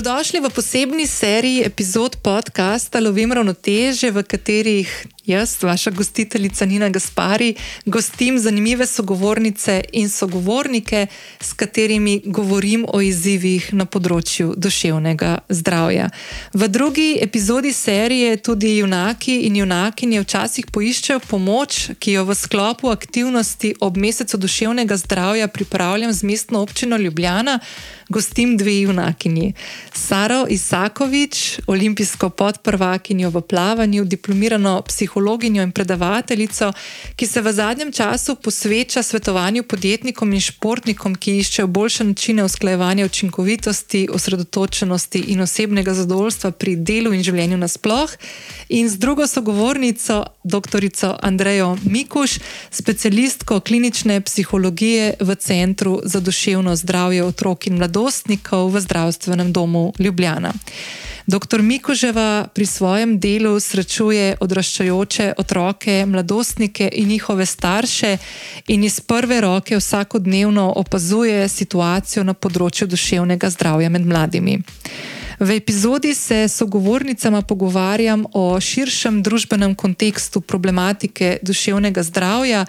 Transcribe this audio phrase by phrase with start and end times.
[0.00, 4.88] Dobrodošli v posebni seriji epizod podcasta Lovim ravnoteže, v katerih
[5.28, 11.06] jaz, vaša gostiteljica Nina Gaspari, gostim zanimive sogovornice in sogovornike,
[11.40, 16.08] s katerimi govorim o izzivih na področju duševnega zdravja.
[16.54, 22.88] V drugi epizodi serije tudi junaki in junakinje včasih poiščejo pomoč, ki jo v sklopu
[22.88, 27.60] aktivnosti ob mesecu duševnega zdravja pripravljam z mestno občino Ljubljana.
[28.10, 29.52] Gostim dve junakinji.
[29.92, 36.72] Saro Isakovič, olimpijsko podprvakinjo v plavanju, diplomirano psihologinjo in predavateljico,
[37.16, 43.04] ki se v zadnjem času posveča svetovanju podjetnikom in športnikom, ki iščejo boljše načine usklajevanja
[43.04, 48.10] učinkovitosti, osredotočenosti in osebnega zadovoljstva pri delu in življenju nasploh.
[48.68, 50.88] In z drugo sogovornico, dr.
[51.22, 52.38] Andrejo Mikuš,
[52.70, 57.99] specialistko klinične psihologije v Centru za duševno zdravje otrok in mladostnikov
[58.70, 60.52] v Zdravstvenem domu Ljubljana.
[61.26, 61.62] Dr.
[61.62, 68.16] Mikoževa pri svojem delu srečuje odraščajoče otroke, mladostnike in njihove starše
[68.68, 74.58] in iz prve roke vsakodnevno opazuje situacijo na področju duševnega zdravja med mladimi.
[75.40, 82.66] V epizodi se s sogovornicama pogovarjam o širšem družbenem kontekstu problematike duševnega zdravja,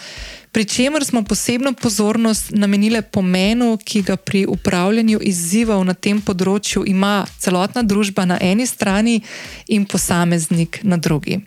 [0.51, 6.83] pri čemer smo posebno pozornost namenili pomenu, ki ga pri upravljanju izzivov na tem področju
[6.87, 9.21] ima celotna družba na eni strani
[9.67, 11.39] in posameznik na drugi.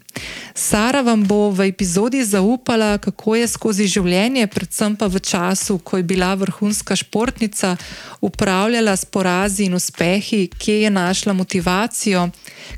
[0.55, 6.01] Sara vam bo v epizodi zaupala, kako je skozi življenje, predvsem pa v času, ko
[6.01, 7.77] je bila vrhunska športnica,
[8.25, 12.31] upravljala s porazi in uspehi, kje je našla motivacijo,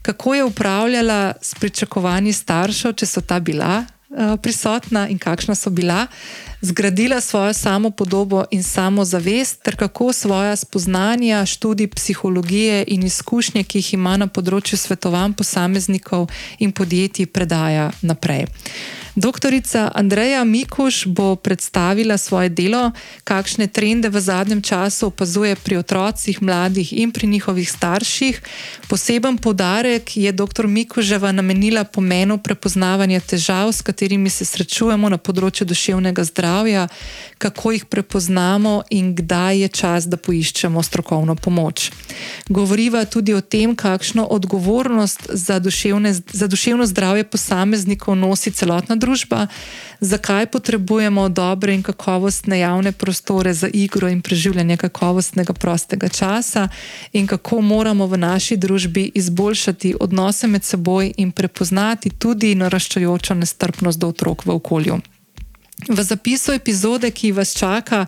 [0.03, 3.85] kako je upravljala s pričakovanji staršev, če so ta bila
[4.43, 6.07] prisotna in kakšna so bila,
[6.61, 13.65] zgradila svojo samo podobo in samo zavest, ter kako svoja spoznanja, študij psihologije in izkušnje,
[13.65, 18.47] ki jih ima na področju svetovanj posameznikov in podjetij, predaja naprej.
[19.17, 22.91] Doktorica Andreja Mikuš bo predstavila svoje delo,
[23.25, 28.41] kakšne trende v zadnjem času opazuje pri otrocih, mladih in pri njihovih starših.
[28.89, 30.67] Poseben podarek je dr.
[30.67, 36.89] Mikuževa namenila pomenu prepoznavanja težav, s katerimi se srečujemo na področju duševnega zdravja,
[37.39, 41.89] kako jih prepoznamo in kdaj je čas, da poiščemo strokovno pomoč.
[42.49, 49.06] Govoriva tudi o tem, kakšno odgovornost za, duševne, za duševno zdravje posameznikov nosi celotna družba
[49.07, 49.47] družba,
[50.03, 56.69] zakaj potrebujemo dobre in kakovostne javne prostore za igro in preživljanje kakovostnega prostega časa,
[57.13, 64.03] in kako moramo v naši družbi izboljšati odnose med seboj in prepoznati tudi naraščajočo nestrpnost
[64.03, 64.99] do otrok v okolju.
[65.89, 68.07] V zapisu epizode, ki vas čaka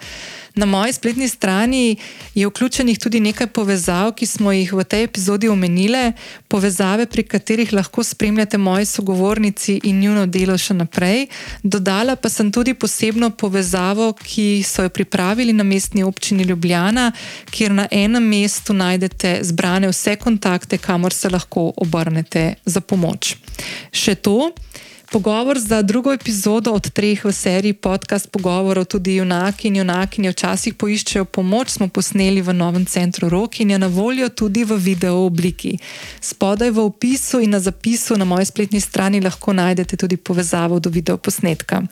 [0.59, 1.97] na moji spletni strani,
[2.35, 6.13] je vključenih tudi nekaj povezav, ki smo jih v tej epizodi omenili,
[6.49, 11.29] povezave, pri katerih lahko spremljate moji sogovornici in njuno delo še naprej.
[11.63, 17.13] Dodala pa sem tudi posebno povezavo, ki so jo pripravili na mestni občini Ljubljana,
[17.51, 23.37] kjer na enem mestu najdete zbrane vse kontakte, kamor se lahko obrnete za pomoč.
[23.93, 24.51] Še to.
[25.11, 30.75] Pogovor za drugo epizodo od treh v seriji podcast pogovorov, tudi junaki in junakinje včasih
[30.75, 35.25] poiščejo pomoč, smo posneli v novem centru Rok in je na voljo tudi v video
[35.25, 35.79] obliki.
[36.21, 40.91] Spodaj v opisu in na zapisu na moji spletni strani lahko najdete tudi povezavo do
[40.91, 41.83] videoposnetka.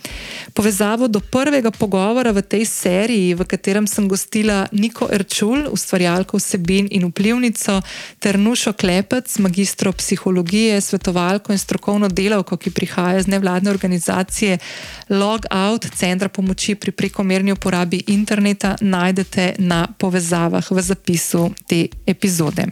[0.52, 6.92] Povezavo do prvega pogovora v tej seriji, v katerem sem gostila Niko Erčul, ustvarjalko vsebin
[6.92, 7.80] in vplivnico,
[8.20, 14.58] ter Nušo Klepec, magistro psihologije, svetovalko in strokovno delavko, ki prihaja prihaja z nevladne organizacije
[15.08, 22.66] Logout, centra pomoči pri prekomerni uporabi interneta, najdete na povezavah v zapisu te epizode.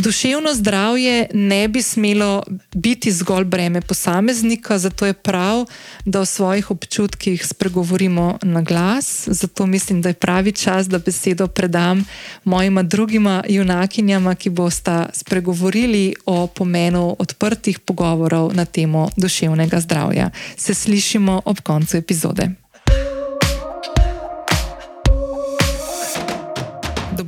[0.00, 2.42] Duševno zdravje ne bi smelo
[2.74, 5.66] biti zgolj breme posameznika, zato je prav,
[6.04, 9.28] da o svojih občutkih spregovorimo na glas.
[9.28, 12.04] Zato mislim, da je pravi čas, da besedo predam
[12.44, 20.30] mojima drugima junakinjama, ki bosta spregovorili o pomenu odprtih pogovorov na temo duševnega zdravja.
[20.56, 22.50] Se slišimo ob koncu epizode.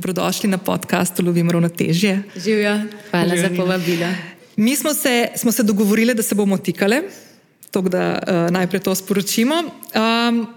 [0.03, 2.23] Dobrodošli na podkastu Lovim ravnotežje.
[2.35, 3.49] Živijo, hvala Živjo.
[3.49, 4.07] za povabilo.
[4.55, 7.01] Mi smo se, smo se dogovorili, da se bomo tikale,
[7.71, 9.55] tako da uh, najprej to sporočimo.
[9.55, 10.47] Um,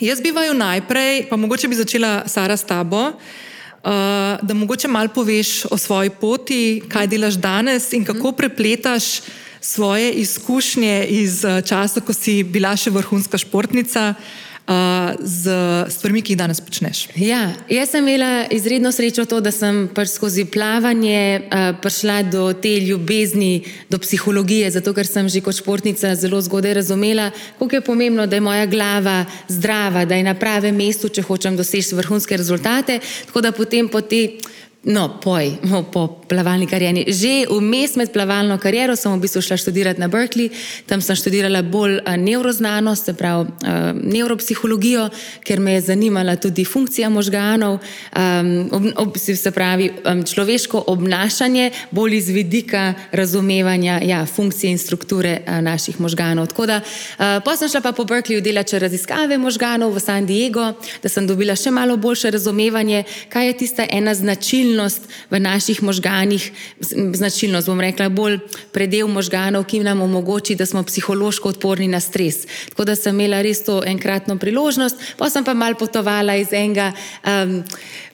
[0.00, 3.06] jaz bi vaju najprej, pa mogoče bi začela Sara s tabo.
[3.06, 3.90] Uh,
[4.42, 8.36] da mogoče malo poveš o svoji poti, kaj delaš danes in kako mhm.
[8.36, 9.04] prepletaš
[9.60, 14.14] svoje izkušnje iz uh, časa, ko si bila še vrhunska športnica,
[14.72, 15.52] uh, z
[15.92, 17.04] stvarmi, ki jih danes počneš.
[17.16, 22.48] Ja, jaz sem imela izredno srečo to, da sem pač skozi plavanje uh, prišla do
[22.52, 27.86] te ljubezni, do psihologije, zato ker sem že kot športnica zelo zgodaj razumela, koliko je
[27.86, 32.36] pomembno, da je moja glava zdrava, da je na pravem mestu, če hočem doseči vrhunske
[32.36, 33.00] rezultate.
[33.26, 34.38] Tako da potem po te
[34.84, 37.04] No, poj, no, po plavalni karieri.
[37.06, 40.50] Že vmes med plavalno kariero sem v bistvu šla študirati na Berkeley,
[40.90, 45.04] tam sem študirala bolj eh, neuroznanost, se pravi uh, neuropsihologijo,
[45.46, 47.78] ker me je zanimala tudi funkcija možganov,
[49.14, 49.90] se pravi
[50.34, 56.50] človeško obnašanje, bolj iz vidika razumevanja ja, funkcije in strukture uh, naših možganov.
[56.66, 56.80] Da,
[57.18, 61.54] pa sem šla pa po Berkeleyju delati raziskave možganov v San Diego, da sem dobila
[61.56, 66.52] še malo boljše razumevanje, kaj je tista ena značilnost značilnost v naših možganih,
[67.14, 68.38] značilnost, bom rekla, bolj
[68.72, 72.46] predel možganov, ki nam omogoči, da smo psihološko odporni na stres.
[72.70, 76.92] Tako da sem imela res to enkratno priložnost, pa sem pa mal potovala iz enega,
[77.24, 77.62] um,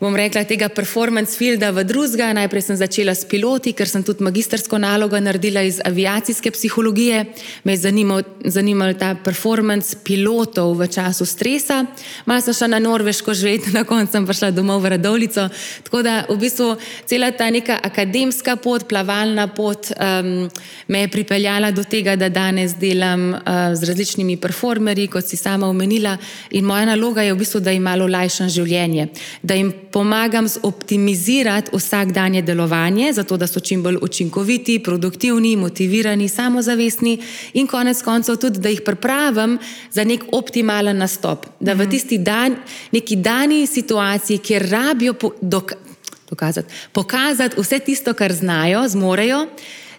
[0.00, 2.32] bom rekla, tega performance fielda v drugega.
[2.34, 7.25] Najprej sem začela s piloti, ker sem tudi magistersko nalogo naredila iz aviacijske psihologije.
[7.64, 11.84] Me je zanimal, zanimal ta performance pilotov v času stresa.
[12.26, 15.49] Malo sem šla na Norveško živeti, na koncu sem pa šla domov v Radovlico.
[15.87, 20.49] Tako da v bistvu bistvu cela ta neka akademska pot, plavalna pot, um,
[20.89, 23.41] me je pripeljala do tega, da danes delam uh,
[23.75, 26.17] z različnimi performerji, kot si sama omenila.
[26.50, 29.09] In moja naloga je v bistvu, da jim malo lajšam življenje,
[29.43, 37.19] da jim pomagam optimizirati vsakdanje delovanje, zato da so čim bolj učinkoviti, produktivni, motivirani, samozavestni
[37.55, 39.59] in konec koncev tudi, da jih pripravim
[39.93, 41.47] za nek optimalen nastop.
[41.61, 41.91] Da v mhm.
[41.91, 42.56] tisti dan,
[42.93, 45.88] neki dani situaciji, kjer rabijo dokazati,
[46.31, 49.47] dokazati, pokazati vse tisto, kar znajo, zmorejo,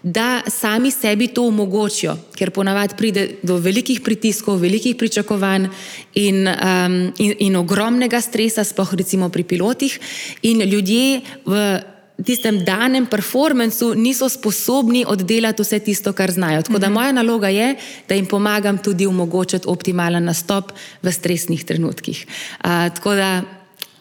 [0.03, 5.67] da sami sebi to omogočijo, ker ponavadi pride do velikih pritiskov, velikih pričakovanj
[6.15, 9.99] in, um, in, in ogromnega stresa, spoh recimo pri pilotih,
[10.41, 11.79] in ljudje v
[12.23, 16.61] tistem danem performancu niso sposobni oddelati vse tisto, kar znajo.
[16.61, 16.93] Tako da mhm.
[16.93, 17.75] moja naloga je,
[18.09, 20.71] da jim pomagam tudi omogočiti optimalen nastop
[21.01, 22.25] v stresnih trenutkih.
[22.63, 23.58] Uh, tako da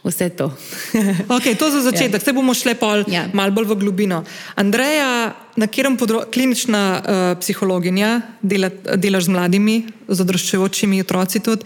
[0.09, 0.49] vse to.
[1.37, 2.37] okay, to za začetek, zdaj ja.
[2.37, 2.75] bomo šli
[3.07, 3.29] ja.
[3.33, 4.25] malo bolj v globino.
[4.57, 9.77] Andreja, na katerem področju, klinična uh, psihologinja, dela, delaš z mladimi,
[10.09, 11.41] z odraščajočimi otroci.
[11.45, 11.59] Uh,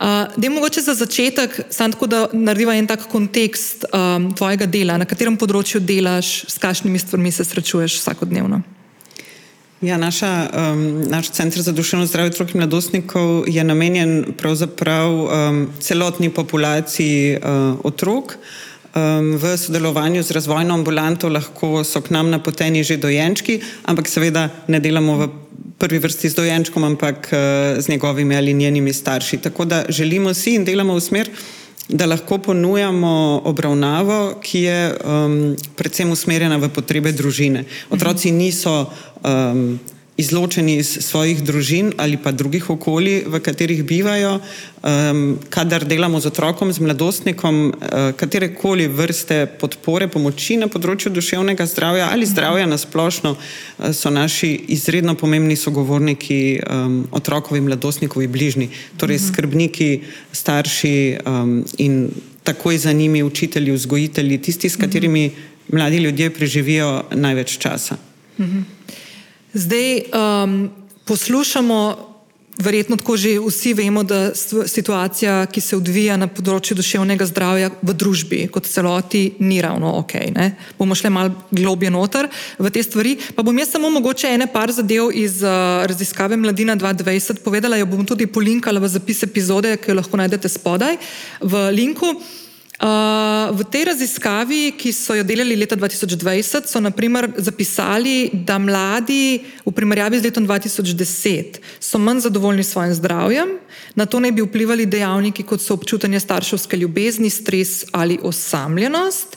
[0.00, 4.98] da je mogoče za začetek, samo tako, da narediva en tak kontekst um, tvojega dela,
[5.00, 8.62] na katerem področju delaš, s kakšnimi stvarmi se srečuješ vsakodnevno.
[9.80, 15.68] Ja, naša, um, naš center za duševno zdravje otrok in mladostnikov je namenjen pravzaprav um,
[15.80, 18.36] celotni populaciji uh, otrok.
[18.94, 24.50] Um, v sodelovanju z razvojno ambulanto lahko so k nam napoteni že dojenčki, ampak seveda
[24.68, 25.28] ne delamo v
[25.78, 29.38] prvi vrsti z dojenčkom, ampak uh, z njegovimi ali njenimi starši.
[29.38, 31.30] Tako da želimo si in delamo v smer,
[31.92, 37.64] da lahko ponujamo obravnavo, ki je um, predvsem usmerjena v potrebe družine.
[37.90, 38.90] Otroci niso
[39.24, 39.78] um,
[40.20, 44.38] izločeni iz svojih družin ali pa drugih okolij, v katerih bivajo.
[44.80, 51.66] Um, kadar delamo z otrokom, z mladostnikom, uh, katerekoli vrste podpore, pomoči na področju duševnega
[51.68, 58.70] zdravja ali zdravja na splošno, uh, so naši izredno pomembni sogovorniki um, otrokovi, mladostnikovi bližnji,
[59.00, 59.90] torej skrbniki,
[60.32, 62.02] starši um, in
[62.44, 65.30] takoj za njimi učitelji, vzgojitelji, tisti, s katerimi
[65.72, 67.96] mladi ljudje preživijo največ časa.
[68.40, 68.79] Mhm.
[69.52, 70.70] Zdaj um,
[71.04, 72.06] poslušamo,
[72.58, 74.34] verjetno tako že vsi vemo, da
[74.66, 80.14] situacija, ki se odvija na področju duševnega zdravja v družbi kot celoti, ni ravno ok.
[80.34, 80.50] Ne?
[80.78, 82.28] Bomo šli malo globje noter
[82.58, 83.16] v te stvari.
[83.34, 87.88] Pa bom jaz samo mogoče ene par zadev iz uh, raziskave Mladina 2020 povedala, jo
[87.90, 91.00] bom tudi polinkala v zapis epizode, ki jo lahko najdete spodaj
[91.40, 92.14] v linku.
[92.14, 92.49] Uh,
[92.80, 99.72] v tej raziskavi, ki so jo delali leta 2020, so naprimer zapisali, da mladi v
[99.72, 103.48] primerjavi z letom 2010 so manj zadovoljni s svojim zdravjem,
[103.94, 109.36] na to naj bi vplivali dejavniki, kot so občutanje starševske ljubezni, stres ali osamljenost.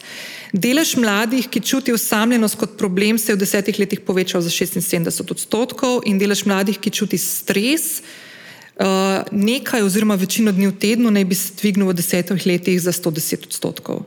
[0.53, 5.31] Delež mladih, ki čuti osamljenost kot problem, se je v desetih letih povečal za 76
[5.31, 8.22] odstotkov, in delež mladih, ki čuti stres, Eh,
[9.31, 13.45] nekaj, oziroma večino dni v tednu, naj bi se dvignil v desetih letih za 110
[13.45, 14.05] odstotkov.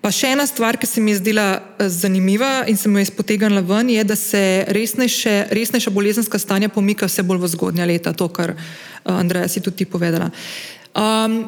[0.00, 3.60] Pa še ena stvar, ki se mi je zdela eh, zanimiva in sem jo izpotegnila
[3.60, 8.30] ven, je, da se resnejše, resnejša bolezenska stanja pomika vse bolj v zgodnja leta, to,
[8.32, 10.30] kar uh, Andreja si tudi povedala.
[10.96, 11.42] Um,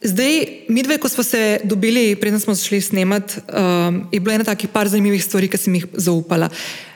[0.00, 0.40] zdaj,
[0.72, 4.72] mi dve, ko smo se dobili, preden smo začeli snemati, um, je bilo ena takih
[4.72, 6.48] par zanimivih stvari, ki sem jih zaupala.
[6.48, 6.87] Uh,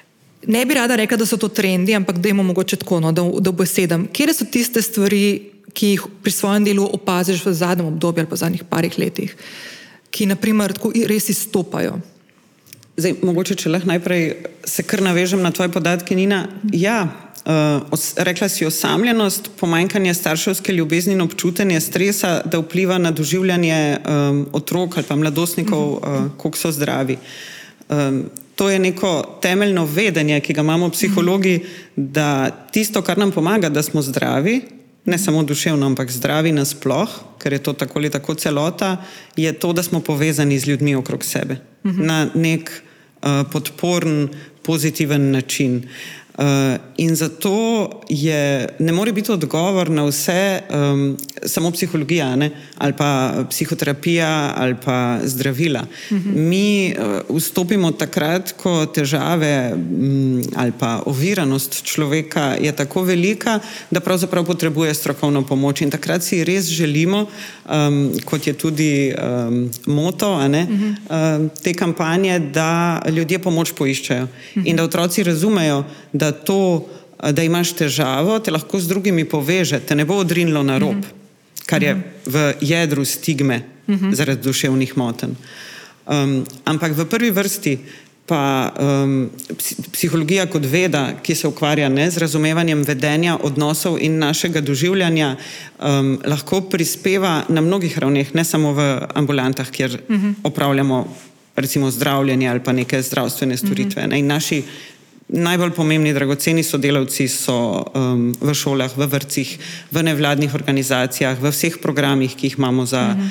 [0.47, 3.23] Ne bi rada rekla, da so to trendi, ampak da imamo mogoče tako, no, da,
[3.41, 4.07] da besedam.
[4.13, 8.37] Kje so tiste stvari, ki jih pri svojem delu opaziš v zadnjem obdobju ali pa
[8.37, 9.37] zadnjih parih letih,
[10.11, 12.01] ki naprimer tako res izstopajo?
[12.97, 14.25] Zdaj, mogoče, če lahko najprej
[14.69, 16.43] se kar navežem na tvoje podatke, Nina.
[16.77, 17.07] Ja,
[17.47, 24.45] uh, rekla si osamljenost, pomanjkanje starševske ljubezni in občutenje stresa, da vpliva na doživljanje um,
[24.53, 27.17] otrok ali pa mladostnikov, uh, koliko so zdravi.
[27.89, 28.25] Um,
[28.57, 31.61] to je neko temeljno vedenje, ki ga imamo psihologi,
[31.97, 34.61] da tisto, kar nam pomaga, da smo zdravi,
[35.05, 38.97] ne samo duševno, ampak zdravi nasploh, ker je to tako ali tako celota,
[39.37, 42.07] je to, da smo povezani z ljudmi okrog sebe uh -huh.
[42.07, 42.71] na nek
[43.23, 44.29] uh, podporen,
[44.63, 45.89] pozitiven način.
[46.43, 46.49] Uh,
[46.97, 52.51] in zato je, ne more biti odgovor na vse um, samo psihologija ne?
[52.79, 55.81] ali pa psihoterapija ali pa zdravila.
[55.81, 56.31] Uh mhm.
[56.31, 56.37] -huh.
[56.37, 64.01] Mi uh, vstopimo takrat, ko težave um, ali pa oviranost človeka je tako velika, da
[64.01, 65.81] pravzaprav potrebuje strokovno pomoč.
[65.81, 67.27] In takrat si res želimo,
[67.71, 69.15] um, kot je tudi
[69.49, 70.95] um, moto uh -huh.
[71.45, 74.63] uh, te kampanje, da ljudje pomoč poiščejo uh -huh.
[74.65, 76.89] in da otroci razumejo, da to,
[77.31, 81.05] da imaš težavo, te lahko z drugimi poveže, te ne bo odrinilo na rob,
[81.67, 81.95] kar je
[82.27, 83.63] v jedru stigme
[84.13, 85.37] zaradi duševnih motenj.
[86.03, 87.79] Um, ampak v prvi vrsti
[88.27, 89.31] pa um,
[89.93, 95.37] psihologija kot veda, ki se ukvarja ne z razumevanjem vedenja, odnosov in našega doživljanja,
[95.79, 100.35] um, lahko prispeva na mnogih ravneh, ne samo v ambulantah, kjer uh -huh.
[100.43, 101.07] opravljamo
[101.57, 104.03] recimo zdravljenje ali pa neke zdravstvene storitve.
[104.03, 104.11] Uh -huh.
[104.11, 104.63] ne, in naši
[105.33, 109.51] najbolj pomembni, dragoceni sodelavci so um, v šolah, v vrtcih,
[109.93, 113.25] v nevladnih organizacijah, v vseh programih, ki jih imamo za uh -huh.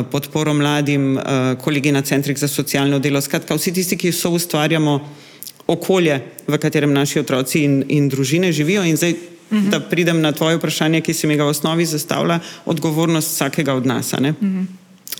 [0.00, 1.22] uh, podporo mladim, uh,
[1.60, 3.20] kolegi na centrih za socialno delo.
[3.20, 5.00] Skratka, vsi tisti, ki so ustvarjamo
[5.66, 8.84] okolje, v katerem naši otroci in, in družine živijo.
[8.84, 9.70] In zdaj, uh -huh.
[9.70, 13.86] da pridem na tvoje vprašanje, ki se mi ga v osnovi zastavlja, odgovornost vsakega od
[13.86, 14.12] nas.
[14.12, 14.64] Uh -huh.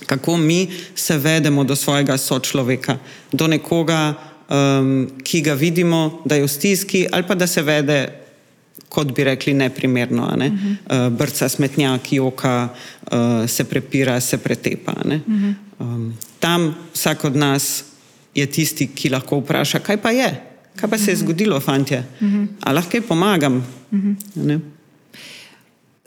[0.06, 2.98] Kako mi se vedemo do svojega sočloveka,
[3.32, 4.14] do nekoga,
[4.48, 8.08] um, ki ga vidimo, da je v stiski, ali pa da se vede,
[8.88, 10.32] kot bi rekli, neprimerno.
[10.36, 10.46] Ne?
[10.46, 11.06] Uh -huh.
[11.06, 12.68] uh, brca smetnjak, joka,
[13.12, 14.92] uh, se prepira, se pretepa.
[14.92, 15.54] Uh -huh.
[15.78, 17.84] um, tam vsak od nas
[18.34, 20.42] je tisti, ki lahko vpraša, kaj pa je,
[20.76, 22.46] kaj pa se je zgodilo, fantje, uh -huh.
[22.60, 23.66] ali lahko pomagam.
[23.90, 23.98] Uh
[24.36, 24.60] -huh.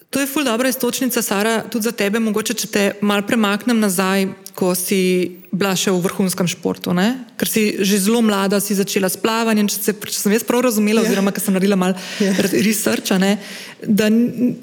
[0.10, 4.28] To je ful dobra istočnica, Sara, tudi za tebe, mogoče če te mal premaknem nazaj,
[4.56, 7.28] ko si bila še v vrhunskem športu, ne?
[7.36, 9.68] ker si že zelo mlada, si začela s plavanjem.
[9.68, 11.12] Če, se, če sem jaz prav razumela, yeah.
[11.12, 11.12] Ja.
[11.12, 12.40] oziroma ker sem naredila malo yeah.
[12.40, 12.48] Ja.
[12.64, 13.36] researcha, ne?
[13.82, 14.08] da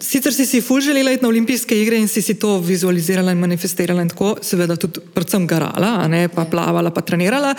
[0.01, 3.41] sicer si si ful želela iti na olimpijske igre in si si to vizualizirala in
[3.43, 6.29] manifestirala in tako, seveda tudi predvsem garala, ne?
[6.29, 6.51] pa ja.
[6.51, 7.55] plavala, pa trenirala.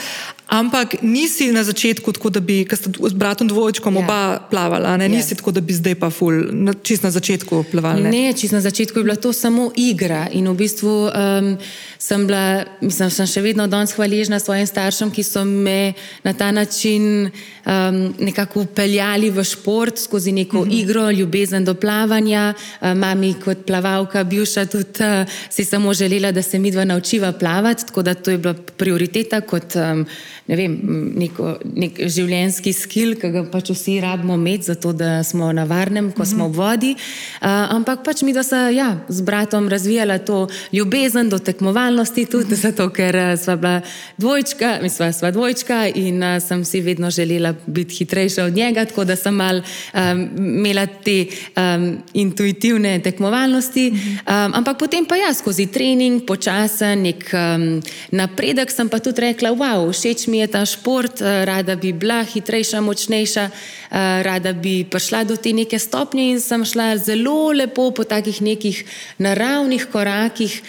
[0.50, 4.08] Ampak nisi na začetku tako, da bi, ker ste s bratom dvojčkom yeah.
[4.08, 5.10] oba plavala, ne?
[5.12, 5.44] nisi yeah.
[5.44, 6.48] tako, da bi zdaj pa ful,
[6.82, 8.08] čist na začetku plavala.
[8.08, 11.54] Ne, ne čist na začetku je bila to samo igra in v bistvu um,
[12.00, 16.52] sem bila, mislim, sem še vedno danes hvaležna svojim staršem, ki so me na ta
[16.56, 20.82] način um, nekako upeljali v šport skozi neko mm -hmm.
[20.82, 22.54] igro, ljubezen do plavanja.
[22.82, 27.32] Uh, mami kot plavalka, bivša tudi uh, si samo želela, da se mi dva naučiva
[27.32, 30.06] plavati, tako da to je bila prioriteta kot um,
[30.50, 30.76] ne vem,
[31.22, 36.10] neko, nek življenjski skil, ki ga pač vsi rabimo imeti, zato da smo na varnem,
[36.12, 36.32] ko mm -hmm.
[36.32, 36.92] smo v vodi.
[36.96, 42.56] Uh, ampak pač mi, da se ja, z bratom razvijala to ljubezen do tekmovalnosti, tudi
[42.66, 43.82] zato, ker uh, sva bila
[44.18, 49.06] dvojčka, mi sva, dvojčka in uh, sem si vedno želela biti hitrejša od njega, tako
[49.06, 53.88] da sem mal um, imela te um, intuitivne tekmovalnosti.
[53.90, 59.52] Um, ampak potem pa ja, skozi trening, počasen, nek um, napredek sem pa tudi rekla,
[59.56, 64.84] wow, všeč mi je ta šport, uh, rada bi bila hitrejša, močnejša, uh, rada bi
[64.84, 68.84] prišla do te neke stopnje in sem šla zelo lepo po takih nekih
[69.18, 70.62] naravnih korakih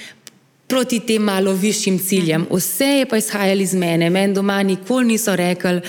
[0.70, 2.46] proti tem malo višjim ciljem.
[2.50, 4.10] Vse je pa izhajalo iz mene.
[4.10, 5.80] Meni doma nikoli niso rekli,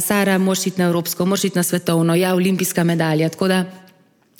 [0.00, 3.28] Sara, moš iti na Evropsko, moš iti na svetovno, ja, olimpijska medalja.
[3.28, 3.64] Tako da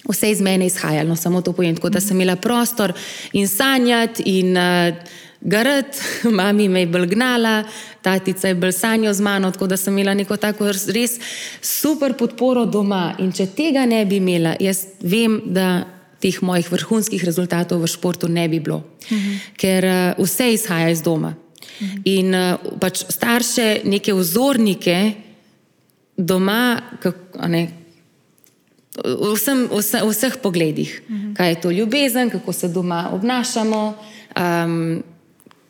[0.09, 1.77] vse iz mene izhajalo, samo to povem.
[1.77, 2.93] Tako da sem imela prostor
[3.33, 4.95] in sanjati in uh,
[5.41, 5.99] garati,
[6.39, 7.65] mami me je bolj gnala,
[8.03, 11.19] tatica je bolj sanjala z mano, tako da sem imela neko tako res
[11.61, 13.15] super podporo doma.
[13.19, 18.29] In če tega ne bi imela, jaz vem, da teh mojih vrhunskih rezultatov v športu
[18.29, 19.11] ne bi bilo, uh.
[19.11, 19.39] -huh.
[19.57, 21.35] ker uh, vse izhaja iz doma.
[21.35, 21.87] Uh.
[21.87, 22.01] -huh.
[22.05, 25.13] In uh, pač starše, neke vzornike
[26.17, 27.69] doma, kako, ne,
[29.05, 29.35] v,
[29.71, 31.17] vse, vseh pogledih, uh.
[31.17, 31.37] -huh.
[31.37, 33.95] kaj je to ljubezen, kako se doma obnašamo.
[34.37, 35.03] Um,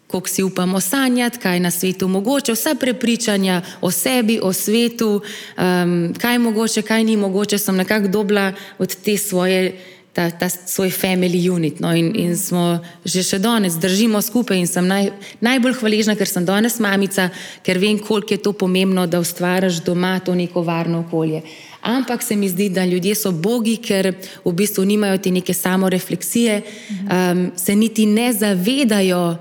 [0.07, 5.21] Kako si upamo sanjati, kaj je na svetu mogoče, vsa prepričanja o sebi, o svetu,
[5.59, 9.79] um, kaj je mogoče, kaj ni mogoče, sem nekako dobila od te svoje
[10.17, 11.81] ta, ta svoj family unit.
[11.81, 15.11] No, in, in smo že še danes, držimo skupaj in sem naj,
[15.45, 17.29] najbolj hvaležna, ker sem danes mamica,
[17.61, 21.43] ker vem, koliko je to pomembno, da ustvariš doma to neko varno okolje.
[21.87, 26.57] Ampak se mi zdi, da ljudje so bogi, ker v bistvu nimajo te neke samorefleksije,
[26.65, 29.37] um, se niti ne zavedajo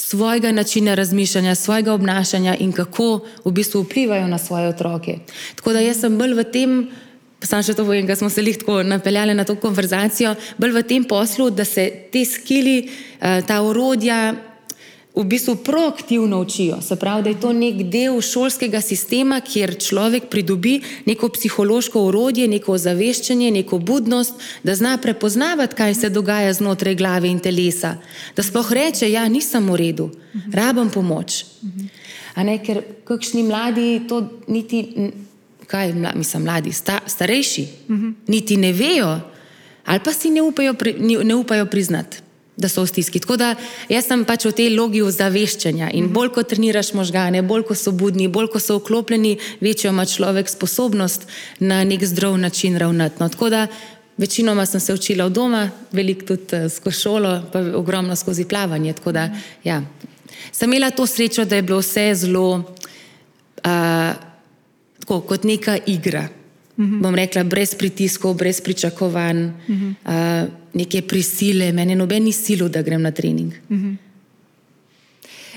[0.00, 5.18] svojega načina razmišljanja, svojega obnašanja in kako v bistvu vplivajo na svoje otroke.
[5.60, 6.74] Tako da jaz sem bolj v tem,
[7.46, 10.84] sam še to povem, ker smo se jih tako napeljali na to konverzacijo, bolj v
[10.86, 14.34] tem poslu, da se te skili, uh, ta orodja
[15.14, 16.80] v bistvu proaktivno učijo.
[16.82, 22.48] Se pravi, da je to nek del šolskega sistema, kjer človek pridobi neko psihološko urodje,
[22.48, 27.96] neko ozaveščanje, neko budnost, da zna prepoznavati, kaj se dogaja znotraj glave in telesa.
[28.36, 30.10] Da sploh reče, ja, nisem v redu,
[30.54, 31.44] rabim pomoč.
[32.34, 35.10] A ne, ker kakšni mladi to niti,
[35.70, 37.66] kaj mislim, mladi, sta, starejši,
[38.26, 39.20] niti ne vejo
[39.90, 40.74] ali pa si ne upajo,
[41.24, 42.20] ne upajo priznati
[42.60, 43.20] da so v stiski.
[43.20, 43.54] Tako da
[43.88, 47.92] jaz sem pač v tej logi ozaveščanja in bolj ko treniraš možgane, bolj ko so
[47.96, 51.26] budni, bolj ko so vklopljeni, večjo ima človek sposobnost
[51.58, 53.16] na nek zdrav način ravnati.
[53.20, 53.66] No, tako da
[54.20, 58.92] večinoma sem se učila od doma, veliko tudi uh, skozi šolo, pa ogromno skozi plavanje.
[58.92, 59.30] Tako da
[59.64, 59.82] ja.
[60.52, 62.50] sem imela to srečo, da je bilo vse zelo
[63.64, 64.29] uh,
[65.10, 66.28] tako, kot neka igra.
[66.80, 67.00] -hmm.
[67.02, 69.94] bom rekla, brez pritiskov, brez pričakovanj, mm -hmm.
[70.44, 73.52] uh, neke prisile, meni noben ni silo, da grem na trening.
[73.68, 73.96] Mm -hmm.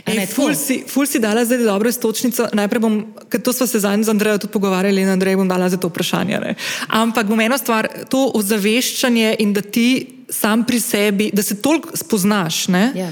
[0.05, 2.47] Ej, ful, si, ful si dala zdaj dobro istočnico.
[2.53, 5.77] Najprej bom, ker to smo se z Andrejo tudi pogovarjali in Andrej bom dala za
[5.77, 6.39] to vprašanje.
[6.39, 6.55] Ne?
[6.87, 11.97] Ampak bom eno stvar, to ozaveščanje in da ti sam pri sebi, da se toliko
[11.97, 12.67] spoznaš.
[12.67, 12.91] Ne?
[12.95, 13.11] Yeah.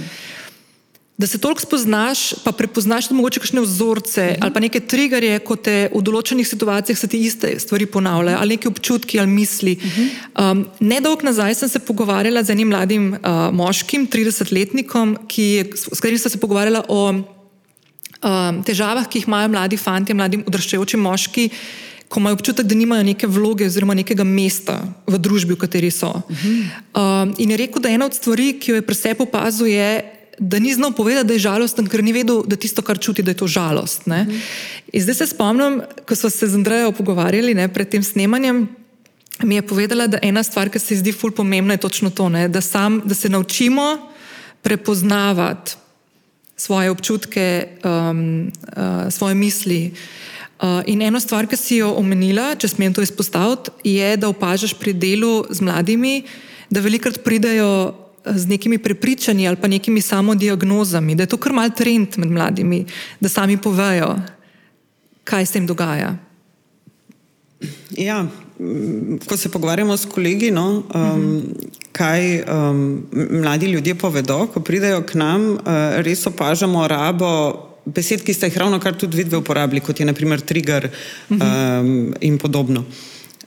[1.22, 4.38] Da se toliko spoznaš, pa prepoznaš tudi mogoče kakšne vzorce uh -huh.
[4.42, 8.56] ali pa neke triggerje, ko te v določenih situacijah se ti iste stvari ponavljajo, ali
[8.56, 9.78] neki občutki ali misli.
[9.78, 10.52] Uh -huh.
[10.52, 15.18] um, Nedolgo nazaj sem se pogovarjala z enim mladim uh, moškim, 30-letnikom,
[15.94, 20.98] s katerim sem se pogovarjala o um, težavah, ki jih imajo mladi fanti, mladi odraščajoči
[20.98, 21.50] moški.
[22.10, 26.08] Ko imajo občutek, da nimajo neke vloge oziroma nekega mesta v družbi, v kateri so.
[26.08, 27.24] Uh -huh.
[27.24, 30.21] um, in je rekel, da ena od stvari, ki jo je pri sebi opazil, je,
[30.40, 33.32] da ni znal povedati, da je žalosten, ker ni vedel, da tisto, kar čuti, da
[33.32, 34.08] je to žalost.
[34.08, 34.40] Mm -hmm.
[34.94, 38.68] Zdaj se spomnim, ko smo se z Andrejo pogovarjali ne, pred tem snemanjem.
[39.44, 42.30] Mi je povedala, da ena stvar, ki se ji zdi fully pomembna, je točno to,
[42.30, 44.10] ne, da, sam, da se naučimo
[44.62, 45.72] prepoznavati
[46.58, 49.94] svoje občutke, um, uh, svoje misli.
[50.62, 54.74] Uh, in ena stvar, ki si jo omenila, če smem to izpostaviti, je, da opažaš
[54.78, 56.24] pri delu z mladimi,
[56.70, 61.70] da velikokrat pridejo z nekimi prepričanji ali pa nekimi samodiagnozami, da je to kar mal
[61.70, 62.86] trend med mladimi,
[63.20, 64.16] da sami povejo,
[65.24, 66.18] kaj se jim dogaja.
[67.98, 68.26] Ja,
[69.26, 71.42] ko se pogovarjamo s kolegi, no, um,
[71.92, 75.60] kaj um, mladi ljudje povedo, ko pridejo k nam, uh,
[76.06, 77.32] res opažamo rabo
[77.86, 80.90] besed, ki ste jih ravno kar tudi vidve uporabili, kot je naprimer trigger
[81.30, 82.86] um, in podobno.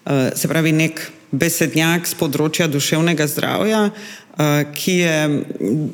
[0.04, 1.00] Uh, se pravi, nek
[1.34, 3.88] besednjak z področja duševnega zdravja,
[4.74, 5.44] ki je,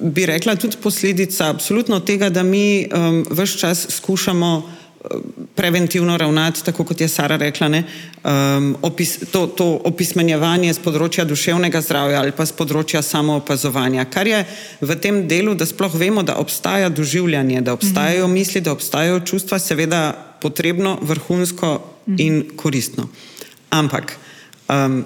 [0.01, 5.09] bi rekla, tudi posledica absolutno tega, da mi um, vse čas skušamo eh,
[5.55, 7.83] preventivno ravnati, tako kot je Sara rekla, ne,
[8.25, 14.33] um, opis, to, to opismenjevanje z področja duševnega zdravja ali pa z področja samoopazovanja, kar
[14.33, 14.41] je
[14.81, 18.35] v tem delu, da sploh vemo, da obstaja doživljanje, da obstajajo mhm.
[18.41, 20.03] misli, da obstajajo čustva, seveda
[20.41, 21.77] potrebno, vrhunsko
[22.17, 23.11] in koristno.
[23.69, 24.17] Ampak,
[24.73, 25.03] um,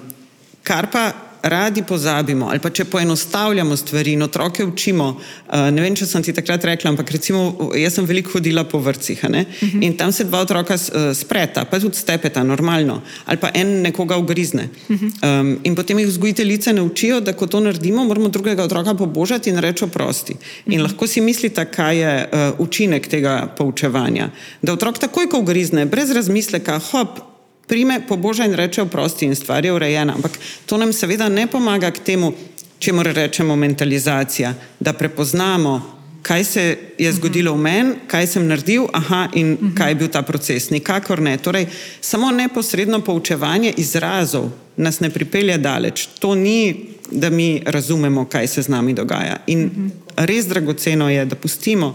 [0.63, 5.95] kar pa radi pozabimo ali pa če poenostavljamo stvari in otroke učimo, uh, ne vem,
[5.95, 9.45] če sem ti takrat rekla, ampak recimo jaz sem veliko hodila po vrcih uh mhm.
[9.61, 9.83] -huh.
[9.85, 14.17] in tam se dva otroka uh, spreta, pa tudi stepeta, normalno, ali pa en nekoga
[14.17, 14.69] ugrizne.
[14.89, 15.41] Uh -huh.
[15.41, 19.57] um, in potem jih vzgojiteljice naučijo, da ko to naredimo, moramo drugega otroka pobožati in
[19.57, 20.33] reči oprosti.
[20.33, 20.73] Uh -huh.
[20.73, 20.83] In mhm.
[20.83, 24.29] lahko si mislite, kaj je uh, učinek tega poučevanja.
[24.61, 27.34] Da otrok takoj, ko ugrizne, brez razmisleka, hop,
[27.67, 30.13] prime po Božja in reče oprosti in stvar je urejena.
[30.15, 30.31] Ampak
[30.65, 32.33] to nam seveda ne pomaga k temu,
[32.79, 35.81] če mora rečemo mentalizacija, da prepoznamo,
[36.25, 40.21] kaj se je zgodilo v meni, kaj sem naredil, aha, in kaj je bil ta
[40.21, 40.69] proces.
[40.69, 41.37] Nikakor ne.
[41.37, 41.67] Torej,
[42.01, 46.07] samo neposredno poučevanje izrazov nas ne pripelje daleč.
[46.19, 46.75] To ni,
[47.11, 49.37] da mi razumemo, kaj se z nami dogaja.
[49.47, 51.93] In res dragoceno je, da pustimo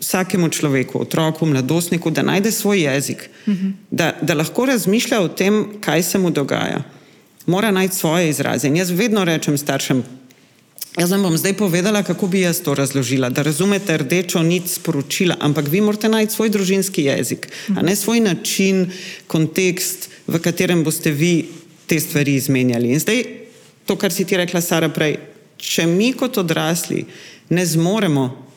[0.00, 3.72] vsakemu človeku, otroku, mladostniku, da najde svoj jezik, uh -huh.
[3.90, 6.82] da, da lahko razmišlja o tem, kaj se mu dogaja.
[7.46, 8.68] Mora najti svoje izraze.
[8.68, 10.04] In jaz vedno rečem staršem,
[10.98, 15.36] jaz vam bom zdaj povedala, kako bi jaz to razložila, da razumete rdečo nit sporočila,
[15.40, 17.78] ampak vi morate najti svoj družinski jezik, uh -huh.
[17.78, 18.90] a ne svoj način,
[19.26, 21.48] kontekst, v katerem boste vi
[21.86, 22.88] te stvari izmenjali.
[22.88, 23.24] In zdaj
[23.86, 25.16] to, kar si ti rekla, Sara, prej,
[25.56, 27.04] če mi kot odrasli
[27.48, 28.47] ne zmoremo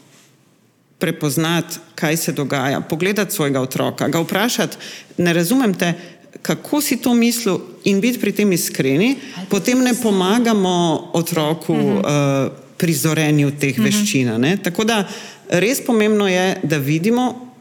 [1.01, 4.77] prepoznati, kaj se dogaja, pogledati svojega otroka, ga vprašati,
[5.17, 5.93] ne razumem te,
[6.41, 9.15] kako si to mislil in biti pri tem iskreni,
[9.49, 12.01] potem ne pomagamo otroku uh,
[12.77, 14.31] pri zorenju teh veščin.
[14.63, 15.03] Tako da
[15.49, 17.51] res pomembno je, da vidimo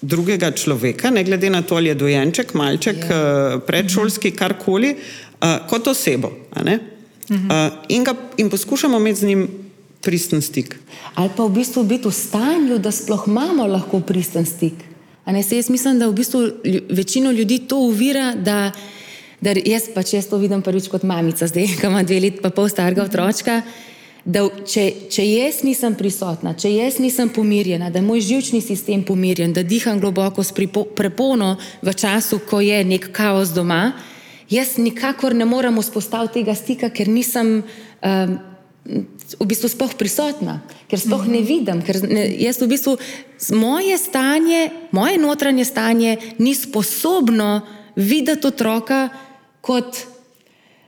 [0.00, 3.10] drugega človeka, ne glede na to, ali je dojenček, malček, yeah.
[3.10, 3.56] Ja.
[3.56, 6.32] uh, predšolski, karkoli, uh, kot osebo.
[6.56, 9.48] Uh, in, ga, in poskušamo imeti z njim
[10.00, 10.76] pristen stik.
[11.14, 14.74] Ali pa v bistvu biti v stanju, da sploh imamo lahko pristen stik.
[15.26, 16.40] Ne, jaz mislim, da v bistvu
[16.90, 18.72] večino ljudi to uvira, da,
[19.40, 22.50] da jaz pač jaz to vidim prvič kot mamica, zdaj, ki ima dve leti, pa
[22.50, 23.62] pol starega otročka.
[24.24, 29.00] Da če, če jaz nisem prisotna, če jaz nisem pomirjena, da je moj žilčni sistem
[29.04, 33.94] pomirjen, da diham globoko s prepono v času, ko je nek kaos doma,
[34.52, 38.36] jaz nikakor ne morem vzpostaviti tega stika, ker nisem um,
[38.84, 41.82] v bistvu sploh prisotna, ker sploh ne vidim.
[41.84, 42.96] Ker ne, jaz v bistvu
[43.54, 47.60] moje stanje, moje notranje stanje ni sposobno
[47.96, 49.08] videti otroka
[49.60, 50.00] kot,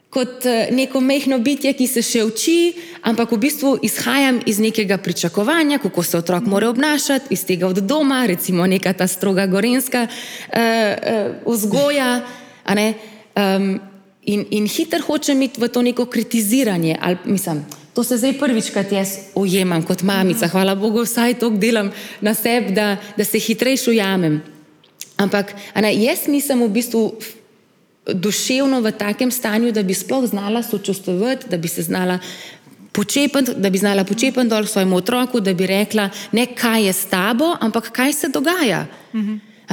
[0.09, 2.57] kot eh, neko mehko bitje, ki se še uči,
[3.05, 7.85] ampak v bistvu izhajam iz nekega pričakovanja, kako se otrok mora obnašati, iz tega od
[7.85, 10.17] doma, recimo neka ta stroga gorenska uh,
[10.57, 12.25] uh, vzgoja.
[13.33, 13.81] Um,
[14.23, 16.97] in, in hiter hočem iti v to neko kritiziranje.
[17.01, 21.51] Ali, mislim, To se zdaj prvič, kad jaz ujemam kot mamica, hvala Bogu, vsaj to
[21.51, 24.41] delam na sebi, da, da se hitrejš ujamem.
[25.17, 27.03] Ampak ne, jaz nisem v bistvu
[28.09, 32.19] duševno v takem stanju, da bi sploh znala sočustvovati, da bi se znala
[32.93, 37.05] počepati, da bi znala počepati dol svojemu otroku, da bi rekla, ne kaj je s
[37.05, 38.87] tabo, ampak kaj se dogaja.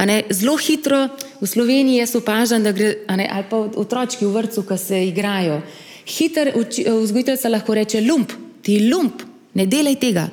[0.00, 1.08] Ne, zelo hitro
[1.40, 5.62] v Sloveniji jaz opažam, da gre, ne, ali pa otročki v vrtu, ki se igrajo
[6.10, 9.22] hiter vzgojiteljica lahko reče: lump, ti lump,
[9.54, 10.28] ne delaj tega.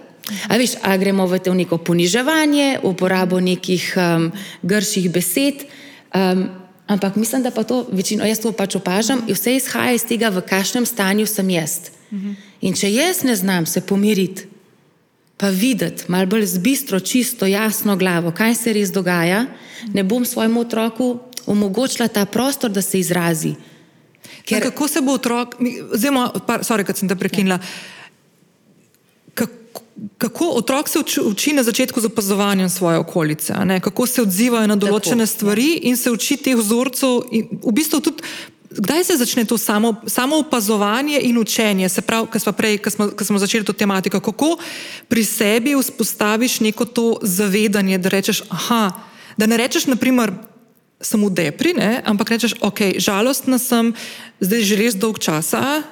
[0.51, 5.63] A veš, a gremo v to neko poniževanje, uporabo nekih um, grših besed.
[6.11, 6.49] Um,
[6.87, 10.29] ampak mislim, da pa to večino, jaz to pač opažam, in vse izhaja iz tega,
[10.29, 11.91] v kakšnem stanju sem jaz.
[12.61, 14.47] In če jaz ne znam se pomiriti,
[15.37, 19.45] pa videti malo bolj zbistro, čisto, jasno glavo, kaj se res dogaja,
[19.93, 23.53] ne bom svojemu otroku omogočila ta prostor, da se izrazi.
[24.45, 24.63] Ker...
[24.63, 25.55] Kako se bo otrok,
[25.93, 26.31] zelo,
[26.63, 27.59] sorry, kad sem te prekinila.
[29.33, 29.81] Kako,
[30.17, 34.75] kako otrok se uči, uči na začetku z opazovanjem svoje okolice, kako se odzivajo na
[34.75, 35.79] določene Tako, stvari ja.
[35.89, 37.27] in se uči teh vzorcev.
[37.63, 38.23] V bistvu tudi,
[38.69, 42.93] kdaj se začne to samo, samo opazovanje in učenje, se pravi, kar smo, prej, kar
[42.93, 44.57] smo, kar smo začeli to tematiko, kako
[45.07, 48.91] pri sebi vzpostaviš neko to zavedanje, da rečeš, aha,
[49.37, 50.31] da ne rečeš, naprimer,
[51.01, 52.01] samo depri, ne?
[52.05, 53.93] ampak rečeš, ok, žalostna sem,
[54.41, 55.85] zdaj že res dolg časa,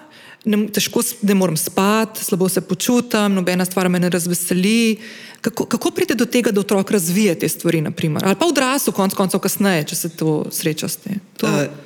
[0.46, 4.98] ne, težko ne morem spati, slabo se počutam, nobena stvar me ne razveseli.
[5.42, 8.26] Kako, kako pride do tega, da otrok razvije te stvari, naprimer?
[8.26, 11.22] ali pa odrasel, konc koncev, kasneje, če se to sreča s tem?
[11.38, 11.48] To...
[11.48, 11.84] Uh.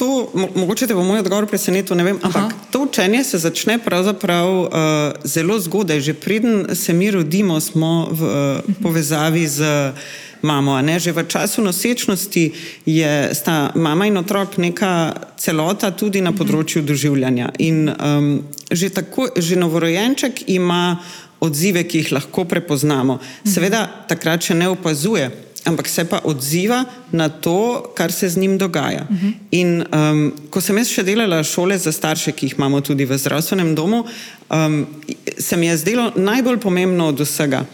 [0.00, 2.68] To, mogoče te bo moj odgovor presenetil, ne vem, ampak Aha.
[2.72, 4.70] to učenje se začne pravzaprav uh,
[5.28, 6.00] zelo zgodaj.
[6.00, 8.32] Že preden se mi rodimo, smo v uh,
[8.80, 9.92] povezavi z uh,
[10.42, 10.78] mamo.
[10.98, 12.52] Že v času nosečnosti
[12.86, 17.52] je sta mama in otrok neka celota tudi na področju doživljanja.
[17.58, 21.00] In um, že, tako, že novorojenček ima
[21.40, 23.18] odzive, ki jih lahko prepoznamo.
[23.44, 25.30] Seveda takrat še ne opazuje.
[25.68, 29.04] Ampak se pa odziva na to, kar se z njim dogaja.
[29.10, 29.32] Uh -huh.
[29.50, 33.18] In um, ko sem jaz še delala šole za starše, ki jih imamo tudi v
[33.18, 34.04] zdravstvenem domu,
[34.50, 34.86] um,
[35.38, 37.64] se mi je zdelo najbolj pomembno od vsega,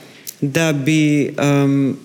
[0.40, 1.96] da bi um,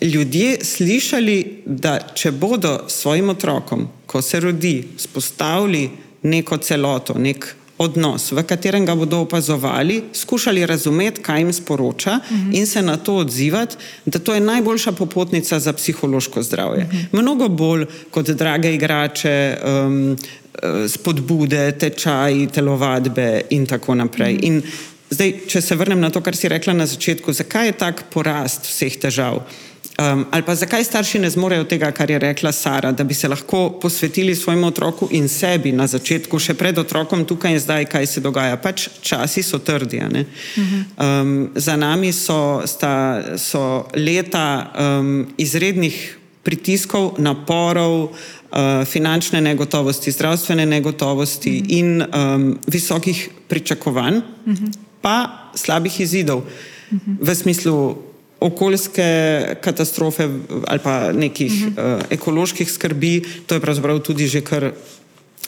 [0.00, 5.90] ljudje slišali, da če bodo svojim otrokom, ko se rodi, spostavili
[6.22, 12.32] neko celoto, nek odnos, v katerem ga bodo opazovali, skušali razumeti, kaj jim sporoča uh
[12.32, 12.50] mhm.
[12.50, 12.58] -huh.
[12.58, 16.84] in se na to odzivati, da to je najboljša popotnica za psihološko zdravje.
[16.84, 16.96] Uh mhm.
[17.02, 17.22] -huh.
[17.22, 20.16] Mnogo bolj kot drage igrače, um,
[20.88, 24.34] spodbude, tečaji, telovadbe in tako naprej.
[24.34, 24.46] Uh mhm.
[24.46, 24.46] -huh.
[24.46, 24.62] in
[25.10, 28.66] zdaj, če se vrnem na to, kar si rekla na začetku, zakaj je tak porast
[28.66, 29.40] vseh težav?
[29.98, 33.28] Um, ali pa zakaj starši ne zmorejo tega, kar je rekla Sara, da bi se
[33.28, 38.06] lahko posvetili svojemu otroku in sebi na začetku, še pred otrokom, tukaj in zdaj, kaj
[38.06, 38.60] se dogaja.
[38.62, 39.98] Pač časi so trdi.
[39.98, 45.98] Um, za nami so, sta, so leta um, izrednih
[46.46, 51.78] pritiskov, naporov, uh, finančne negotovosti, zdravstvene negotovosti uh -huh.
[51.78, 54.74] in um, visokih pričakovanj, uh -huh.
[55.00, 56.38] pa slabih izidov.
[56.38, 57.16] Uh -huh.
[57.20, 58.07] V smislu
[58.40, 59.06] okoljske
[59.60, 60.28] katastrofe
[60.66, 61.96] ali pa nekih uh -huh.
[61.96, 64.72] uh, ekoloških skrbi, to je pravzaprav tudi že kar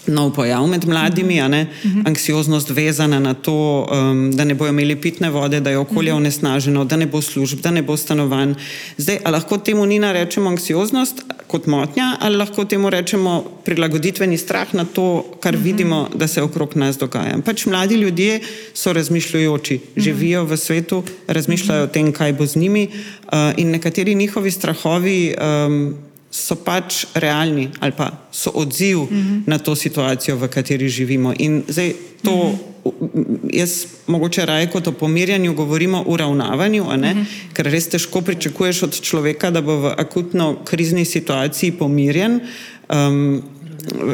[0.06, 2.02] nov pojav med mladimi, uh -huh.
[2.06, 6.84] anksioznost vezana na to, um, da ne bojo imeli pitne vode, da je okolje onesnaženo,
[6.84, 8.54] da ne bo služb, da ne bo stanovanj.
[8.96, 14.74] Zdaj, ali lahko temu Nina rečemo anksioznost kot motnja, ali lahko temu rečemo prilagoditveni strah
[14.74, 15.64] na to, kar uh -huh.
[15.64, 17.38] vidimo, da se okrog nas dogaja.
[17.44, 18.40] Pač mladi ljudje
[18.74, 20.02] so razmišljajoči, uh -huh.
[20.02, 21.90] živijo v svetu, razmišljajo uh -huh.
[21.90, 25.34] o tem, kaj bo z njimi uh, in nekateri njihovi strahovi.
[25.66, 29.18] Um, so pač realni ali pa so odziv uh mhm.
[29.18, 29.42] -huh.
[29.46, 31.34] na to situacijo, v kateri živimo.
[31.38, 33.50] In zdaj to, uh -huh.
[33.52, 37.04] jaz mogoče raje kot o pomirjanju govorimo o uravnavanju, uh mhm.
[37.04, 37.24] -huh.
[37.52, 42.40] ker res težko pričakuješ od človeka, da bo v akutno krizni situaciji pomirjen,
[42.88, 43.42] um,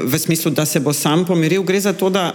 [0.05, 1.63] v smislu, da se bo sam pomiril.
[1.63, 2.33] Gre za to, da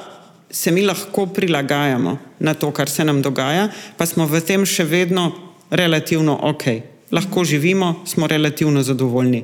[0.52, 4.84] se mi lahko prilagajamo na to, kar se nam dogaja, pa smo v tem še
[4.84, 5.32] vedno
[5.72, 6.91] relativno ok.
[7.12, 9.44] Lahko živimo, smo relativno zadovoljni.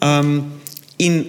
[0.00, 0.52] Um,
[0.98, 1.24] in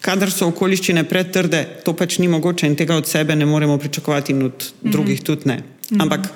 [0.00, 4.32] kadar so okoliščine pretrde, to pač ni mogoče in tega od sebe ne moremo pričakovati,
[4.32, 4.92] in od mm -hmm.
[4.92, 5.56] drugih tudi ne.
[5.56, 6.02] Mm -hmm.
[6.02, 6.28] Ampak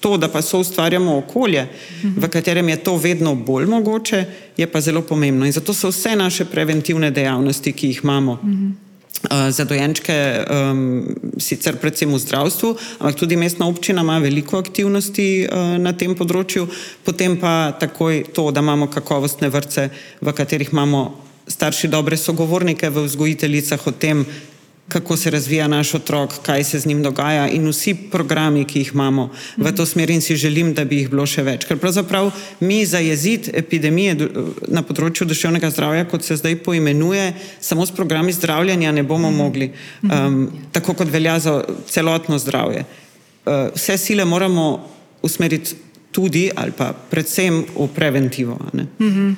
[0.00, 1.68] to, da pa so ustvarjamo okolje, mm
[2.08, 2.22] -hmm.
[2.22, 4.24] v katerem je to vedno bolj mogoče,
[4.56, 5.46] je pa zelo pomembno.
[5.46, 8.38] In zato so vse naše preventivne dejavnosti, ki jih imamo.
[8.42, 8.87] Mm -hmm.
[9.26, 10.14] Za dojenčke,
[10.46, 11.02] um,
[11.42, 12.68] sicer predvsem v zdravstvu,
[13.02, 16.68] ampak tudi mestna občina ima veliko aktivnosti uh, na tem področju,
[17.02, 19.88] potem pa takoj to, da imamo kakovostne vrste,
[20.22, 21.02] v katerih imamo
[21.50, 24.22] starši dobre sogovornike v vzgojiteljicah o tem,
[24.88, 28.90] kako se razvija naš otrok, kaj se z njim dogaja in vsi programi, ki jih
[28.94, 31.66] imamo v to smer in si želim, da bi jih bilo še več.
[31.68, 34.16] Ker pravzaprav mi za jezid epidemije
[34.68, 39.70] na področju duševnega zdravja, kot se zdaj poimenuje, samo s programi zdravljenja ne bomo mogli,
[40.02, 42.86] um, tako kot velja za celotno zdravje.
[43.44, 44.70] Uh, vse sile moramo
[45.22, 45.76] usmeriti
[46.12, 48.56] tudi ali pa predvsem v preventivo.
[49.00, 49.32] Mhm.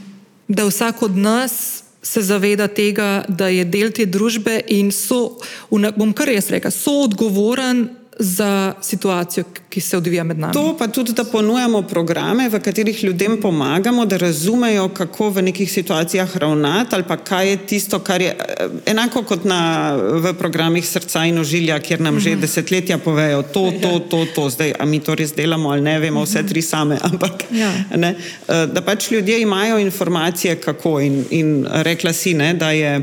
[0.48, 5.38] Da vsak od nas se zaveda tega, da je del te družbe in so,
[5.70, 7.88] bom kar jaz rekel, so odgovoren
[8.22, 10.52] za situacijo, ki se odvija med nami.
[10.52, 15.72] To pa tudi, da ponujamo programe, v katerih ljudem pomagamo, da razumejo, kako v nekih
[15.72, 20.86] situacijah ravnati, ali pa kaj je tisto, kar je eh, enako kot na, v programih
[20.86, 22.40] srca in ožilja, kjer nam že mhm.
[22.40, 23.80] desetletja povejo, to, ja.
[23.80, 26.98] to, to, to, zdaj, a mi to res delamo ali ne, vemo vse tri same.
[27.10, 27.72] Ampak, ja.
[27.96, 28.14] ne,
[28.48, 33.00] eh, da pač ljudje imajo informacije, kako in, in rekla si, ne, da je.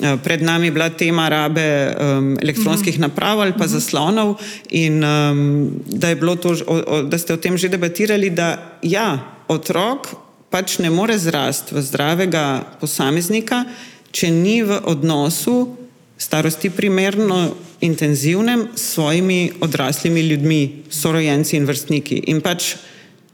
[0.00, 3.02] Eh, pred nami bila tema rabe um, elektronskih mhm.
[3.02, 3.72] naprav ali pa mhm.
[3.72, 9.20] zaslonov, in um, da, to, o, o, da ste o tem že debatirali, da ja,
[9.48, 10.08] otrok
[10.48, 13.64] pač ne more zrasti v zdravega posameznika,
[14.12, 15.76] če ni v odnosu
[16.20, 22.20] starosti primerno intenzivnem s svojimi odraslimi ljudmi, sorojenci in vrstniki.
[22.28, 22.76] In pač,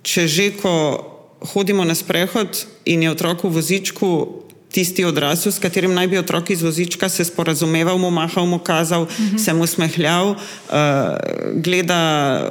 [0.02, 0.74] če že ko
[1.54, 4.08] hodimo na sprehod in je otrok v vozičku
[4.72, 9.02] tisti odrasel, s katerim naj bi otrok iz vozička se sporazumeval, mu mahal, mu kazal,
[9.02, 9.36] uh mhm.
[9.36, 9.44] -huh.
[9.44, 10.36] se mu smehljal, uh,
[11.54, 12.00] gleda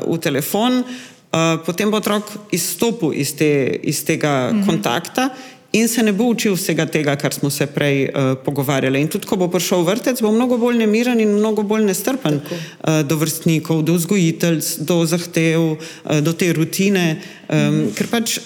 [0.07, 4.63] v telefon, uh, potem bo otrok izstopil iz, te, iz tega uh mhm.
[4.63, 4.65] -huh.
[4.65, 5.29] kontakta.
[5.71, 9.01] In se ne bo učil vsega tega, kar smo se prej uh, pogovarjali.
[9.01, 13.01] In tudi, ko bo prišel vrtec, bo mnogo bolj nemiren in mnogo bolj nestrpen uh,
[13.03, 17.21] do vrstnikov, do vzgojitelj, do zahtev, uh, do te rutine.
[17.49, 17.93] Um, mm -hmm.
[17.93, 18.39] Ker pač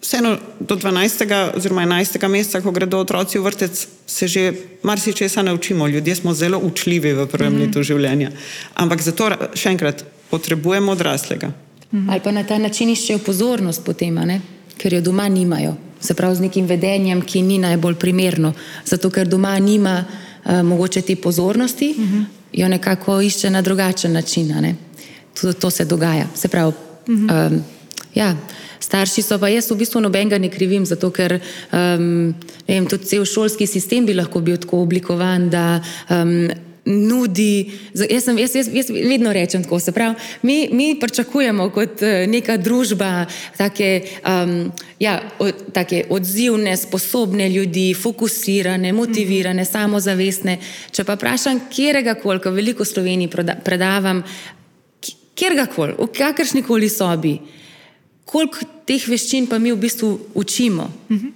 [0.00, 1.56] vseeno do 12.
[1.56, 2.28] oziroma 11.
[2.28, 5.88] meseca, ko gredo otroci v vrtec, se že marsikaj naučimo.
[5.88, 7.66] Ljudje smo zelo učljivi v prvem mm -hmm.
[7.66, 8.30] letu življenja.
[8.74, 11.46] Ampak zato še enkrat potrebujemo odraslega.
[11.46, 12.10] Mm -hmm.
[12.10, 14.40] Ali pa na ta način iščejo pozornost potem, ne?
[14.78, 15.76] ker jo doma nimajo.
[16.00, 18.52] Se pravi, z nekim vedenjem, ki ni najbolj primerno.
[18.84, 20.04] Zato, ker doma nima
[20.44, 22.24] uh, mogoče te pozornosti, mm -hmm.
[22.52, 24.76] jo nekako išče na drugačen način.
[25.40, 26.26] Tudi to se dogaja.
[26.34, 26.72] Se pravi,
[27.06, 27.46] mm -hmm.
[27.46, 27.64] um,
[28.14, 28.34] ja
[28.80, 32.32] starši so, pa jaz v bistvu nobenega ne krivim, zato ker um,
[32.66, 35.66] vem, tudi cel šolski sistem bi lahko bil tako oblikovan, da
[36.08, 36.48] um,
[36.90, 37.70] nudi.
[37.94, 42.24] Jaz, sem, jaz, jaz, jaz vedno rečem tako, se pravi, mi, mi pričakujemo kot uh,
[42.30, 43.26] neka družba
[43.58, 43.90] take,
[44.24, 49.70] um, ja, od, take odzivne, sposobne ljudi, fokusirane, motivirane, mm.
[49.70, 50.58] samozavestne.
[50.90, 53.30] Če pa vprašam, kjerega koli, veliko Sloveniji
[53.64, 54.24] predavam,
[55.36, 57.38] kjerega koli, v kakršni koli sobi
[58.30, 60.90] koliko teh veščin pa mi v bistvu učimo.
[61.08, 61.32] Uh -huh.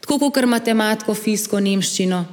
[0.00, 2.24] Tako kot matematiko, fiziko, nemščino.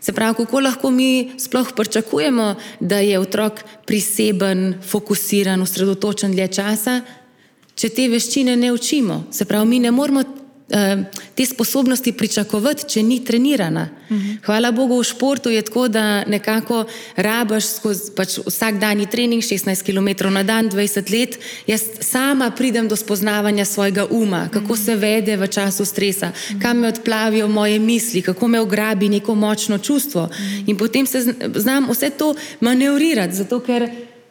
[0.00, 7.00] Se pravi, kako lahko mi sploh pričakujemo, da je otrok priseben, fokusiran, osredotočen dlje časa,
[7.74, 9.24] če te veščine ne učimo.
[9.30, 10.37] Se pravi, mi ne moramo eh,
[11.34, 13.88] te sposobnosti pričakovati, če ni trenirana.
[14.44, 16.84] Hvala Bogu, v športu je tako, da nekako
[17.16, 21.38] rabaš skozi pač vsak dan trening, 16 km na dan, 20 let.
[21.66, 26.88] Jaz sama pridem do spoznavanja svojega uma, kako se vede v času stresa, kam me
[26.88, 30.28] odplavijo moje misli, kako me ograbi neko močno čustvo.
[30.66, 33.88] In potem se znam vse to manevrirati, zato ker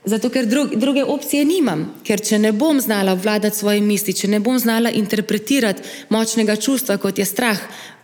[0.08, 4.30] Zato, ker drug, druge opcije nimam, ker če ne bom znala vladati svoje misli, če
[4.32, 7.60] ne bom znala interpretirati močnega čustva, kot je strah,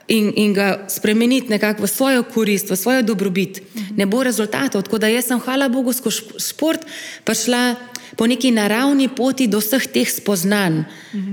[0.08, 3.62] in, in ga spremeniti nekako v svojo korist, v svojo dobrobit,
[3.96, 4.84] ne bo rezultatov.
[4.84, 6.84] Tako da jaz sem, hvala Bogu, skozi šport
[7.24, 10.84] prišla po neki naravni poti do vseh teh spoznanj,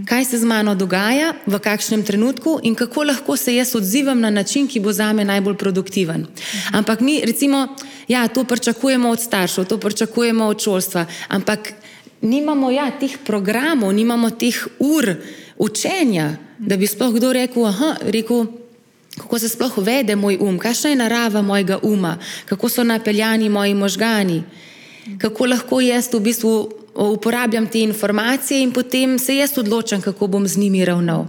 [0.08, 4.30] kaj se z mano dogaja, v kakšnem trenutku in kako lahko se jaz odzivam na
[4.30, 6.26] način, ki bo za me najbolj produktiven.
[6.72, 7.76] Ampak mi, recimo,
[8.08, 11.72] ja, to pričakujemo od staršev, to pričakujemo od šolstva, ampak
[12.22, 15.14] nimamo ja, teh programov, nimamo teh ur
[15.58, 18.46] učenja, da bi sploh kdo rekel, aha, rekel.
[19.10, 23.74] Kako se sploh vede moj um, kakšna je narava mojega uma, kako so napeljani moji
[23.74, 24.42] možgani
[25.18, 26.54] kako lahko jaz v bistvu
[26.94, 31.26] uporabljam te informacije in potem se jaz odločam, kako bom z njimi ravnal.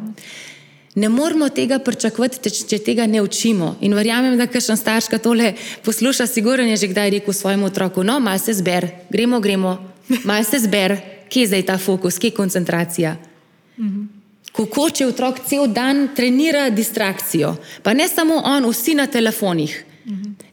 [0.96, 3.76] Ne moramo tega pričakovati, če tega ne učimo.
[3.82, 5.54] In verjamem, da kakšen starš, ki tole
[5.86, 9.78] posluša, sigurno je že kdaj rekel svojemu otroku: No, malo se zber, gremo, gremo,
[10.24, 10.98] malo se zber,
[11.30, 13.16] kje je zdaj ta fokus, kje je koncentracija.
[14.52, 19.86] Kako če otrok cel dan trenira distrakcijo, pa ne samo on, vsi na telefonih.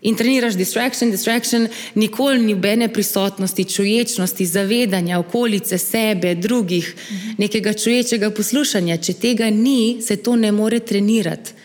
[0.03, 6.95] In treniraš distraction, distraction, nikoli ni bene prisotnosti, čuječnosti, zavedanja okolice, sebe, drugih,
[7.39, 8.97] nekega čuječega poslušanja.
[8.97, 11.57] Če tega ni, se to ne more trenirati.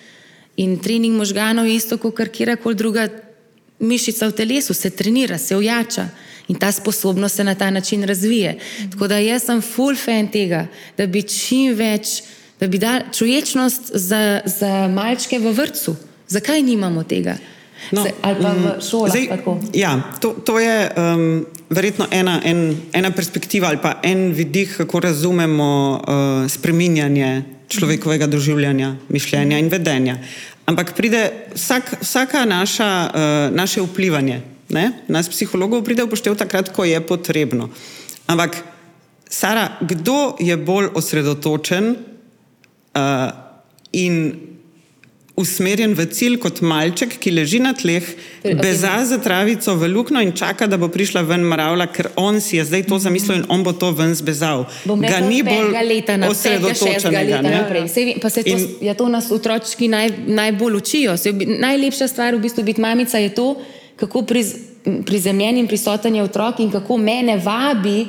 [0.56, 3.08] In trening možganov je isto kot kjerkoli druga
[3.80, 6.08] mišica v telesu, se trenira, se ojača.
[6.48, 8.58] In ta sposobnost se na ta način razvije.
[8.92, 10.68] Tako da jaz sem full fan tega,
[10.98, 12.22] da bi čim več,
[12.60, 15.96] da bi dal čuječnost za, za malčke v vrtu.
[16.28, 17.38] Zakaj nimamo tega?
[17.92, 19.12] No, Se, ali pa v mm, šolah.
[19.12, 19.60] zdaj, tako.
[19.74, 25.00] ja, to, to je um, verjetno ena, en, ena perspektiva ali pa en vidik, kako
[25.00, 30.18] razumemo uh, spreminjanje človekovega doživljanja, mišljenja in vedenja.
[30.66, 36.86] Ampak pride vsak, vsaka naša, uh, naše vplivanje, ne, nas psihologov pride upoštev takrat, ko
[36.86, 37.70] je potrebno.
[38.28, 38.64] Ampak,
[39.30, 43.02] Sara, kdo je bolj osredotočen uh,
[43.92, 44.53] in
[45.36, 48.06] usmerjen v cilj kot malček, ki leži na tleh,
[48.44, 48.62] Torej, ok.
[48.62, 52.58] beza za travico v luknjo in čaka, da bo prišla ven mravlja, ker on si
[52.58, 54.66] je zdaj to zamislil in on bo to ven zbezal.
[54.86, 55.74] Bom Ga ni bolj
[56.30, 58.22] osredotočenega.
[58.22, 61.18] pa se to, In- ja, to nas otročki naj, najbolj učijo.
[61.34, 63.58] Bi- najlepša stvar v bistvu biti mamica je to,
[63.98, 64.54] kako priz,
[65.06, 68.06] prizemljen in prisoten je otrok in kako mene vabi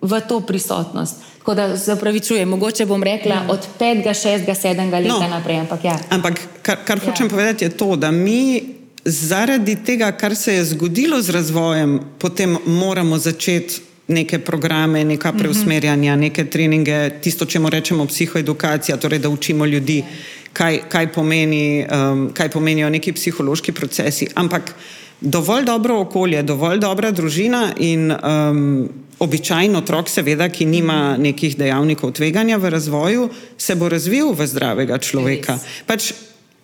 [0.00, 1.31] v to prisotnost.
[1.42, 5.28] Tako da se upravičujem, mogoče bom rekla od petega, šestega, sedmega leta No.
[5.28, 5.58] naprej.
[5.58, 5.98] Ampak ja.
[6.10, 7.04] Ampak kar, kar Ja.
[7.04, 8.62] hočem povedati je to, da mi
[9.04, 16.16] zaradi tega, kar se je zgodilo z razvojem, potem moramo začeti neke programe, neka preusmerjanja,
[16.16, 20.04] neke treninge, tisto, če mu rečemo psihoedukacija, torej da učimo ljudi,
[20.52, 24.28] kaj, kaj, pomeni, um, kaj pomenijo neki psihološki procesi.
[24.34, 24.74] Ampak
[25.22, 28.88] dovolj dobro okolje, dovolj dobra družina in um,
[29.22, 34.98] običajen otrok, seveda, ki nima nekih dejavnikov tveganja v razvoju, se bo razvil v zdravega
[34.98, 35.58] človeka.
[35.86, 36.12] Pač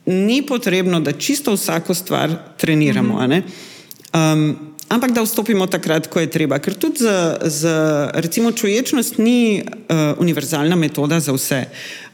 [0.06, 3.18] ni potrebno, da čisto vsako stvar treniramo.
[3.18, 3.42] a ne.
[4.14, 4.56] Um,
[4.88, 6.58] ampak da vstopimo takrat, ko je treba.
[6.58, 11.64] Ker tudi za, za recimo, čuječnost ni uh, univerzalna metoda za vse.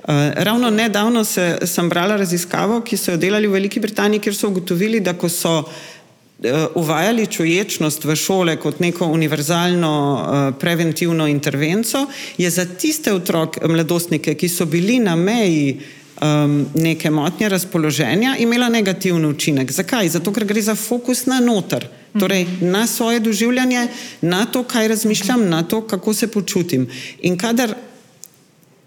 [0.05, 4.37] Uh, ravno nedavno se, sem brala raziskavo, ki so jo delali v Veliki Britaniji, kjer
[4.37, 5.94] so ugotovili, da ko so eh,
[6.75, 12.07] uvajali čuječnost v šole kot neko univerzalno uh, preventivno intervenco,
[12.39, 15.79] je za tiste otroke, mladostnike, ki so bili na meji
[16.21, 19.73] um, neke motnje razpoloženja, imela negativen učinek.
[19.73, 20.09] Zakaj?
[20.09, 21.89] Zato, ker gre za fokus na noter.
[22.19, 23.89] Torej, na svoje doživljanje,
[24.23, 26.87] na to, kaj razmišljam, na to, kako se počutim.
[27.23, 27.75] In kadar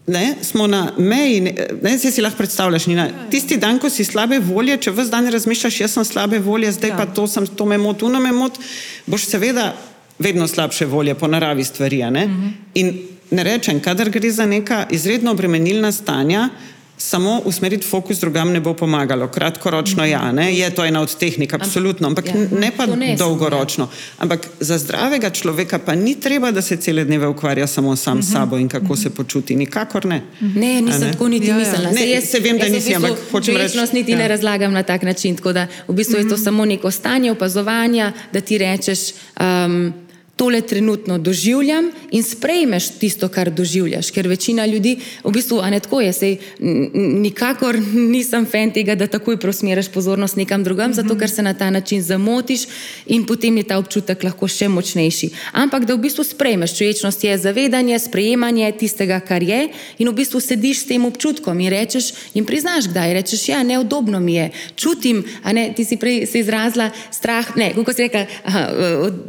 [0.07, 4.05] ne, smo na meji, ne, ne zdaj si lahko predstavljaš, Nina, tisti dan, ko si
[4.07, 6.97] slabe volje, če vse dan razmišljaš, jaz sem slabe volje, zdaj ja.
[6.97, 8.63] pa to, sem, to me moti, uno me moti,
[9.05, 9.73] boš seveda
[10.19, 12.03] vedno slabše volje po naravi stvari.
[12.03, 12.25] a Ne?
[12.25, 12.51] Uh -huh.
[12.73, 12.93] In
[13.31, 16.49] ne rečem, kadar gre za neka izredno obremenilna stanja,
[16.97, 19.27] samo usmeriti fokus drugam ne bo pomagalo.
[19.27, 20.53] Kratkoročno ja, ne?
[20.53, 22.33] je to ena od tehnik, absolutno, ampak ja.
[22.51, 23.89] ne pa To ne, dolgoročno.
[24.17, 28.31] Ampak za zdravega človeka pa ni treba, da se cele dneve ukvarja samo sam s
[28.31, 29.55] sabo in kako se počuti.
[29.55, 30.21] Nikakor ne.
[30.41, 31.11] Ne, nisem ne?
[31.11, 31.59] tako niti Ja, ja.
[31.59, 31.91] mislila.
[31.91, 34.17] Ne, Saj saj vem, da jaz v nisi, bistvu ampak hočem reči- čuječnost niti ja.
[34.17, 35.35] ne razlagam na tak način.
[35.35, 38.99] Tako da v bistvu je to samo neko stanje opazovanja, da ti rečeš.
[39.39, 40.06] Um,
[40.37, 44.11] tole trenutno doživljam in sprejmeš tisto, kar doživljaš.
[44.11, 47.79] Ker večina ljudi, v bistvu, a ne tako je, sej, nikakor
[48.13, 52.01] nisem fan tega, da takoj preusmeriš pozornost nekam drugam, zato ker se na ta način
[52.01, 52.67] zamotiš
[53.05, 55.31] in potem je ta občutek lahko še močnejši.
[55.57, 59.67] Ampak da v bistvu sprejmeš, čuječnost je zavedanje, sprejemanje tistega, kar je
[59.97, 64.19] in v bistvu sediš s tem občutkom in rečeš in priznaš, kdaj rečeš, ja, neudobno
[64.19, 68.25] mi je, čutim, a ne, ti si prej se izrazila strah, ne, kako si rekla,
[68.45, 68.63] aha,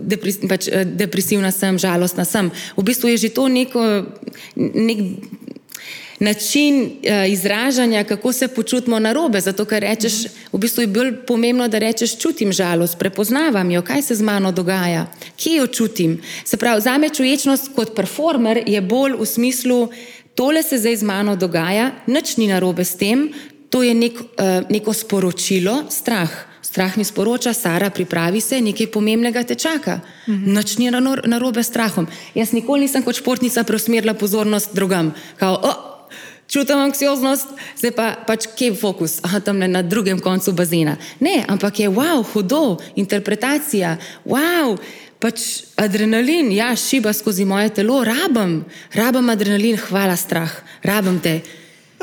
[0.05, 0.69] depres, pač,
[0.99, 2.51] depresivna sem, žalostna sem.
[2.77, 3.85] V bistvu je že to neko,
[4.57, 4.99] nek
[6.21, 9.41] način uh, izražanja, kako se počutimo na robe.
[9.41, 14.03] Zato, ker rečeš, v bistvu je bolj pomembno, da rečeš, čutim žalost, prepoznavam jo, kaj
[14.03, 16.19] se z mano dogaja, kje jo čutim.
[16.45, 19.89] Se pravi, za me čuječnost kot performer je bolj v smislu,
[20.35, 23.29] tole se zdaj z mano dogaja, nič ni narobe s tem,
[23.71, 26.48] to je nek, uh, neko sporočilo, strah.
[26.69, 30.01] Strah mi sporoča, Sara, pripravi se, nekaj pomembnega te čaka.
[30.29, 30.53] Mhm.
[30.53, 32.07] Noč ni na robe s strahom.
[32.35, 35.15] Jaz nikoli nisem kot športnica preusmerila pozornost drugam.
[35.41, 35.79] Kao, oh,
[36.49, 40.97] čutim anksioznost, zdaj pa pač kje je fokus, Aha, tam na drugem koncu bazena.
[41.21, 44.77] Ne, ampak je wow, hudo, interpretacija, wow.
[45.19, 48.61] Pač adrenalin, ja, šiba skozi moje telo, rabim,
[48.95, 50.53] rabim adrenalin, hvala strah,
[50.85, 51.41] rabim te.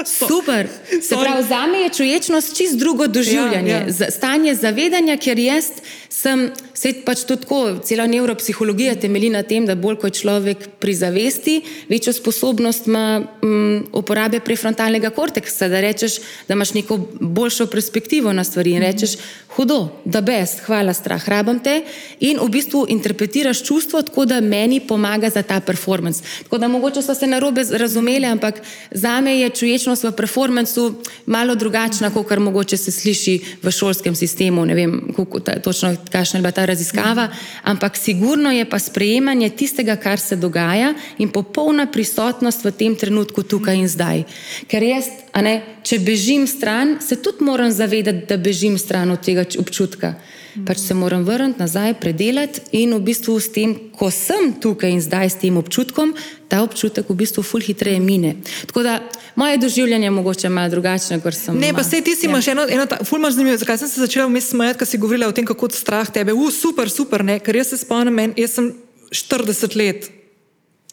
[0.03, 0.67] Super.
[1.01, 4.11] Se pravi, za me je čuječnost čist drugo doživljanje, ja, ja.
[4.11, 5.65] stanje zavedanja, ker jaz
[6.09, 10.67] sem, se pač to tako, cela neuropsihologija temelji na tem, da bolj ko je človek
[10.79, 17.67] pri zavesti, večjo sposobnost ima um, uporabe prefrontalnega korteksa, da rečeš, da imaš neko boljšo
[17.71, 19.15] perspektivo na stvari in rečeš,
[19.55, 21.77] hudo, da best, hvala, strah, rabam te
[22.19, 26.23] in v bistvu interpretiraš čustvo tako, da meni pomaga za ta performance.
[26.43, 28.59] Tako da mogoče so se narobe razumeli, ampak
[28.91, 30.93] za me je čuječnost v performancu
[31.25, 35.95] malo drugačna, kot kar mogoče se sliši v šolskem sistemu, ne vem, kako ta, točno
[36.11, 37.29] kakšna je bila ta raziskava,
[37.63, 43.43] ampak sigurno je pa sprejemanje tistega, kar se dogaja in popolna prisotnost v tem trenutku
[43.43, 44.23] tukaj in zdaj.
[44.67, 45.09] Ker jaz,
[45.41, 50.15] ne, če bežim stran, se tudi moram zavedati, da bežim stran od tega občutka.
[50.63, 55.01] Pač se moram vrniti nazaj, predelati in v bistvu s tem, ko sem tukaj in
[55.03, 56.13] zdaj s tem občutkom,
[56.47, 58.35] ta občutek v bistvu ful hitreje mine.
[58.69, 58.99] Tako da
[59.35, 61.59] moje doživljanje je mogoče malo drugačno, kot sem.
[61.59, 62.29] Ne, pa sej ti si ja.
[62.29, 64.97] imaš eno, eno ta, ful imaš zanimivo, zakaj sem se začela vmes smejati, ko si
[64.97, 68.55] govorila o tem, kako strah tebe, u, super, super, ne, ker jaz se spomnim, jaz
[68.55, 68.71] sem
[69.11, 70.11] 40 let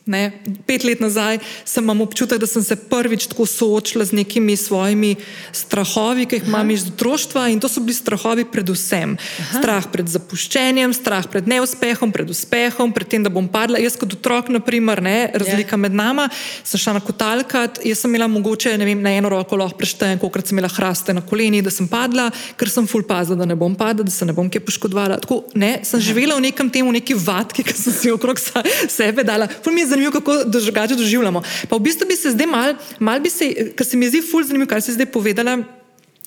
[0.02, 0.32] Ne,
[0.66, 5.14] pet let nazaj sem imel občutek, da sem se prvič tako soočila z nekimi svojimi
[5.54, 9.14] strahovi, ki jih imam iz otroštva in to so bili strahovi predvsem.
[9.14, 9.60] Aha.
[9.60, 13.78] Strah pred zapuščenjem, strah pred neuspehom, pred uspehom, pred tem, da bom padla.
[13.78, 15.78] Jaz kot otrok, naprimer, ne, razlika yeah.
[15.78, 15.82] Ja.
[15.84, 16.26] med nama,
[16.66, 20.50] sem šla na kotalkat, jaz sem imela mogoče vem, na eno roko lahko preštejem, kolikrat
[20.50, 22.26] sem imela hraste na koleni, da sem padla,
[22.58, 25.20] ker sem full pazila, da ne bom padla, da se ne bom kje poškodovala.
[25.22, 28.42] Tako, ne, sem živela v nekem temu, neki vatki, ki sem si okrog
[28.90, 29.46] sebe dala
[29.92, 31.44] zanimivo, kako drugače doživljamo.
[31.68, 34.44] Pa v bistvu bi se zdaj mal, mal bi se, ker se mi zdi ful
[34.44, 35.60] zanimivo, kar si zdaj povedala,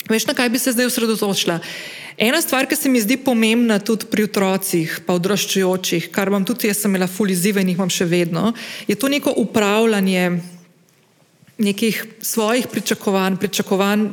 [0.09, 1.59] veš na kaj bi se zdaj osredotočila.
[2.17, 6.69] Ena stvar, ki se mi zdi pomembna tudi pri otrocih, pa odraščajočih, kar vam tudi
[6.69, 8.53] jaz sem imela ful izzive in jih imam še vedno,
[8.87, 10.37] je to neko upravljanje
[11.57, 14.07] nekih svojih pričakovanj, pričakovanj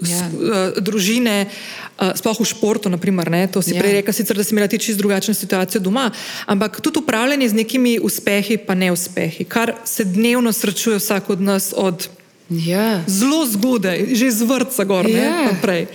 [0.00, 0.26] ja.
[0.26, 3.82] uh, družine, uh, sploh v športu, naprimer, ne, to si ja.
[3.82, 6.10] prej rekel, sicer, da si imela ti čisto drugačno situacijo doma,
[6.46, 11.72] ampak tudi upravljanje z nekimi uspehi, pa neuspehi, kar se dnevno srečuje vsak od nas
[11.76, 12.08] od
[12.50, 13.04] ja.
[13.06, 15.52] zelo zgodaj, že iz vrca gor ja.
[15.52, 15.86] naprej.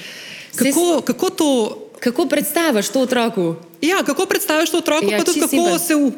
[0.56, 1.52] Kako, kako to?
[2.00, 3.56] Kako predstaviš to otroku?
[3.82, 6.12] Ja, kako predstaviš to otroku, ja, pa tudi kako se v,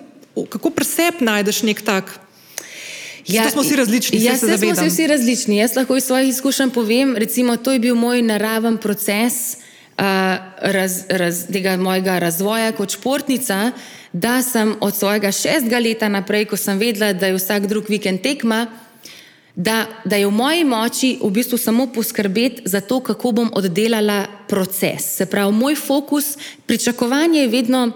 [0.49, 2.19] kako presep najdeš nek tak.
[3.27, 4.23] Ja, smo vsi različni.
[4.23, 5.57] Ja, se smo vsi različni.
[5.57, 9.33] Jaz lahko iz svojih izkušenj povem, recimo, to je bil moj naraven proces
[10.01, 10.05] uh,
[10.61, 13.71] raz, raz, tega mojega razvoja kot športnica,
[14.13, 18.21] da sem od svojega šestega leta naprej, ko sem vedela, da je vsak drug vikend
[18.21, 18.65] tekma,
[19.55, 24.25] da, da je v moji moči v bistvu samo poskrbeti za to, kako bom oddelala
[24.47, 25.17] proces.
[25.17, 27.91] Se pravi, moj fokus, pričakovanje je vedno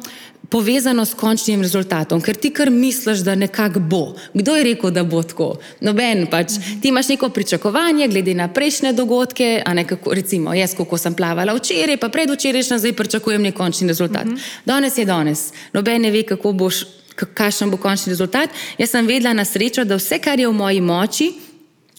[0.49, 4.15] povezano s končnim rezultatom, ker ti kar misliš, da nekako bo.
[4.33, 5.55] Kdo je rekel, da bo tako?
[5.81, 6.57] Noben pač.
[6.81, 11.13] Ti imaš neko pričakovanje, glede na prejšnje dogodke, a ne kako, recimo, jaz, kako sem
[11.13, 14.27] plavala včeraj, pa predvčerajšnjem, zdaj pričakujem nek končni rezultat.
[14.65, 15.51] Danes je danes.
[15.73, 16.85] Noben ne ve, kako boš,
[17.15, 18.49] kakšen bo končni rezultat.
[18.77, 21.33] Jaz sem vedela na srečo, da vse, kar je v moji moči,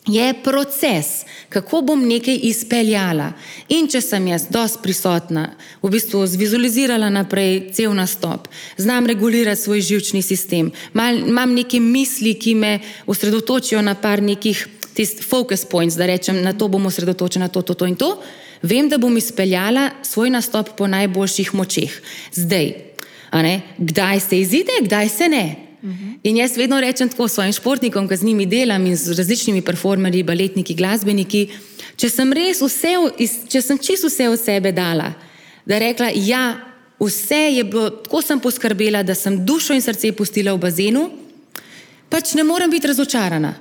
[0.07, 1.07] je proces,
[1.49, 3.33] kako bom nekaj izpeljala.
[3.69, 5.49] In če sem jaz dosti prisotna,
[5.83, 8.49] v bistvu zvizualizirala naprej cel nastop,
[8.79, 14.67] znam regulirati svoj živčni sistem, mal, imam neke misli, ki me osredotočijo na par nekih
[15.27, 18.15] focus points, da rečem, na to bom osredotočena, to, to, to in to,
[18.63, 21.93] vem, da bom izpeljala svoj nastop po najboljših močeh.
[22.33, 22.73] Zdaj,
[23.79, 25.66] Kdaj se izide, kdaj se ne.
[26.23, 30.23] In jaz vedno rečem tako svojim športnikom, ki z njimi delam in z različnimi performerji,
[30.23, 31.49] baletniki, glasbeniki.
[31.97, 32.95] Če sem res vse,
[33.49, 35.13] če sem čisto vse od sebe dala,
[35.67, 36.57] da rekla, ja,
[37.01, 41.07] vse je bilo, tako sem poskrbela, da sem dušo in srce pustila v bazenu,
[42.11, 43.55] pač ne morem biti razočarana.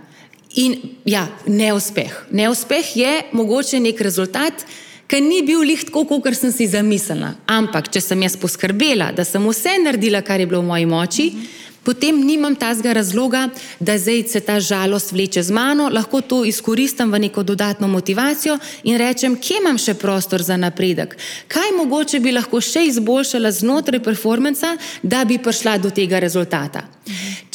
[0.56, 2.26] In ja, neuspeh.
[2.32, 4.66] Neuspeh je mogoče nek rezultat,
[5.06, 7.36] ki ni bil lih tako, kot sem si zamislila.
[7.52, 11.30] Ampak, če sem jaz poskrbela, da sem vse naredila, kar je bilo v moji moči,
[11.30, 16.22] mm -hmm potem nimam tazga razloga, da zdaj se ta žalost vleče z mano, lahko
[16.22, 21.18] to izkoristim v neko dodatno motivacijo in rečem, kje imam še prostor za napredek,
[21.48, 26.84] kaj mogoče bi lahko še izboljšala znotraj performansa, da bi prišla do tega rezultata.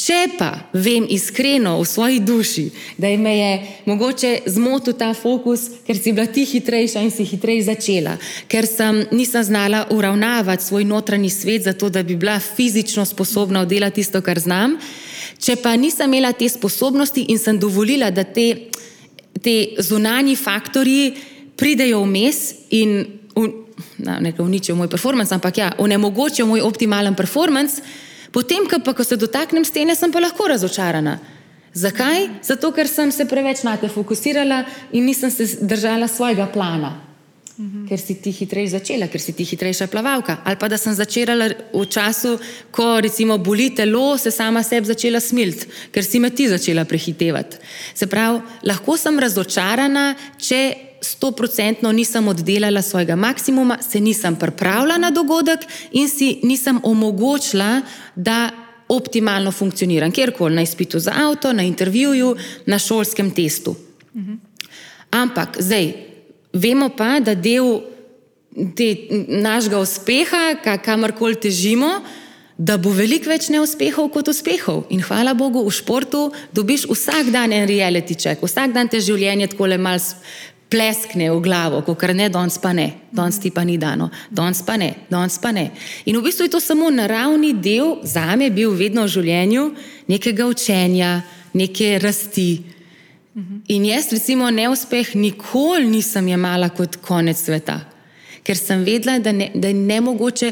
[0.01, 2.63] Če pa vem iskreno v svoji duši,
[2.97, 3.51] da me je
[3.85, 8.15] mogoče zmotil ta fokus, ker si bila ti hitrejša in si hitreje začela,
[8.47, 14.01] ker sem nisem znala uravnavati svoj notranji svet, zato da bi bila fizično sposobna oddelati
[14.01, 14.77] tisto, kar znam.
[15.41, 18.69] Če pa nisem imela te sposobnosti in sem dovolila, da te,
[19.41, 21.13] te zunanji faktorji
[21.57, 22.99] pridejo vmes in
[23.97, 27.81] ne uničijo moj performance, ampak ja, onemogočijo moj optimalen performance.
[28.31, 31.17] Potem, pa, ko se dotaknem stene, sem pa lahko razočarana.
[31.73, 32.27] Zakaj?
[32.43, 37.10] Zato, ker sem se preveč na te fokusirala in nisem se držala svojega plana.
[37.57, 37.87] Mhm.
[37.87, 40.37] Ker si ti hitreje začela, ker si ti hitrejša plavalka.
[40.43, 42.39] Ali pa da sem začela v času,
[42.71, 47.57] ko recimo boli telo, se sama sebi začela smilt, ker si me ti začela prehitevati.
[47.93, 50.61] Se pravi, lahko sem razočarana, če
[51.01, 57.81] stoprocentno nisem oddelala svojega maksimuma, se nisem pripravila na dogodek in si nisem omogočila,
[58.15, 58.51] da
[58.91, 62.35] optimalno funkcioniram, kjerkoli na izpitu za avto, na intervjuju,
[62.65, 63.75] na šolskem testu.
[65.11, 66.10] Ampak zdaj,
[66.53, 67.81] vemo pa, da del
[68.75, 70.43] te, našega uspeha,
[70.83, 71.91] kamorkoli težimo,
[72.61, 74.85] da bo veliko več neuspehov kot uspehov.
[74.93, 79.53] In hvala Bogu, v športu dobiš vsak dan en reality check, vsak dan te življenje
[79.55, 80.19] tako le malce
[80.71, 84.61] pleskne v glavo, kot kar ne, danes pa ne, danes ti pa ni dano, danes
[84.63, 85.67] pa ne, danes pa ne.
[86.07, 89.65] In v bistvu je to samo naravni del, za me je bil vedno v življenju
[90.11, 91.17] nekega učenja,
[91.59, 92.79] neke rasti.
[93.67, 97.77] In jaz, recimo, neuspeh nikoli nisem jemala kot konec sveta,
[98.43, 100.51] ker sem vedela, da, ne, da je ne mogoče.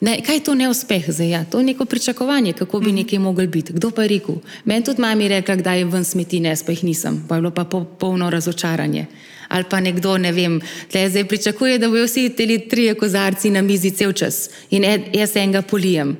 [0.00, 1.44] Ne, kaj je to neuspeh za ja?
[1.44, 3.72] To je neko pričakovanje, kako bi nekaj mogel biti.
[3.76, 4.40] Kdo pa je rekel?
[4.64, 7.52] Meni tudi mami rekla, da je ven smeti, ne, pa jih nisem, pa je bilo
[7.54, 9.06] pa polno razočaranje
[9.50, 13.62] ali pa nekdo, ne vem, tle zdaj pričakuje, da bojo vsi ti trije kozarci na
[13.62, 16.16] mizi cel čas in jaz enega polijem.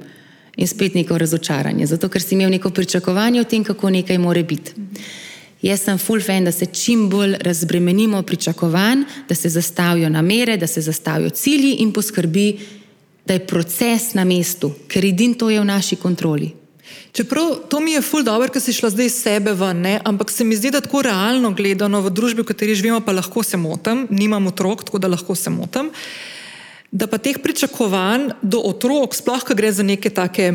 [0.57, 4.43] In spet neko razočaranje, zato ker si imel neko pričakovanje o tem, kako nekaj more
[4.43, 4.73] biti.
[5.63, 10.67] Jaz sem full fan, da se čim bolj razbremenimo pričakovanj, da se zastavijo namere, da
[10.67, 12.59] se zastavijo cilji in poskrbi,
[13.27, 16.55] da je proces na mestu, ker edin to je v naši kontroli.
[17.13, 20.01] Čeprav to mi je ful dobro, ker si šla zdaj iz sebe ven, ne?
[20.05, 23.43] ampak se mi zdi, da tako realno gledano v družbi, v kateri živimo, pa lahko
[23.43, 25.91] se motim, nimam otrok, tako da lahko se motim.
[26.91, 30.55] Da pa teh pričakovanj do otrok, sploh, ko gre za neke take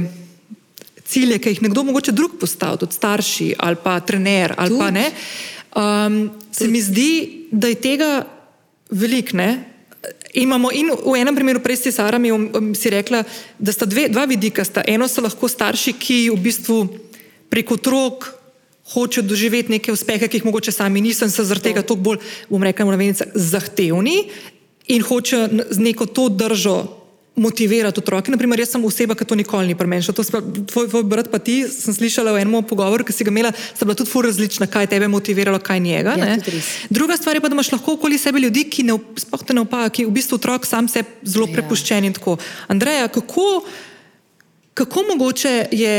[1.05, 4.79] cilje, ki jih nekdo mogoče drug postavlja, tudi starši ali pa trener ali Tud.
[4.79, 5.11] pa ne,
[5.75, 6.19] um,
[6.51, 8.11] se mi zdi, da je tega
[8.89, 9.37] veliko,
[10.35, 13.23] Imamo in v enem primeru, prej si Sara mi um, si rekla,
[13.57, 14.65] da sta dve, dva vidika.
[14.67, 14.83] Sta.
[14.83, 16.79] Eno so lahko starši, ki v bistvu
[17.47, 18.27] preko otrok
[18.91, 22.19] hočejo doživeti neke uspehe, ki jih mogoče sami niso in so zaradi tega toliko bolj,
[22.51, 22.99] bom rekla,
[23.33, 24.27] zahtevni
[24.91, 27.04] in hočejo z neko to držo
[27.35, 28.31] motivirati otroke.
[28.31, 30.13] Naprimer, jaz sem oseba, ki to nikoli ni premenila.
[30.15, 33.83] Tvoj, tvoj brat, pa ti, sem slišala v enem pogovoru, ki si ga imela, sta
[33.83, 36.15] bila tudi fur različna, kaj tebe motiviralo, kaj njega.
[36.15, 36.37] Ja,
[36.89, 38.95] Druga stvar je pa, da imaš lahko okoli sebe ljudi, ki ne,
[39.47, 41.57] te ne opajo, ki v bistvu otrok sam se zelo ja.
[41.59, 42.37] prepuščen in tako.
[42.71, 43.65] Andreja, kako,
[44.73, 45.97] kako mogoče je,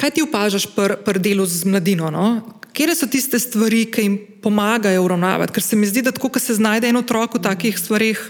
[0.00, 2.08] kaj ti opažaš pri pr delu z mladino?
[2.08, 2.40] No?
[2.72, 5.52] Kje so tiste stvari, ki jim pomagajo uravnavati?
[5.52, 8.20] Ker se mi zdi, da tako, ko se znajde en otrok v takih stvarih.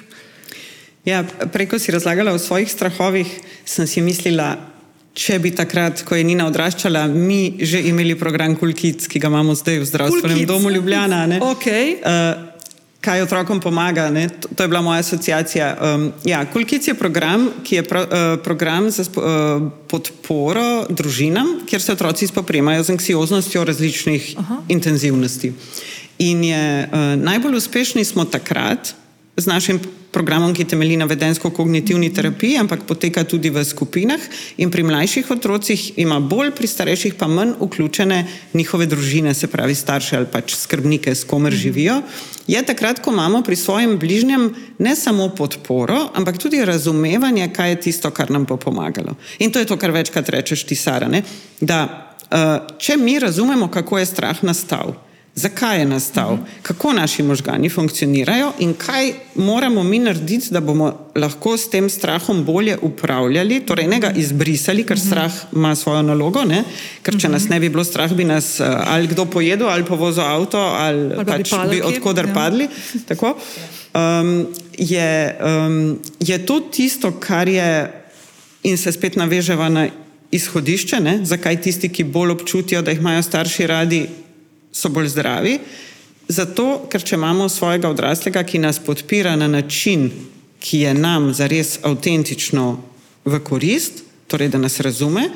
[1.04, 3.28] Ja, preko si razlagala o svojih strahovih,
[3.64, 4.56] sem si mislila,
[5.16, 9.56] če bi takrat, ko je Nina odraščala, mi že imeli program Kulkic, ki ga imamo
[9.56, 11.24] zdaj v zdravstvenem domu Ljubljana.
[11.56, 11.96] Okay.
[12.04, 12.50] Uh,
[13.00, 14.12] kaj otrokom pomaga?
[14.12, 15.72] To, to je bila moja asociacija.
[15.80, 21.82] Um, ja, Kulkic je program, ki je pro, uh, program za uh, podporo družinam, kjer
[21.82, 24.62] se otroci spopremajo z anksioznostjo različnih Aha.
[24.68, 25.52] intenzivnosti.
[26.18, 28.94] In je uh, najbolj uspešni smo takrat,
[29.40, 29.80] z našim
[30.10, 34.20] programom, ki temelji na vedensko-kognitivni terapiji, ampak poteka tudi v skupinah.
[34.58, 39.74] In pri mlajših otrocih ima bolj, pri starejših pa manj vključene njihove družine, se pravi
[39.74, 42.02] starše ali pač skrbnike, s komer živijo.
[42.50, 47.80] Je takrat, ko imamo pri svojem bližnjem ne samo podporo, ampak tudi razumevanje, kaj je
[47.86, 49.14] tisto, kar nam bo pomagalo.
[49.38, 51.08] In to je to, kar večkrat rečeš ti, Sara.
[51.08, 51.22] Ne?
[51.60, 54.98] Da uh, če mi razumemo, kako je strah nastal
[55.40, 61.56] zakaj je nastal, kako naši možgani funkcionirajo in kaj moramo mi narediti, da bomo lahko
[61.56, 66.64] s tem strahom bolje upravljali, torej ne ga izbrisali, ker strah ima svojo nalogo, ne?
[67.02, 70.24] ker če nas ne bi bilo strah, bi nas eh, ali kdo pojedel, ali povozil
[70.24, 72.34] avto, ali, ali pač bi, bi odkudar ja.
[72.34, 72.68] padli.
[73.90, 74.46] Um,
[74.78, 77.90] je, um, je to tisto, kar je,
[78.62, 79.88] in se spet naveževa na
[80.30, 81.18] izhodišče, ne?
[81.24, 84.04] zakaj tisti, ki bolj občutijo, da jih imajo starši radi,
[84.72, 85.58] so bolj zdravi.
[86.30, 90.10] Zato, ker če imamo svojega odraslega, ki nas podpira na način,
[90.60, 92.66] ki je nam zares avtentično
[93.24, 95.26] v korist, torej da nas razume,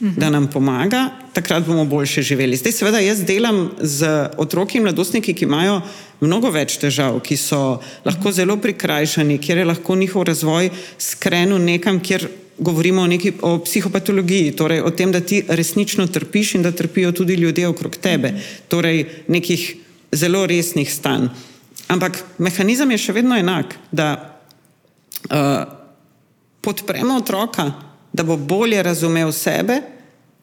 [0.00, 0.18] mhm.
[0.20, 2.56] da nam pomaga, takrat bomo boljše živeli.
[2.56, 5.80] Zdaj, seveda, jaz delam z otroki in mladostniki, ki imajo
[6.20, 8.36] mnogo več težav, ki so lahko mhm.
[8.36, 12.28] zelo prikrajšani, kjer je lahko njihov razvoj skrenil nekam, kjer
[12.58, 17.12] govorimo o, neki, o psihopatologiji, torej o tem, da ti resnično trpiš in da trpijo
[17.12, 18.34] tudi ljudje okrog tebe,
[18.68, 19.76] torej nekih
[20.12, 21.28] zelo resnih stanj.
[21.88, 24.08] Ampak mehanizem je še vedno enak, da
[25.28, 25.64] uh,
[26.60, 27.72] podpremo otroka,
[28.12, 29.80] da bo bolje razumel sebe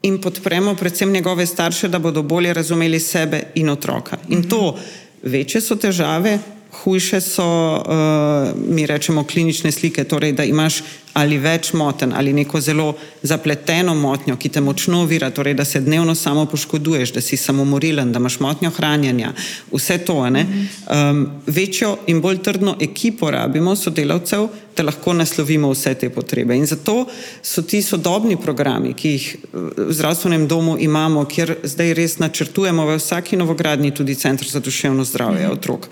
[0.02, 4.18] in podpremo predvsem njegove starše, da bodo bolje razumeli sebe in otroka.
[4.30, 4.78] In to
[5.24, 6.40] večje so težave,
[6.84, 10.84] hujše so, uh, mi rečemo, klinične slike, torej da imaš
[11.14, 12.94] ali več moten ali neko zelo
[13.24, 18.12] zapleteno motnjo, ki te močno ovira, torej da se dnevno samo poškoduješ, da si samomorilen,
[18.12, 19.34] da imaš motnjo hranjenja,
[19.72, 20.20] vse to.
[20.20, 24.48] Um, večjo in bolj trdno ekipo rabimo sodelavcev,
[24.80, 26.56] da lahko naslovimo vse te potrebe.
[26.56, 27.06] In zato
[27.42, 32.96] so ti sodobni programi, ki jih v zdravstvenem domu imamo, kjer zdaj res načrtujemo v
[33.00, 35.90] vsaki novogradnji tudi Centr za duševno zdravje otrok.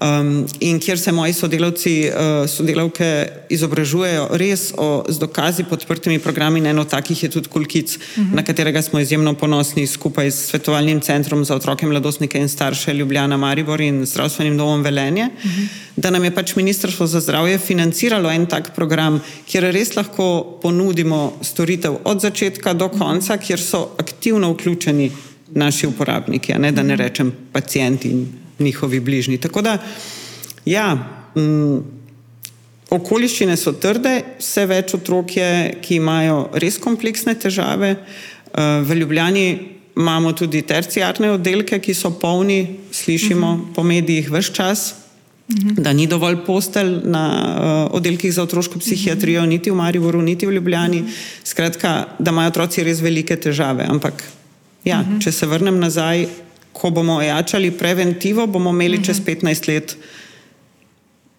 [0.00, 6.60] Um, in kjer se moji sodelavci, uh, sodelavke izobražujejo res o, z dokazi podprtimi programi,
[6.68, 8.34] eno takih je tudi Kulkic, uh -huh.
[8.34, 13.36] na katerega smo izjemno ponosni skupaj s Svetovalnim centrom za otroke, mladostnike in starše Ljubljana
[13.36, 15.66] Maribor in zdravstvenim domom Velenje, uh -huh.
[15.96, 21.32] da nam je pač Ministrstvo za zdravje financiralo en tak program, kjer res lahko ponudimo
[21.42, 25.12] storitev od začetka do konca, kjer so aktivno vključeni
[25.54, 28.26] naši uporabniki, ne, da ne rečem pacijenti in
[28.58, 29.38] njihovi bližnji.
[29.38, 29.78] Tako da,
[30.64, 30.94] ja.
[31.36, 31.95] Mm,
[32.86, 35.48] Okoliščine so trde, vse več otrok je,
[35.82, 37.96] ki imajo res kompleksne težave.
[37.96, 39.46] Eh, v Ljubljani
[39.96, 43.62] imamo tudi terciarne oddelke, ki so polni, slišimo uh mhm.
[43.62, 43.74] -huh.
[43.74, 44.94] po medijih vse čas,
[45.48, 45.68] uh mhm.
[45.68, 45.82] -huh.
[45.82, 47.24] da ni dovolj postelj na
[47.88, 49.50] uh, oddelkih za otroško psihiatrijo, uh mhm.
[49.50, 49.58] -huh.
[49.58, 51.04] niti v Mariboru, niti v Ljubljani.
[51.44, 53.86] Skratka, da imajo otroci res velike težave.
[53.88, 54.22] Ampak,
[54.84, 55.24] ja, uh -huh.
[55.24, 56.26] če se vrnem nazaj,
[56.72, 59.06] ko bomo ojačali preventivo, bomo imeli uh -huh.
[59.06, 59.96] čez 15 let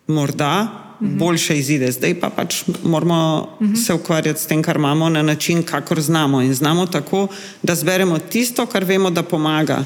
[0.08, 1.92] morda boljše izide.
[1.92, 3.86] Zdaj pa pač moramo uh -huh.
[3.86, 6.42] se ukvarjati s tem, kar imamo, na način, kakor znamo.
[6.42, 7.28] In znamo tako,
[7.64, 9.86] da zberemo tisto, kar vemo, da pomaga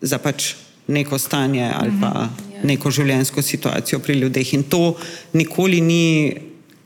[0.00, 0.54] za pač
[0.86, 2.64] neko stanje ali pa uh -huh.
[2.64, 4.54] neko življenjsko situacijo pri ljudeh.
[4.54, 4.96] In to
[5.32, 6.36] nikoli ni.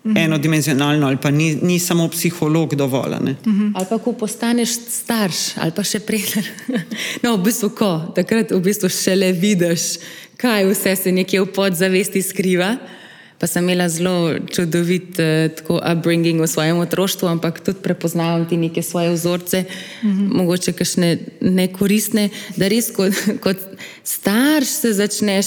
[0.05, 0.17] Uhum.
[0.17, 3.15] Enodimenzionalno, ali pa ni, ni samo psiholog dovolj.
[3.47, 3.73] Uhum.
[3.77, 6.25] Ali pa, ko postaneš starš, ali pa še prej.
[7.23, 10.01] No, v bistvu, ko takrat v bistvu šele vidiš,
[10.43, 12.75] kaj vse se nekje v podzavesti skriva.
[13.39, 18.83] Pa sem imela zelo čudovit uh, upbringing v svojem otroštvu, ampak tudi prepoznavam ti neke
[18.83, 19.65] svoje vzorce,
[20.03, 20.35] mm -hmm.
[20.35, 23.59] mogoče kakšne nekoristne, da res kot, kot
[24.03, 25.47] starš se začneš.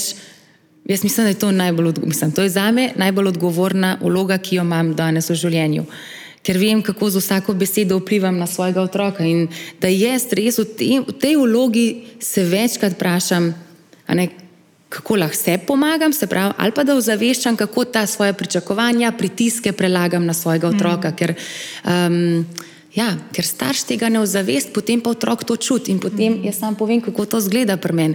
[0.88, 4.56] Jaz mislim, da je to najbolj, mislim, to je za me najbolj odgovorna vloga, ki
[4.56, 5.84] jo imam danes v življenju.
[6.46, 9.24] Ker vem, kako z vsako besedo vplivam na svojega otroka.
[9.26, 9.48] In
[9.82, 11.86] da jaz res v, te, v tej vlogi
[12.22, 13.50] se večkrat vprašam,
[14.14, 14.28] ne,
[14.88, 19.72] kako lahko se pomagam, se pravi, ali pa da ozaveščam, kako ta svoje pričakovanja, pritiske
[19.72, 21.10] prelagam na svojega otroka.
[21.10, 21.16] Mm.
[21.18, 21.34] Ker,
[21.82, 22.46] um,
[22.96, 26.46] ja, ker starš tega ne ozavest, potem pa otrok to čuti in potem mm.
[26.48, 28.14] jaz sam povem, kako to zgleda pri meni.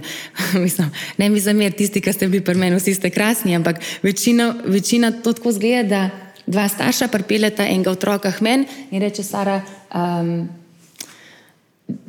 [1.20, 5.12] ne mi zamer, tisti, ki ste bili pri meni, vsi ste krasni, ampak večina, večina
[5.22, 6.02] to tako zgleda, da
[6.46, 9.60] dva starša pripeljeta enega otroka k meni in reče Sara,
[9.94, 10.48] um,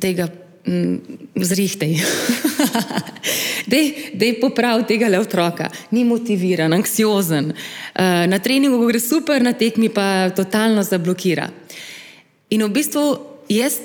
[0.02, 0.26] tega
[0.66, 0.96] mm,
[1.36, 2.00] zrihtej.
[4.18, 7.52] da je poprav tega le otroka, ni motiviran, anksiozen.
[7.54, 11.48] Uh, na treningu gre super, na tekmi pa totalno zablokira.
[12.50, 13.04] In v bistvu
[13.48, 13.78] jaz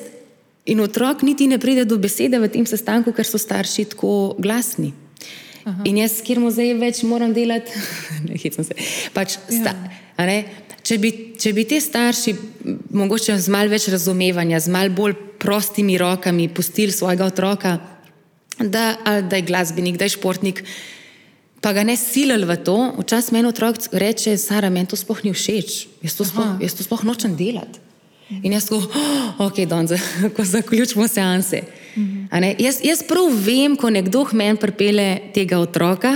[0.70, 4.93] in otrok niti ne pride do besede v tem sestanku, ker so starši tako glasni.
[5.66, 5.84] Aha.
[5.89, 7.74] In jaz, kjer muzej več moram delati,
[8.28, 8.78] ne hecam se.
[9.16, 9.74] Pač, sta,
[10.16, 10.38] a ne,
[10.86, 12.36] če, bi, če bi te starši
[12.95, 17.78] mogoče z malo več razumevanja, z malo bolj prostimi rokami pustili svojega otroka,
[18.60, 18.86] da,
[19.24, 20.64] da je glasbenik, da je športnik,
[21.64, 25.36] pa ga ne silili v to, včasih meni otrok reče, Sara, meni to sploh ni
[25.36, 27.88] všeč, jaz to sploh, jaz to sploh nočem delati.
[28.30, 29.97] In jaz tako, oh, ok, Donze,
[30.36, 31.63] ko zaključimo seanse.
[32.59, 36.11] Jaz, jaz prav vem, ko nekdo meni pripele tega otroka,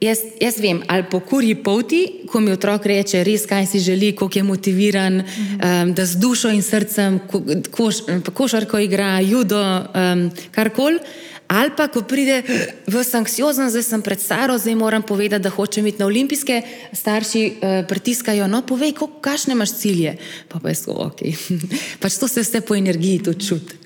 [0.00, 4.12] jaz, jaz vem, ali po kurji poti, ko mi otrok reče, res kaj si želi,
[4.12, 7.20] koliko je motiviran, um, da z dušo in srcem,
[7.70, 8.02] koš,
[8.34, 11.00] košarko igra, judo, um, karkoli.
[11.48, 12.44] Ali pa, ko pride
[12.84, 16.60] v sankciozen, zdaj sem pred staro, zdaj moram povedati, da hočem iti na olimpijske,
[16.92, 18.92] starši uh, pritiskajo, no, povej,
[19.24, 20.18] kakšne imaš cilje.
[20.52, 21.20] Pa pa je to ok.
[22.04, 23.80] pač to se vse po energiji tudi čuti.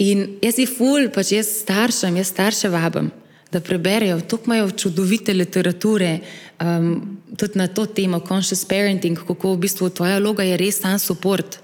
[0.00, 3.12] In jaz si ful, pač jaz staršem, jaz starše vabim,
[3.52, 6.16] da preberejo, tukaj imajo čudovite literature,
[6.64, 10.96] um, tudi na to temo, conscious parenting, kako v bistvu tvoja vloga je res sam
[10.98, 11.60] support.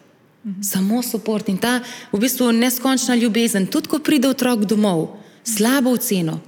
[0.63, 1.81] Samo support in ta
[2.13, 5.17] v bistvu neskončna ljubezen, tudi ko pride otrok domov
[5.57, 6.39] slabo oceno.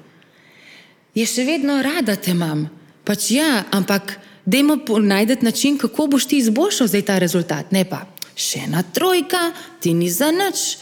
[1.14, 2.68] Je še vedno rada te imam.
[3.04, 7.72] Pač ja, ampak dajmo najti način, kako boš ti izboljšal zdaj ta rezultat.
[7.72, 8.04] Ne pa
[8.36, 10.78] še ena trojka, ti ni za nič,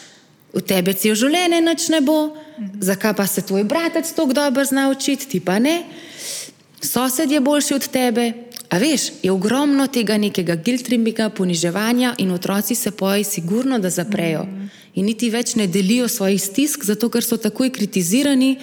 [0.54, 2.34] v tebe cel življenje nič ne bo,
[2.80, 5.82] zakaj pa se tvoj bratec tako dobro zna učiti, ti pa ne.
[6.80, 8.26] Sosed je boljši od tebe.
[8.68, 14.44] A veš, je ogromno tega nekega giltrimbika, poniževanja in otroci se poje sigurno, da zaprejo.
[14.44, 14.68] Mm
[14.98, 18.56] in niti več ne delijo svojih stisk, zato ker so takoj kritizirani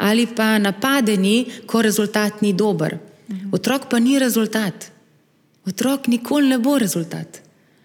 [0.00, 2.96] ali pa napadeni, ko rezultat ni dober.
[3.52, 4.88] Otrok pa ni rezultat.
[5.68, 7.42] Otrok nikoli ne bo rezultat.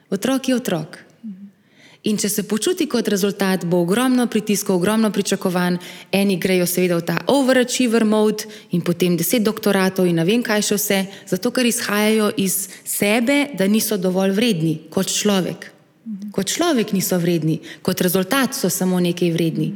[0.10, 0.98] Otrok je otrok.
[2.08, 5.78] In če se počuti kot rezultat, bo ogromno pritiskov, ogromno pričakovanj.
[6.16, 10.64] Eni grejo seveda v ta overachiever mode in potem deset doktoratov in ne vem kaj
[10.70, 15.77] še vse, zato ker izhajajo iz sebe, da niso dovolj vredni kot človek.
[16.32, 19.74] Kot človek niso vredni, kot rezultat so samo nekaj vredni.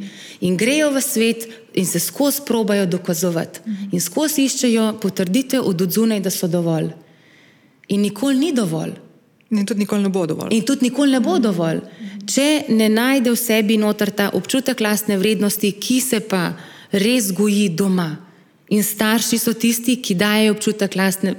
[0.48, 3.60] In grejo v svet in se skozi probajo dokazovati.
[3.92, 6.92] In skozi iščejo potrditev od odzunaj, da so dovolj.
[7.92, 8.96] In nikoli ni dovolj.
[9.52, 10.54] In tudi nikoli ne bo dovolj.
[10.56, 11.82] In tudi nikoli ne bo dovolj.
[12.26, 16.54] Če ne najde v sebi noter ta občutek lastne vrednosti, ki se pa
[16.92, 18.31] res goji doma.
[18.72, 21.34] In starši so tisti, ki dajo občutek lastne,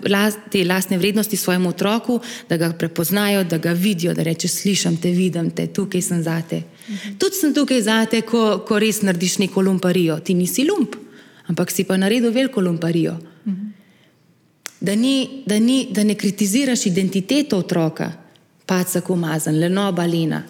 [0.53, 2.19] te lastne vrednosti svojemu otroku,
[2.49, 6.63] da ga prepoznajo, da ga vidijo, da reče: Slišim te, vidim te, tukaj sem zate.
[6.89, 7.17] Mhm.
[7.19, 10.19] Tudi sem tukaj zate, ko, ko res narediš neko lumparijo.
[10.21, 10.97] Ti nisi lump,
[11.47, 13.17] ampak si pa naredil veliko lumparijo.
[13.47, 13.73] Mhm.
[14.81, 18.13] Da, ni, da, ni, da ne kritiziraš identiteto otroka,
[18.67, 20.43] pa tako umazan, lenoba, lena.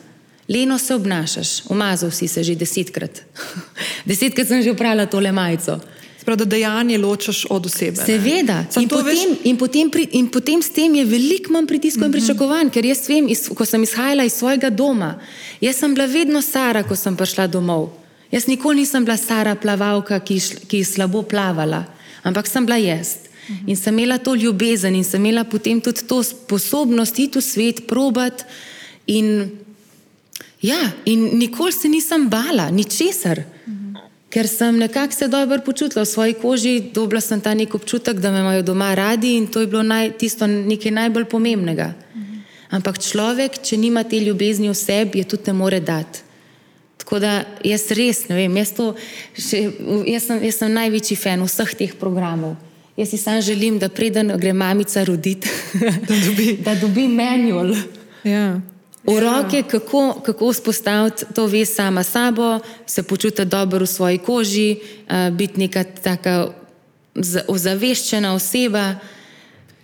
[0.49, 3.23] Leno se obnašaš, umazal si se že desetkrat.
[4.11, 5.81] desetkrat sem že upravljal tole majico.
[6.25, 7.97] Prav, da dejanje ločaš od osebe.
[8.07, 8.65] Seveda.
[8.81, 9.39] In potem, veš...
[9.45, 12.19] in, potem pri, in potem s tem je veliko manj pritiskov in mhm.
[12.19, 15.17] pričakovanj, ker jaz vem, iz, ko sem izhajala iz svojega doma,
[15.61, 17.91] jaz sem bila vedno Sara, ko sem prišla domov.
[18.31, 20.39] Jaz nikoli nisem bila Sara plavalka, ki,
[20.71, 21.85] ki je slabo plavala,
[22.23, 23.17] ampak sem bila jaz.
[23.49, 23.69] Mhm.
[23.69, 27.87] In sem imela to ljubezen in sem imela potem tudi to sposobnost iti v svet,
[27.91, 28.47] probat.
[29.07, 29.51] In,
[30.63, 33.43] ja, in nikoli se nisem bala, ničesar.
[33.67, 33.82] Mhm
[34.33, 38.33] ker sem nekako se dobro počutila v svoji koži, dobila sem ta nek občutek, da
[38.33, 41.93] me imajo doma radi in to je bilo naj, tisto nekaj najbolj pomembnega.
[42.73, 46.25] Ampak človek, če nima te ljubezni v sebi, je tudi ne more dati.
[46.97, 47.33] Tako da
[47.65, 48.73] jaz res ne vem, jaz,
[49.37, 49.61] še,
[50.09, 52.57] jaz, sem, jaz sem največji fan vseh teh programov.
[52.97, 55.51] Jaz si sam želim, da preden gre mamica roditi,
[56.09, 56.57] da dobi,
[56.87, 57.75] dobi manual.
[58.25, 58.63] Ja.
[59.07, 64.77] V roke, kako, kako vzpostaviti to vest sama sabo, se počutiti dobro v svoji koži,
[64.79, 66.53] uh, biti neka taka
[67.49, 68.95] ozaveščena oseba,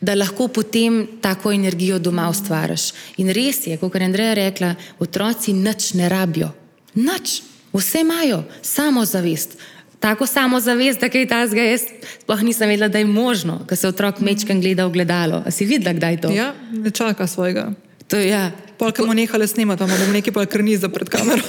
[0.01, 2.93] da lahko potem tako energijo doma ustvariš.
[3.19, 6.53] In res je, kot je Andreja rekla, otroci nič ne rabijo.
[6.95, 7.43] Nič,
[7.75, 9.59] vse imajo, samo zavest.
[9.99, 11.89] Tako samo zavest, da kaj ta zga, jaz
[12.23, 15.43] sploh nisem vedela, da je možno, da se otrok mečkam gleda v gledalo.
[15.47, 16.31] A si videla, kdaj je to?
[16.31, 17.73] Ja, ne čaka svojega.
[18.09, 18.51] To, ja.
[18.79, 21.43] Polk bomo nehali snemati, bomo nekaj pa krni za pred kamero.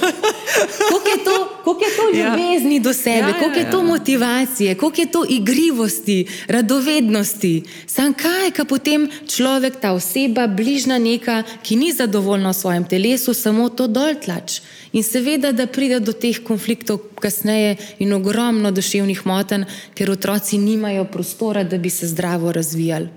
[0.90, 2.36] Kako je to, koliko je to ja.
[2.36, 2.82] ljubezni ja.
[2.82, 3.66] do sebe, ja, koliko ja, ja.
[3.66, 7.62] je to motivacije, koliko je to igrivosti, radovednosti.
[7.86, 13.34] Sam kaj, ka potem človek, ta oseba, bližna neka, ki ni zadovoljna v svojem telesu,
[13.34, 14.60] samo to dol tlač.
[14.92, 21.04] In seveda, da pride do teh konfliktov kasneje in ogromno duševnih motenj, ker otroci nimajo
[21.04, 23.08] prostora, da bi se zdravo razvijali.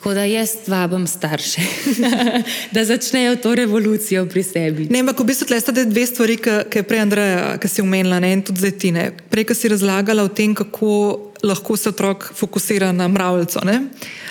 [0.00, 1.60] Tako da jaz vabim starše,
[2.74, 4.86] da začnejo to revolucijo pri sebi.
[4.90, 8.32] Ne, ampak v bistvu tle dve stvari, ki je prej Andreja, ki si omenila, ne,
[8.32, 9.10] in tudi zdaj ti ne.
[9.28, 10.94] Prej, ki si razlagala o tem, kako
[11.44, 13.60] lahko se otrok fokusira na mravljico.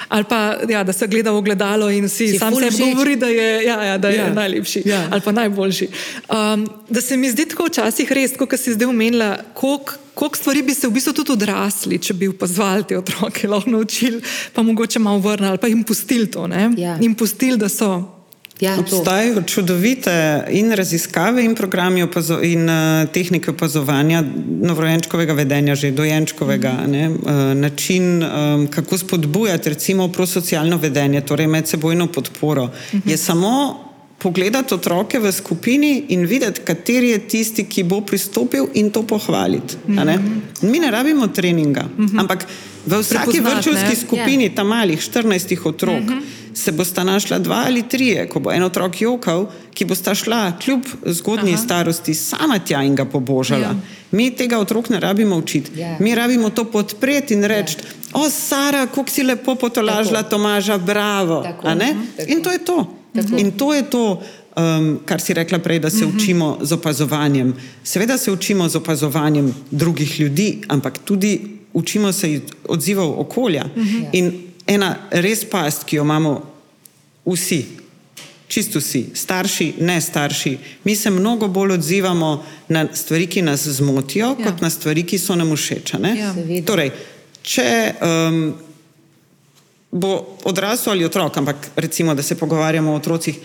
[0.09, 3.27] Ali pa, ja, da se gleda v ogledalo in si, si sam sebi govori, da
[3.27, 4.33] je, ja, ja, da je ja.
[4.33, 5.07] najlepši ja.
[5.11, 5.87] ali pa najboljši.
[6.29, 10.73] Um, da se mi zdi tako včasih res, kot si zdaj omenila, koliko stvari bi
[10.73, 14.21] se v bistvu tudi odrasli, če bi upozvali te otroke, lahko naučili,
[14.53, 16.47] pa mogoče malo vrnili pa jim pustili to,
[16.77, 16.97] ja.
[17.01, 18.18] jim pustili, da so.
[18.59, 22.01] Ja, Obstajajo čudovite in raziskave, in programi,
[22.43, 24.23] in uh, tehnike opazovanja
[24.61, 27.09] novorojenčkovega vedenja, že dojenčkovega, mm -hmm.
[27.09, 32.65] uh, način, um, kako spodbujati, recimo, prosocialno vedenje, torej medsebojno podporo.
[32.65, 33.09] Mm -hmm.
[33.09, 33.79] Je samo
[34.17, 39.75] pogledati otroke v skupini in videti, kateri je tisti, ki bo pristopil in to pohvaliti.
[39.87, 40.05] Mm -hmm.
[40.05, 40.19] ne?
[40.61, 42.19] Mi ne rabimo treninga, mm -hmm.
[42.19, 42.45] ampak
[42.85, 44.51] v vsaki vrčovski skupini, yeah.
[44.51, 44.55] Ja.
[44.55, 46.03] tam malih 14 otrok.
[46.03, 50.15] Mm -hmm se bosta našla dva ali trije, ko bo en otrok jokal, ki bosta
[50.15, 51.63] šla kljub zgodnji Aha.
[51.63, 53.61] starosti sama tja in ga pobožala.
[53.61, 53.75] Ja.
[54.11, 55.97] Mi tega otrok ne rabimo učiti, ja.
[55.99, 58.21] mi rabimo to podpreti in reči: ja.
[58.21, 61.43] O, Sara, kako si lepo potolažila Tomaža, bravo.
[61.43, 61.67] Tako.
[62.27, 62.95] In to je to.
[63.15, 63.37] Tako.
[63.37, 64.21] In to je to.
[64.59, 66.11] Um, kar si rekla prej, da se uh mhm.
[66.11, 66.23] -huh.
[66.23, 67.53] učimo z opazovanjem.
[67.83, 71.41] Seveda se učimo z opazovanjem drugih ljudi, ampak tudi
[71.73, 73.65] učimo se odzivov okolja.
[73.75, 73.97] Uh mhm.
[73.97, 74.05] -huh.
[74.13, 76.37] In ena res past, ki jo imamo
[77.25, 77.59] vsi,
[78.47, 80.57] čisto vsi, starši, ne starši.
[80.83, 82.31] Mi se mnogo bolj odzivamo
[82.69, 84.45] na stvari, ki nas zmotijo, ja.
[84.45, 85.93] kot na stvari, ki so nam všeč.
[86.17, 86.33] Ja.
[86.65, 86.91] Torej,
[87.45, 87.69] če
[88.01, 88.41] um,
[89.91, 90.13] bo
[90.49, 93.37] odrasel ali otrok, ampak recimo, da se pogovarjamo o otrocih,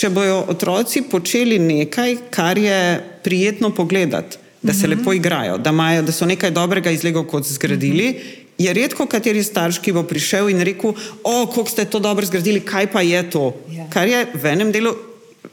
[0.00, 2.78] če bojo otroci počeli nekaj, kar je
[3.24, 4.36] prijetno pogledati.
[4.62, 4.92] Da se uh mhm.
[4.92, 4.98] -huh.
[4.98, 8.28] lepo igrajo, da, imajo, da so nekaj dobrega iz Lego kot zgradili, uh mhm.
[8.28, 10.92] -huh je redko kateri starš, ki bo prišel in rekel:
[11.24, 13.54] O, kako ste to dobro zgradili, kaj pa je to?
[13.72, 13.88] Ja.
[13.92, 14.92] Kar je v enem delu,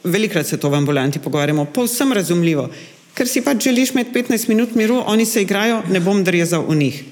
[0.04, 2.70] velikrat se to v ambulanti pogovarjamo, povsem razumljivo.
[3.18, 6.76] Ker si pač želiš imeti 15 minut miru, oni se igrajo, ne bom drezal v
[6.76, 7.04] njih.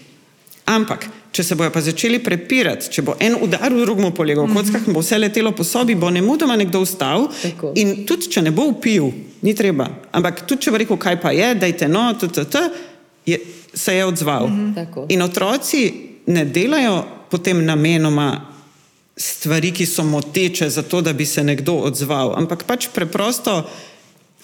[0.66, 4.54] Ampak, če se bojo pa začeli prepirati, če bo en udar v drugemu polegu, v
[4.54, 4.94] kockah mm -hmm.
[4.94, 7.72] bo vse letelo po sobi, bo ne mudoma nekdo vstal Tako.
[7.76, 9.88] in tudi, če ne bo upil, ni treba.
[10.12, 12.56] Ampak tudi, če bo rekel, kaj pa je, dajte no, ttt,
[13.26, 13.40] je,
[13.74, 14.48] se je odzval.
[14.48, 15.06] Mm -hmm.
[15.10, 15.94] In otroci
[16.26, 18.56] ne delajo potem namenoma
[19.18, 23.64] stvari, ki so moteče, zato da bi se nekdo odzval, ampak pač preprosto.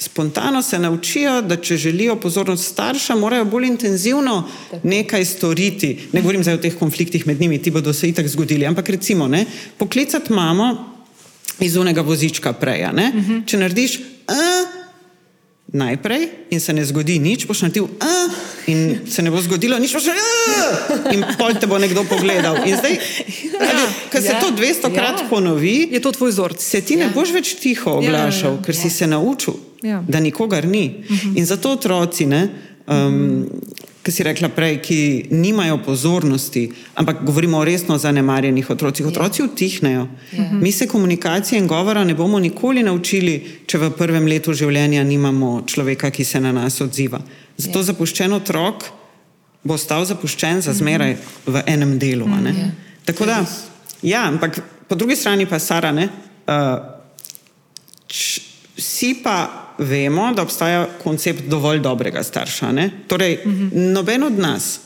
[0.01, 4.47] Spontano se naučijo, da če želijo pozornost starša, morajo bolj intenzivno
[4.83, 5.99] nekaj storiti.
[6.13, 9.27] Ne govorim zdaj o teh konfliktih med njimi, ti bodo se itak zgodili, ampak recimo,
[9.27, 9.45] ne,
[9.77, 10.71] poklicati mamo
[11.59, 12.85] iz unega vozička prej.
[12.85, 13.31] Uh mhm.
[13.31, 13.45] -huh.
[13.45, 14.65] Če narediš, a,
[15.67, 18.29] najprej in se ne zgodi nič, boš naredil, a,
[18.67, 22.61] in se ne bo zgodilo nič, rekel, in pol te bo nekdo pogledal.
[22.65, 22.97] In zdaj,
[23.57, 25.27] ja, ker se ja, to 200 krat ja.
[25.29, 26.55] ponovi, je to tvoj vzor.
[26.59, 27.05] Se ti ja.
[27.05, 28.81] ne boš več tiho ja, oglašal, ja, ja, ker ja.
[28.81, 30.03] si se naučil, ja.
[30.07, 30.85] da nikogar ni.
[30.87, 31.15] Uh mhm.
[31.15, 31.37] -huh.
[31.37, 32.49] In zato otroci, ne.
[32.87, 33.47] Um,
[34.03, 34.99] ki si rekla prej, ki
[35.31, 39.05] nimajo pozornosti, ampak govorimo o resno zanemarjenih otrocih.
[39.05, 40.07] Otroci utihnejo.
[40.31, 40.51] Ja.
[40.51, 45.61] Mi se komunikacije in govora ne bomo nikoli naučili, če v prvem letu življenja nimamo
[45.67, 47.21] človeka, ki se na nas odziva.
[47.57, 47.91] Zato ja.
[47.91, 48.89] zapuščen otrok
[49.63, 52.25] bo ostal zapuščen za zmeraj v enem delu.
[52.25, 52.69] Ja.
[53.05, 53.43] Tako da,
[54.01, 54.57] ja, ampak
[54.89, 56.07] po drugi strani pa Sara, ne,
[56.49, 56.81] uh,
[58.07, 58.41] č,
[58.77, 62.71] si pa vemo, da obstaja koncept dovolj dobrega starša.
[62.71, 62.89] Ne?
[63.07, 63.69] Torej, uh mhm.
[63.69, 63.91] -huh.
[63.93, 64.79] noben od nas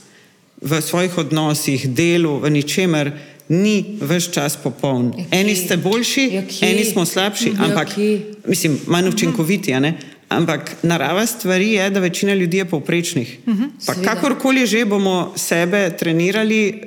[0.62, 3.12] v svojih odnosih, delu, v ničemer
[3.50, 5.14] ni vse čas popoln.
[5.18, 5.22] Jaki?
[5.32, 6.66] Ja, eni ste boljši, Jaki?
[6.66, 7.62] Ja, eni smo slabši, Jaki?
[7.62, 7.90] Ja, ampak
[8.48, 9.74] mislim, manj učinkoviti.
[10.30, 13.40] Ampak narava stvari je, da večina ljudi je povprečnih.
[13.46, 13.70] Uh -huh.
[13.86, 16.82] Pa kakorkoli že bomo sebe trenirali,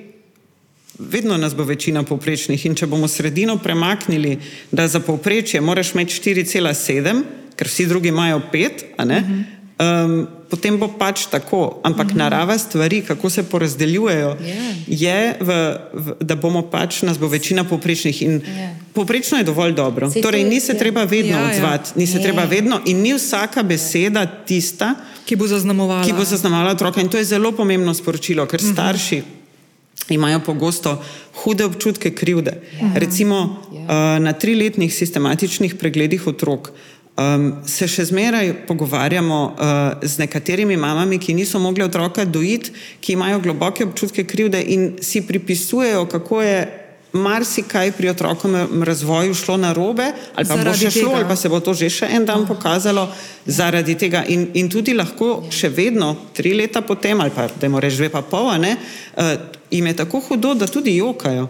[0.98, 2.66] vedno nas bo večina povprečnih.
[2.66, 4.38] In če bomo sredino premaknili,
[4.70, 7.22] da za povprečje moraš imeti 4,7,
[7.58, 10.04] ker vsi drugi imajo pet, uh -huh.
[10.04, 11.80] um, potem bo pač tako.
[11.82, 12.16] Ampak uh -huh.
[12.16, 14.74] narava stvari, kako se porazdeljujejo, yeah.
[14.86, 15.10] Ja.
[15.12, 18.22] je, v, v, da bomo pač nas bo večina poprečnih.
[18.22, 18.58] In yeah.
[18.58, 18.74] Ja.
[18.92, 20.10] poprečno je dovolj dobro.
[20.10, 20.78] Se torej, ni se je.
[20.78, 21.98] treba vedno ja, odzvati, ja.
[22.00, 22.22] ni se yeah.
[22.22, 24.94] treba vedno in ni vsaka beseda tista,
[25.24, 26.04] ki bo zaznamovala.
[26.04, 27.00] Ki bo zaznamovala otroka.
[27.00, 28.70] In to je zelo pomembno sporočilo, ker uh mhm.
[28.70, 28.74] -huh.
[28.74, 29.22] starši.
[30.08, 31.02] Imajo pogosto
[31.34, 32.52] hude občutke krivde.
[32.80, 32.90] Ja.
[32.94, 33.36] Recimo
[33.72, 33.80] ja.
[33.80, 40.76] uh, na triletnih sistematičnih pregledih otrok uh, Um, se še zmeraj pogovarjamo uh, z nekaterimi
[40.78, 42.70] mamami, ki niso mogli otroka dojiti,
[43.02, 46.60] ki imajo globoke občutke krivde in si pripisujejo, kako je
[47.12, 51.16] marsikaj pri otrokovem razvoju šlo na robe, ali pa zaradi bo še šlo, tega.
[51.16, 53.08] ali pa se bo to že še en dan pokazalo
[53.46, 54.22] zaradi tega.
[54.28, 58.22] In, in tudi lahko še vedno, tri leta potem, ali pa da reč dve pa
[58.22, 59.34] pol, ne, uh,
[59.74, 61.48] jim je tako hudo, da tudi jokajo.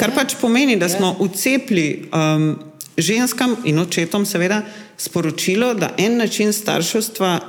[0.00, 4.62] Kar pač pomeni, da smo ucepili um, ženskam in očetom, seveda,
[4.96, 7.40] sporočilo, da en način starševstva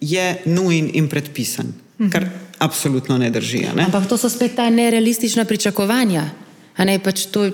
[0.00, 1.72] je nujen in predpisan.
[2.12, 2.26] Kar
[2.58, 3.66] absolutno ne drži.
[3.76, 3.84] Ne?
[3.84, 6.30] Ampak to so spet ta nerealistična pričakovanja.
[6.78, 7.50] Ne, pač to,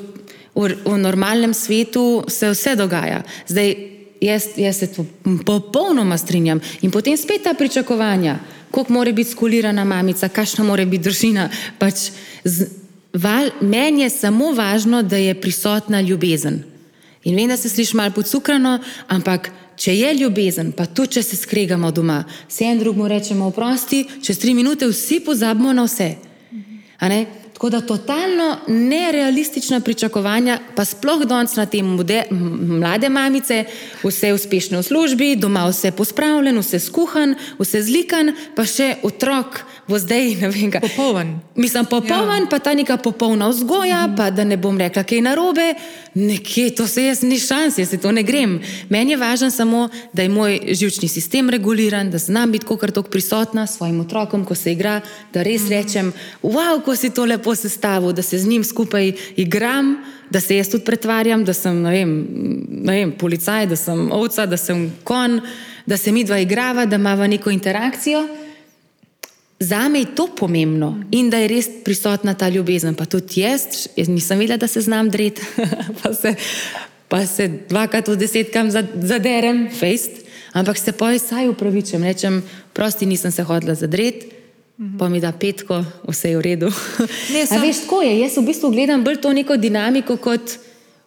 [0.55, 3.23] v, v normalnem svetu se vse dogaja.
[3.49, 3.75] Zdaj,
[4.21, 5.07] jaz, jaz se tu
[5.47, 6.61] popolnoma strinjam.
[6.81, 8.39] In potem spet ta pričakovanja,
[8.71, 11.51] koliko mora biti skulirana mamica, kakšna mora biti družina.
[11.79, 12.11] Pač
[12.45, 12.71] z,
[13.13, 16.70] val, meni je samo važno, da je prisotna ljubezen.
[17.25, 21.37] In vem, da se sliši malo podcukrano, ampak če je ljubezen, pa tudi če se
[21.37, 26.15] skregamo doma, se en drugemu rečemo oprosti, čez tri minute vsi pozabimo na vse.
[27.61, 33.65] Tako da totalno nerealistična pričakovanja, pa sploh danes na tem mode, m- mlade mamice,
[34.01, 39.61] vse uspešne v službi, doma vse pospravljen, vse skuhan, vse zlikan, pa še otrok
[39.91, 40.81] bo zdaj, ne vem, kaj.
[40.87, 41.41] Popoln.
[41.59, 42.47] Mislim, popoln, ja.
[42.51, 44.17] pa ta neka popolna vzgoja, mm -hmm.
[44.17, 45.75] pa da ne bom rekla, kaj je narobe,
[46.15, 48.61] nekje to se jaz ni šans, jaz se to ne grem.
[48.89, 53.11] Meni je važno samo, da je moj živčni sistem reguliran, da znam biti kot tok
[53.11, 55.01] prisotna s svojim otrokom, ko se igra,
[55.33, 56.13] da res rečem,
[56.43, 59.97] wow, ko si to lepo sestavil, da se z njim skupaj igram,
[60.31, 62.27] da se jaz tudi pretvarjam, da sem ne vem,
[62.69, 65.41] ne vem, policaj, da sem ovca, da sem kon,
[65.87, 68.29] da se mi dva igrava, da imamo neko interakcijo.
[69.61, 72.95] Za me je to pomembno in da je res prisotna ta ljubezen.
[72.95, 73.63] Pa tudi jaz,
[73.97, 75.43] jaz nisem vedela, da se znam dreti,
[76.03, 76.35] pa, se,
[77.09, 78.71] pa se dvakrat v desetkam
[79.03, 82.43] zaderem, fejst, ampak se pa vsaj upravičujem, rečem,
[82.73, 84.27] prosti nisem se hodila zadreti.
[84.99, 86.71] Pa mi da petko, vse je v redu.
[87.33, 88.15] Ne, A sam- veš, tako je.
[88.21, 90.57] Jaz v bistvu gledam bolj to neko dinamiko, kot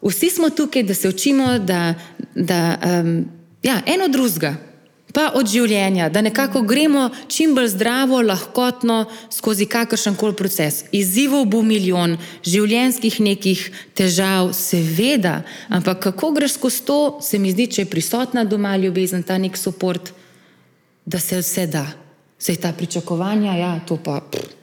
[0.01, 1.95] vsi smo tukaj, da se učimo, da,
[2.35, 3.25] da um,
[3.63, 4.53] ja, eno drugega,
[5.13, 10.83] pa od življenja, da nekako gremo čim bolj zdravo, lahkotno skozi kakršen koli proces.
[10.91, 13.61] Izzivov bo milijon, življenjskih nekih
[13.93, 19.23] težav, seveda, ampak kako greš skozi to, se mi zdi, če je prisotna doma ljubezen,
[19.23, 20.01] ta nek podpor,
[21.05, 21.85] da se vse da.
[22.39, 24.19] Vse ta pričakovanja, ja, to pa.
[24.19, 24.62] Pff.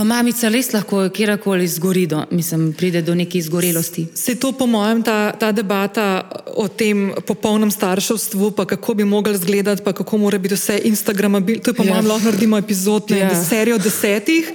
[0.00, 4.06] Pa mamica res lahko kjerkoli zgori, do, mislim, pride do neke izgorelosti.
[4.16, 6.22] Se to, po mojem, ta, ta debata
[6.56, 11.60] o tem popolnem starševstvu, pa kako bi mogli izgledati, pa kako mora biti vse Instagramabilno,
[11.60, 11.90] to je po Ja.
[11.92, 13.28] mojem lahko naredimo epizod, ne, Ja.
[13.28, 13.48] yeah.
[13.48, 14.48] serijo desetih.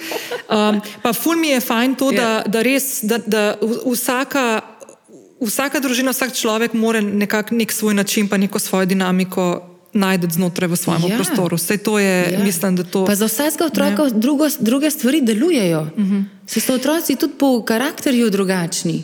[0.50, 2.18] Um, pa ful mi je fajn to, Ja.
[2.18, 3.44] da, da res, da, da
[3.86, 4.62] vsaka,
[5.46, 10.68] vsaka družina, vsak človek mora nekako nek svoj način, pa neko svojo dinamiko najti znotraj
[10.68, 11.16] v svojem Ja.
[11.16, 11.56] prostoru.
[11.56, 12.40] Vse to je, ja.
[12.44, 13.06] mislim, da to.
[13.06, 15.82] Pa za vsakega otroka drugo, druge stvari delujejo.
[15.82, 16.24] Uh -huh.
[16.48, 19.04] Se so otroci tudi po karakterju drugačni.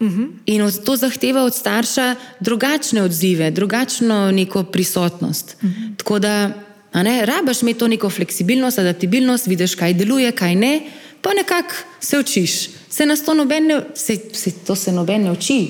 [0.00, 0.28] Uh -huh.
[0.46, 5.56] In od- to zahteva od starša drugačne odzive, drugačno neko prisotnost.
[5.62, 5.96] Uh -huh.
[5.96, 6.52] Tako da,
[6.94, 10.80] ne, rabaš imeti to neko fleksibilnost, adaptabilnost, vidiš, kaj deluje, kaj ne,
[11.22, 12.68] pa nekako se učiš.
[12.90, 15.68] Se nas to noben ne, se, se, to se noben ne uči.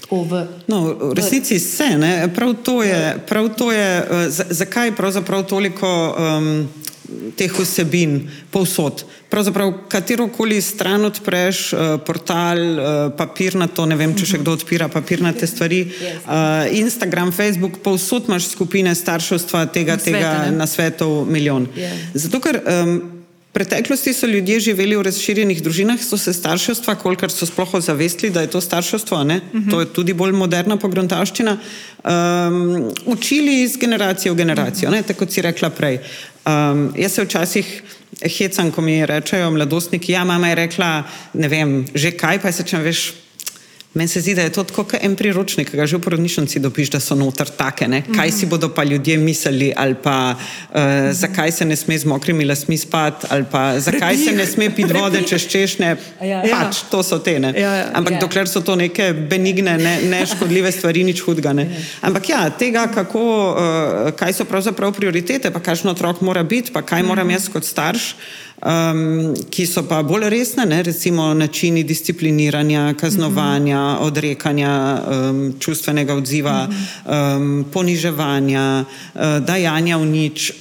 [0.00, 1.98] Tako v, No, v resnici se.
[1.98, 2.28] Ne?
[2.34, 6.68] Prav to je, prav to je eh, z- zakaj pravzaprav toliko um,
[7.36, 9.04] teh vsebin povsod.
[9.30, 12.84] Pravzaprav katerokoli stran odpreš, uh, portal, uh,
[13.16, 18.94] papirnato, ne vem, če še kdo odpira papirnate stvari, uh, Instagram, Facebook, povsod imaš skupine
[18.94, 21.66] starševstva tega, tega na svetu milijon.
[21.76, 21.90] Ja.
[22.14, 22.94] Zato, ker um,
[23.54, 28.42] preteklosti so ljudje živeli v razširjenih družinah, so se starševstva, kolikor so sploh ozavestili, da
[28.42, 29.70] je to starševstvo, uh -huh.
[29.70, 31.56] to je tudi bolj moderna pogruntavščina,
[32.04, 35.06] um, učili iz generacije v generacijo, uh -huh.
[35.06, 35.98] tako kot si rekla prej.
[36.46, 37.82] Um, jaz se včasih
[38.38, 41.02] hecam, ko mi rečejo mladostniki, ja, mama je rekla,
[41.34, 43.23] ne vem, že kaj, pa se če veš.
[43.94, 46.58] Meni se zdi, da je to tako kot en priročnik, ki ga že v porodnišnici
[46.58, 48.02] dobiš, da so noter take, ne?
[48.02, 50.80] kaj si bodo pa ljudje mislili, ali pa uh,
[51.14, 54.92] zakaj se ne sme z mokrimi lasmi spati, ali pa zakaj se ne sme piti
[54.92, 55.96] vode čez češnje.
[56.26, 56.42] Ja.
[56.50, 57.38] Pač to so te.
[57.38, 57.54] Ne?
[57.54, 57.86] Ja, ja.
[57.94, 58.20] Ampak Ja.
[58.20, 61.52] dokler so to neke benigne, ne, neškodljive stvari, nič hudega.
[61.54, 61.70] Ne?
[62.02, 66.82] Ampak ja, tega, kako, uh, kaj so pravzaprav prioritete, pa kakšen otrok mora biti, pa
[66.82, 68.16] kaj moram jaz kot starš.
[68.64, 70.78] Um, ki so pa bolj resne, ne?
[70.82, 74.72] recimo načini discipliniranja, kaznovanja, odrekanja,
[75.04, 80.52] um, čustvenega odziva, um, poniževanja, uh, dajanja v nič.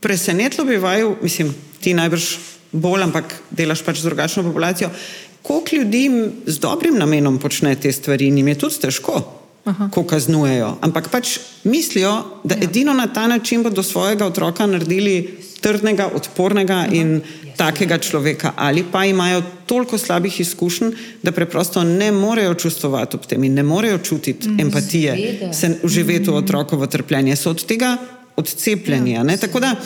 [0.00, 1.50] Presenetilo bi vaju, mislim,
[1.82, 2.30] ti najbrž
[2.70, 4.94] bolj, ampak delaš pač z drugačno populacijo.
[5.42, 6.06] Koliko ljudi
[6.46, 9.88] z dobrim namenom počne te stvari, njim je tudi težko, Aha.
[9.94, 10.76] ko kaznujejo.
[10.80, 12.64] Ampak pač mislijo, da ja.
[12.64, 16.88] edino na ta način bodo svojega otroka naredili trdnega, odpornega Aha.
[16.92, 17.20] in
[17.56, 18.52] takega človeka.
[18.56, 20.90] Ali pa imajo toliko slabih izkušenj,
[21.22, 25.52] da preprosto ne morejo čustvovati ob tem in ne morejo čutiti mm, empatije, seveda.
[25.52, 27.36] se uživeti v otrokovo trpljenje.
[27.36, 27.96] So od tega
[28.36, 29.18] odcepljeni.
[29.18, 29.36] a ne?
[29.36, 29.76] Tako da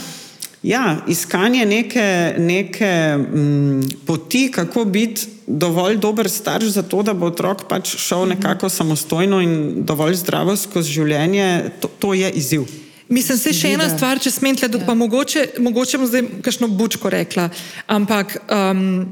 [0.63, 7.65] Ja, iskanje neke, neke m, poti, kako biti dovolj dober starš, zato da bo otrok
[7.69, 12.67] pač šel nekako samostojno in dovolj zdravo skozi življenje, to, to je izziv.
[13.09, 17.11] Mislim, se še ena stvar, če smem tle, pa mogoče, mogoče bom zdaj kakšno bučko
[17.13, 17.47] rekla,
[17.87, 19.07] ampak um,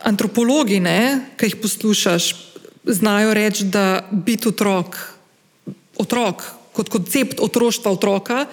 [0.00, 2.30] antropologi, ne, ki jih poslušaš,
[2.84, 4.96] znajo reči, da biti otrok,
[6.00, 8.46] otrok kot koncept otroštva otroka,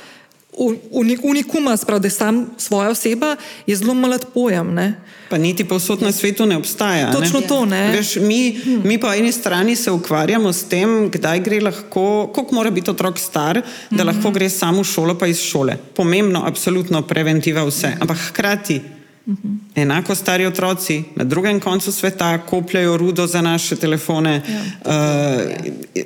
[1.24, 3.36] unikuma, sprav, da je sam svoja oseba,
[3.68, 4.74] je zelo mlad pojem.
[4.74, 5.02] Ne?
[5.30, 7.12] Pa niti povsod na svetu ne obstaja.
[7.12, 7.48] Točno ne?
[7.48, 7.92] to, ne.
[7.92, 8.82] Veš, mi, hmm.
[8.84, 13.20] mi po eni strani se ukvarjamo s tem, kdaj gre lahko, koliko mora biti otrok
[13.20, 14.08] star, da hmm.
[14.08, 15.78] lahko gre samo v šolo, pa iz šole.
[15.96, 17.96] Pomembno, absolutno preventiva vse.
[18.00, 18.82] Ampak hkrati
[19.28, 19.60] -hmm.
[19.76, 24.62] Enako stari otroci na drugem koncu sveta kopljajo rudo za naše telefone, ja.
[24.86, 25.42] uh,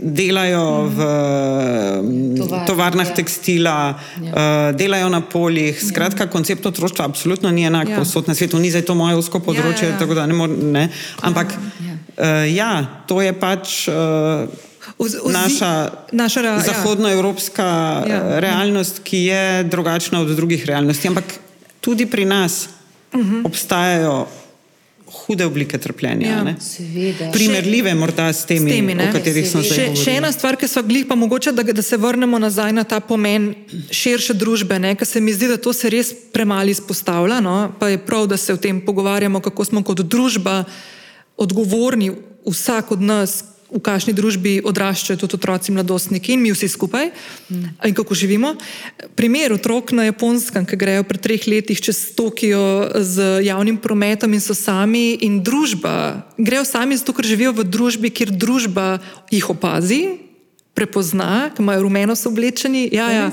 [0.01, 0.95] delajo mm -hmm.
[0.95, 3.13] v Tovar, tovarnah ja.
[3.13, 4.70] tekstila, ja.
[4.70, 5.80] Uh, delajo na poljih.
[5.82, 5.88] Ja.
[5.88, 6.30] Skratka, ja.
[6.30, 7.97] koncept otroštva absolutno ni enak ja.
[7.97, 10.13] posod na svetu, ni za to moje usko področje, ja, ja.
[10.13, 10.89] da ne morem.
[11.22, 11.93] Ampak ja.
[12.18, 13.88] Uh, ja, to je pač.
[13.88, 14.47] Uh,
[15.26, 16.59] Naša, naša rea, ja.
[16.59, 17.68] zahodnoevropska
[18.07, 18.39] ja.
[18.39, 21.07] realnost, ki je drugačna od drugih realnosti.
[21.07, 21.24] Ampak
[21.82, 22.70] tudi pri nas,
[23.16, 23.36] uh mhm.
[23.36, 23.45] -huh.
[23.45, 24.28] obstajajo
[25.16, 26.28] hude oblike trpljenja.
[26.28, 26.55] Ja,
[27.34, 30.03] Primerljive še, morda s temi, s temi o katerih smo zdaj govorili.
[30.03, 32.99] Še ena stvar, ki so glih, pa mogoče, da, da se vrnemo nazaj na ta
[32.99, 33.51] pomen
[33.93, 37.39] širše družbe, ker se mi zdi, da to se res premali izpostavlja.
[37.43, 37.57] No?
[37.80, 40.63] Pa je prav, da se o tem pogovarjamo, kako smo kot družba
[41.38, 42.11] odgovorni,
[42.45, 43.43] vsak od nas,
[43.76, 47.76] v kakšni družbi odraščajo tudi otroci, mladostniki in mi vsi skupaj mm.
[47.89, 48.53] in kako živimo.
[49.19, 54.43] Primer otrok na japonskem, ki grejo pred treh letih čez Tokio z javnim prometom in
[54.43, 58.99] so sami in družba, grejo sami zato, ker živijo v družbi, kjer družba
[59.34, 60.01] jih opazi,
[60.76, 62.88] prepozna, ki imajo rumeno so oblečeni.
[62.95, 63.28] Ja, ja.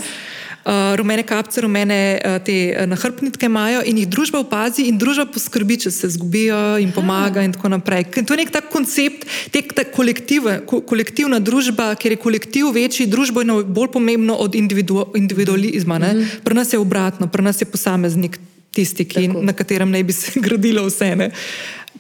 [0.63, 5.25] Uh, rumene kapce, rumene uh, te uh, nahrbtnike imajo in jih družba opazi in družba
[5.35, 8.05] poskrbi, če se zgubijo in pomaga in tako naprej.
[8.15, 13.09] To je nek tak koncept, tek, ta kolektiv, ko, kolektivna družba, ker je kolektiv večji,
[13.11, 15.99] družba je bolj pomembno od individu, individualizma.
[15.99, 16.41] Mm -hmm.
[16.45, 18.39] Pri nas je obratno, pri nas je posameznik
[18.71, 21.17] tisti, ki, na katerem naj bi se gradilo vse.
[21.17, 21.31] Ne?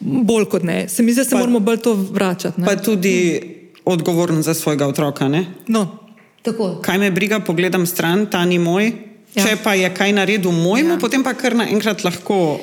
[0.00, 0.88] Bolj kot ne.
[0.88, 2.60] Se mi zdi, da se pa, moramo bolj to vračati.
[2.60, 2.66] Ne?
[2.66, 3.40] Pa tudi
[3.84, 5.28] odgovoren za svojega otroka.
[5.66, 6.01] No.
[6.42, 6.76] Tako.
[6.82, 8.92] Kaj me briga, pogledam stran, ta ni moj.
[9.34, 9.46] Ja.
[9.46, 11.00] Če pa je kaj naredil mojemu, ja.
[11.00, 12.60] potem pa kar naenkrat lahko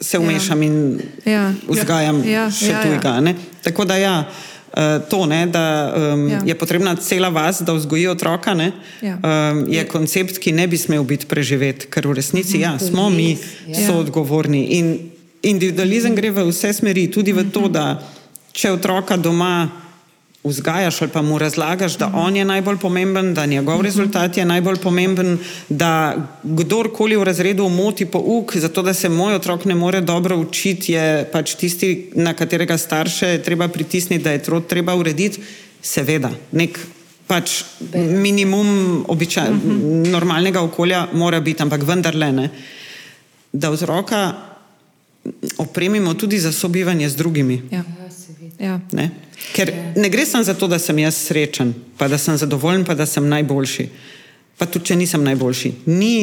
[0.00, 0.66] se umešam ja.
[0.66, 1.52] in ja.
[1.68, 2.30] vzgajam ja.
[2.30, 2.46] Ja.
[2.50, 3.18] še ja, tujega.
[3.22, 3.34] Ja.
[3.66, 4.14] Tako da ja.
[4.68, 5.62] Uh, to, ne, da
[5.96, 6.42] um, ja.
[6.44, 8.66] je potrebna cela vas, da vzgoji otroka, ne,
[9.02, 9.16] ja.
[9.16, 13.32] um, je koncept, ki ne bi smel biti preživet, ker v resnici ja, smo mi
[13.32, 13.86] ja.
[13.88, 14.60] soodgovorni.
[14.76, 14.92] In
[15.42, 17.96] individualizem gre v vse smeri, tudi v to, da
[18.52, 19.70] če otroka doma
[20.48, 24.76] vzgajaš ali pa mu razlagaš, da on je najbolj pomemben, da njegov rezultat je najbolj
[24.82, 25.38] pomemben,
[25.68, 30.92] da kdorkoli v razredu moti pouk, zato da se moj otrok ne more dobro učiti,
[30.92, 35.40] je pač tisti, na katerega starše treba pritisniti, da je to treba urediti,
[35.82, 36.78] seveda, nek
[37.28, 37.62] pač
[37.94, 39.52] minimum običaj,
[40.08, 42.50] normalnega okolja mora biti, ampak vendarle ne.
[43.52, 44.32] Da otroka
[45.58, 47.62] opremimo tudi za sobivanje z drugimi.
[47.70, 47.84] Ja.
[48.58, 48.80] Ja.
[48.92, 49.10] Ne?
[49.54, 52.94] Ker ne gre samo za to, da sem jaz srečen, pa da sem zadovoljen, pa
[52.94, 53.88] da sem najboljši.
[54.58, 55.72] Pa tudi, če nisem najboljši.
[55.86, 56.14] Ni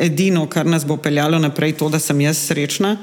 [0.00, 2.96] edino, kar nas bo peljalo naprej, to, da sem jaz srečna,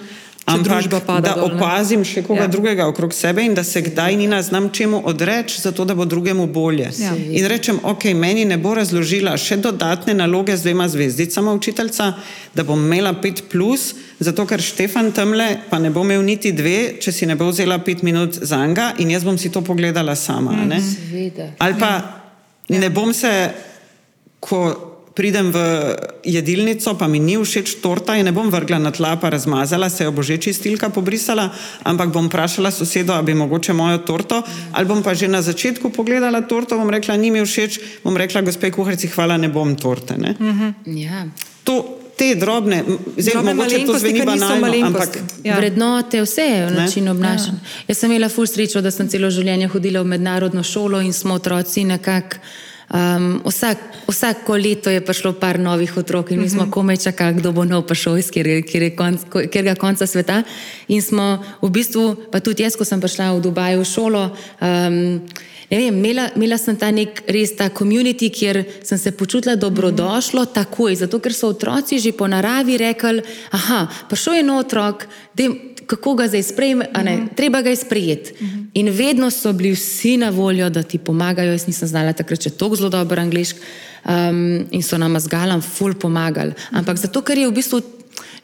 [0.48, 0.88] ampak
[1.22, 2.52] da dol, opazim še koga ja.
[2.52, 6.06] drugega okrog sebe in da se kdaj ni na znam čemu odreči, zato da bo
[6.08, 6.88] drugemu bolje.
[6.98, 7.12] Ja.
[7.16, 12.14] In rečem, ok, meni ne bo razložila še dodatne naloge z dvema zvezdicama učiteljca,
[12.56, 13.92] da bom imela pet plus,
[14.24, 17.82] zato ker Štefan tamle pa ne bo imel niti dve, če si ne bo vzela
[17.84, 20.56] pet minut za njega in jaz bom si to pogledala sama.
[20.56, 21.92] Mm, Ali pa
[22.72, 22.80] ja.
[22.80, 23.34] ne bom se,
[24.40, 24.87] ko
[25.18, 25.58] pridem v
[26.22, 30.06] jedilnico, pa mi ni všeč torta in ne bom vrgla na tla, pa razmazala, se
[30.06, 31.50] jo bo že čistilka pobrisala,
[31.82, 34.44] ampak bom vprašala sosedo, ali bi mogoče mojo torto,
[34.78, 38.46] ali bom pa že na začetku pogledala torto, bom rekla, ni mi všeč, bom rekla,
[38.46, 40.18] gospe kuharici, hvala, ne bom torte.
[40.22, 40.38] Ne?
[40.38, 40.74] Uh -huh.
[40.86, 41.26] ja.
[41.66, 42.84] To, te drobne,
[43.18, 45.58] zelo mogoče to zveni banalno, ampak ja.
[45.58, 47.58] vrednote, vse v načinu obnašanja.
[47.58, 47.84] Ja.
[47.88, 51.34] Jaz sem imela ful srečo, da sem celo življenje hodila v mednarodno šolo in smo
[51.34, 52.38] otroci nekako
[52.88, 56.72] Um, vsak, vsako leto je prišlo par novih otrok in mi smo mhm.
[56.72, 60.44] komaj čakali, kdo bo nov prišel iz katerega konca sveta.
[60.88, 65.20] In smo v bistvu, pa tudi jaz, ko sem prišla v Dubaj v šolo, um,
[65.68, 70.96] vem, imela, imela sem ta nek res ta komunity, kjer sem se počutila dobrodošlo takoj,
[70.96, 73.20] zato ker so otroci že po naravi rekli,
[73.52, 77.28] aha, prišel je nov otrok, de, kako ga zdaj sprejme, uh -huh.
[77.36, 78.34] treba ga je sprejeti.
[78.34, 78.66] Uh -huh.
[78.74, 81.52] In vedno so bili vsi na voljo, da ti pomagajo.
[81.52, 83.60] Jaz nisem znala takrat še tako zelo dobro angliško
[84.06, 86.54] um, in so nam z galam ful pomagali.
[86.72, 87.82] Ampak zato, ker je v bistvu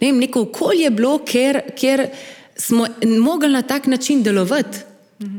[0.02, 2.08] ne vem, neko okolje bilo, kjer, kjer
[2.56, 2.88] smo
[3.20, 4.78] mogli na tak način delovati.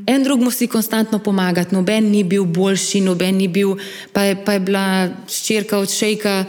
[0.07, 3.75] En drugemu si konstantno pomagati, noben ni bil boljši, noben ni bil,
[4.13, 4.85] pa je, pa je bila
[5.29, 6.45] ščirka od šejka,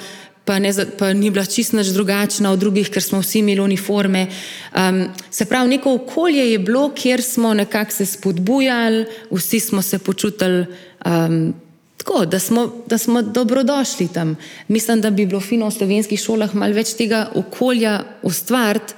[0.45, 4.27] pa, ne, pa ni bila čisto drugačna od drugih, ker smo vsi imeli uniforme.
[4.75, 9.99] Um, se pravi, neko okolje je bilo, kjer smo nekako se spodbujali, vsi smo se
[9.99, 10.65] počutili.
[11.05, 11.53] Um,
[12.05, 14.35] Tako, da, smo, da smo dobrodošli tam.
[14.67, 18.93] Mislim, da bi bilo fino v slovenskih šolah malo več tega okolja ustvariti,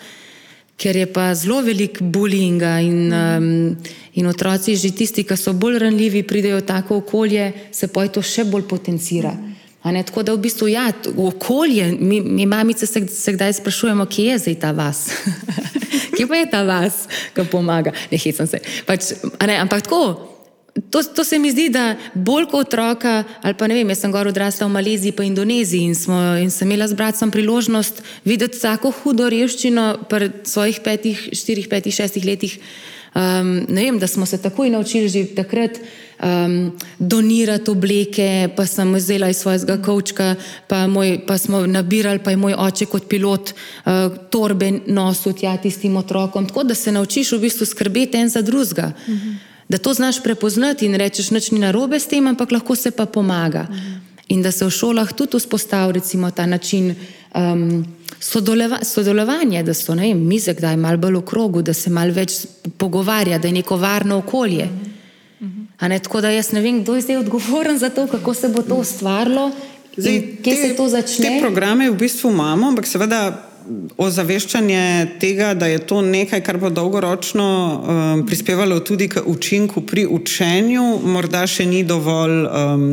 [0.76, 3.78] ker je pa zelo velik bullyinga in, um,
[4.14, 8.18] in otroci, že tisti, ki so bolj ranljivi, pridejo v tako okolje, se pa je
[8.18, 9.32] to še bolj potencira.
[10.06, 14.38] Tako da v bistvu ja, okolje, mi, mi mamice se, se kdaj sprašujemo, kje je
[14.38, 15.10] zdaj ta vas.
[16.16, 17.06] kje pa je ta vas,
[17.36, 17.94] ki pomaga?
[18.12, 18.60] Ne hecam se.
[18.86, 19.14] Pač,
[19.48, 20.34] ne, ampak tako.
[20.94, 24.12] To, to se mi zdi, da bolj kot otroka, ali pa ne vem, jaz sem
[24.14, 28.62] gor odrasla v Maleziji, pa Indoneziji in, smo, in sem imela z bratom priložnost videti
[28.62, 32.60] tako hudo revščino pri svojih petih, štirih, petih, šestih letih.
[33.18, 35.80] Um, ne vem, da smo se takoj naučili že takrat
[36.24, 40.36] um, donirati obleke, pa sem vzela iz svojega kavčka,
[40.68, 40.86] pa,
[41.28, 46.48] pa smo nabirali, pa je moj oče kot pilot uh, torbe nosil tja tistim otrokom.
[46.48, 48.92] Tako da se naučiš v bistvu skrbeti en za drugega.
[49.08, 49.36] Uh -huh.
[49.70, 53.06] Da to znaš prepoznati in rečeš, nič ni narobe s tem, ampak lahko se pa
[53.06, 53.68] pomaga.
[53.70, 53.98] Uh -huh.
[54.28, 56.02] In da se v šolah tudi vzpostavi
[56.36, 56.96] ta način
[57.36, 57.86] um,
[58.20, 62.32] sodelova, sodelovanja, da so vem, mize kdaj malo bolj v krogu, da se malo več
[62.78, 64.64] pogovarja, da je neko varno okolje.
[64.64, 64.97] Uh -huh.
[65.82, 68.62] Ne, tako da jaz ne vem, kdo je zdaj odgovoren za to, kako se bo
[68.62, 69.52] to ustvarilo.
[69.98, 71.26] Zdaj, kje te, se to začne?
[71.26, 73.48] Te programe v bistvu imamo, ampak seveda
[73.98, 80.06] ozaveščanje tega, da je to nekaj, kar bo dolgoročno um, prispevalo tudi k učinku pri
[80.08, 82.88] učenju, morda še ni dovolj um,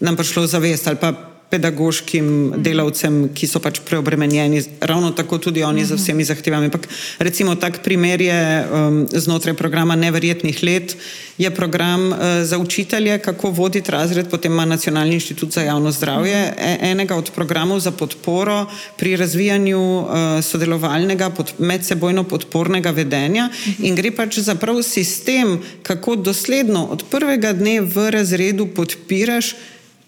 [0.00, 1.12] nam prišlo zavest ali pa
[1.54, 6.66] pedagoškim delavcem, ki so pač preobremenjeni, ravno tako tudi oni z vsemi zahtevami.
[6.66, 6.88] Ampak
[7.22, 10.96] recimo tak primer je um, znotraj programa Neverjetnih let,
[11.38, 16.54] je program uh, za učitelje, kako voditi razred, potem ima Nacionalni inštitut za javno zdravje,
[16.58, 18.66] e enega od programov za podporo
[18.98, 20.06] pri razvijanju uh,
[20.42, 23.48] sodelovalnega, pod, medsebojno podpornega vedenja
[23.78, 29.54] in gre pač za prav sistem, kako dosledno od prvega dne v razredu podpiraš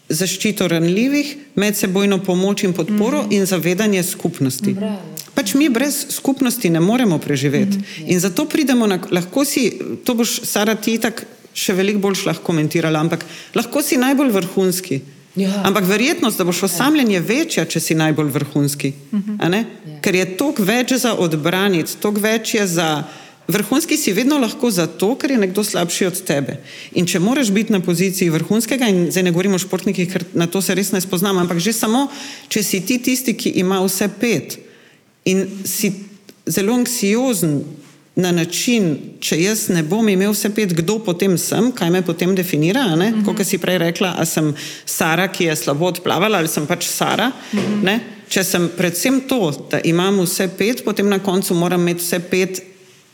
[0.08, 3.36] zaščito ranljivih, medsebojno pomoč in podporo mm -hmm.
[3.36, 4.72] in zavedanje skupnosti.
[4.72, 5.02] Bravo.
[5.34, 7.76] Pač mi brez skupnosti ne moremo preživeti.
[7.76, 8.12] Mm -hmm.
[8.12, 11.22] In zato pridemo na, lahko si, to boš, Sara, ti tako
[11.54, 13.24] še veliko bolj lahko komentirala, ampak
[13.54, 15.00] lahko si najbolj vrhunski.
[15.36, 15.62] Ja.
[15.64, 18.92] Ampak verjetnost, da boš osamljen, je večja, če si najbolj vrhunski.
[19.12, 19.54] Mm -hmm.
[19.54, 19.64] ja.
[20.00, 23.04] Ker je toliko več za odbraniti, toliko več je za.
[23.48, 26.56] Vrhunski si vedno lahko zato, ker je nekdo slabši od tebe.
[26.98, 30.48] In če moraš biti na poziciji vrhunskega, in zdaj ne govorimo o športnikih, ker na
[30.50, 32.08] to se res ne spoznam, ampak že samo,
[32.48, 34.58] če si ti tisti, ki ima vse pet
[35.26, 35.92] in si
[36.46, 37.62] zelo anksiozen
[38.16, 42.34] na način, če jaz ne bom imel vse pet, kdo potem sem, kaj me potem
[42.34, 43.24] definira, uh -huh.
[43.24, 44.54] kot si prej rekla, a sem
[44.86, 47.32] Sara, ki je slabo odplavala, ali sem pač Sara.
[47.52, 48.00] Uh -huh.
[48.28, 52.62] Če sem predvsem to, da imam vse pet, potem na koncu moram imeti vse pet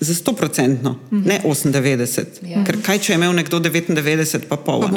[0.02, 1.26] za 100%, mm -hmm.
[1.26, 2.24] ne 98.
[2.42, 2.64] Ja.
[2.64, 4.80] Ker kaj, če je imel nekdo 99, pa pol.
[4.80, 4.90] Pa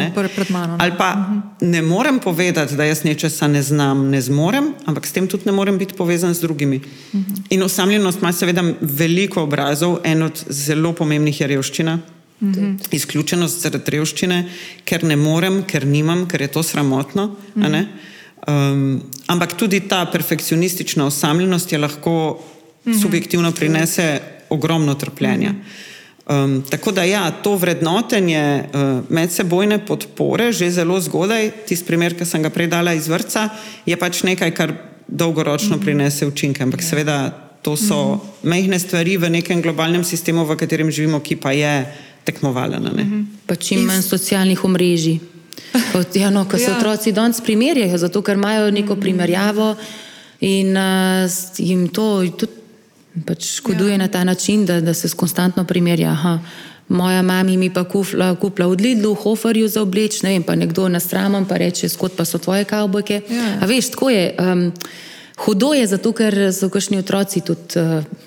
[0.80, 1.68] Ali pa mm -hmm.
[1.72, 5.52] ne morem povedati, da jaz nečesa ne znam, ne zmorem, ampak s tem tudi ne
[5.52, 6.78] morem biti povezan z drugimi.
[6.78, 7.42] Mm -hmm.
[7.50, 12.00] In osamljenost ima seveda veliko obrazov, en od zelo pomembnih je revščina.
[12.42, 12.78] Mm -hmm.
[12.92, 14.50] Izključenost zaradi revščine,
[14.86, 17.28] ker ne morem, ker nimam, ker je to sramotno.
[17.56, 17.86] Mm -hmm.
[18.48, 22.42] um, ampak tudi ta perfekcionistična osamljenost je lahko
[22.86, 23.02] mm -hmm.
[23.02, 25.54] subjektivno prinese ogromno trpljenja.
[26.26, 32.26] Um, tako da ja, to vrednotenje uh, medsebojne podpore že zelo zgodaj, tisti primer, ki
[32.26, 33.50] sem ga prej dala iz vrca,
[33.86, 34.74] je pač nekaj, kar
[35.08, 36.64] dolgoročno prinese učinke.
[36.64, 36.88] Ampak ja.
[36.88, 37.18] seveda
[37.62, 41.86] to so mehne stvari v nekem globalnem sistemu, v katerem živimo, ki pa je
[42.26, 42.90] tekmovalen.
[43.46, 45.22] Pa čim manj socialnih omrežij.
[45.94, 46.78] Kot, ja, no, ko se ja.
[46.78, 49.76] otroci danes primerjajo, zato ker imajo neko primerjavo
[50.42, 52.65] in uh, jim to tudi
[53.26, 53.98] pač škoduje ja.
[53.98, 56.12] na ta način, da, da se konstantno primerja.
[56.12, 56.40] Aha,
[56.88, 60.90] moja mama mi pa kupla, kupla od Lidlu, Hoferju za obleč, ne vem, pa nekdo
[60.90, 63.22] na stramom pa reče, skot pa so tvoje kavbojke.
[63.30, 63.58] Ja.
[63.62, 64.36] A veš, tako je.
[64.40, 64.72] Um,
[65.46, 67.80] hudo je zato, ker so kašni otroci tudi.
[67.80, 68.25] Uh,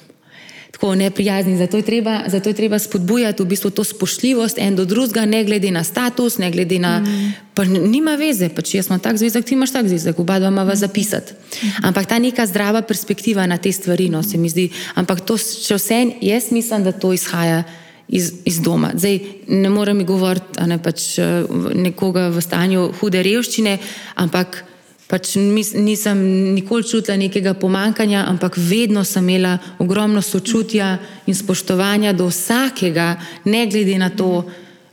[0.78, 1.56] tako neprijazni.
[1.56, 5.44] Zato je, treba, zato je treba spodbujati v bistvu to spoštljivost en do drugega, ne
[5.44, 7.00] glede na status, ne glede na.
[7.00, 7.32] Mm.
[7.54, 10.52] Pa nima veze, pa če jaz imam tak zvezek, ti imaš tak zvezek, oba dva
[10.54, 10.76] imamo mm.
[10.76, 11.34] zapisati.
[11.82, 14.68] Ampak ta neka zdrava perspektiva na te stvari, no se mi zdi.
[14.94, 17.64] Ampak to, če vse en, jaz mislim, da to izhaja.
[18.08, 18.94] Iz, iz doma.
[18.96, 19.18] Zdaj,
[19.52, 21.44] ne morem govoriti ne, pač, eh,
[21.76, 23.74] nekoga v stanju hude revščine,
[24.16, 24.62] ampak
[25.08, 26.18] Pač mis, nisem
[26.52, 33.16] nikoli čutila nekega pomankanja, ampak vedno sem imela ogromno sočutja in spoštovanja do vsakega,
[33.48, 34.44] ne glede na to,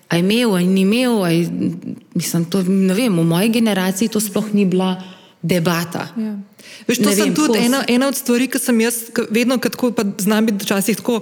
[0.08, 1.20] aj imel, aj ni imel.
[1.24, 1.36] Aj,
[2.16, 4.96] mislim, to, vem, v moji generaciji to sploh ni bila
[5.44, 6.08] debata.
[6.16, 6.40] Ja.
[6.88, 10.64] Veš, to je tudi ena, ena od stvari, ki sem jaz vedno, ko znam biti
[10.66, 11.20] včasih tako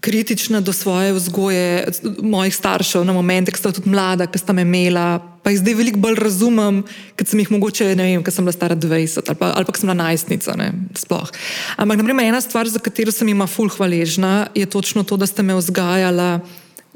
[0.00, 1.88] kritična do svoje vzgoje,
[2.22, 5.76] mojih staršev, na momente, ki sta tudi mlada, ki sta me imela, pa jih zdaj
[5.78, 6.80] veliko bolj razumem,
[7.14, 9.78] kot sem jih mogoče, ne vem, ker sem bila stara 20 ali pa, ali pa
[9.78, 10.56] sem bila najstnica.
[10.58, 11.30] Ne, sploh.
[11.78, 15.46] Ampak, naprimer, ena stvar, za katero sem jima ful hvaležna, je točno to, da ste
[15.46, 16.40] me vzgajala,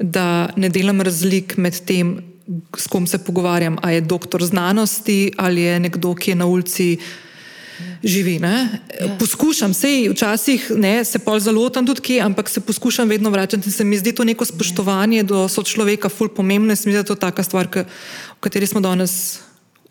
[0.03, 0.25] da
[0.59, 2.17] ne delam razlik med tem,
[2.75, 6.89] s kom se pogovarjam, ali je doktor znanosti ali je nekdo, ki je na ulici
[8.03, 8.39] živi.
[8.41, 8.67] Ja.
[9.19, 13.71] Poskušam, sej včasih ne, se pol zalotam tudi kje, ampak se poskušam vedno vračati in
[13.71, 17.15] se mi zdi to neko spoštovanje do sočloveka ful pomembno in se mi zdi, to
[17.15, 17.85] taka stvar, k,
[18.31, 19.39] o kateri smo danes.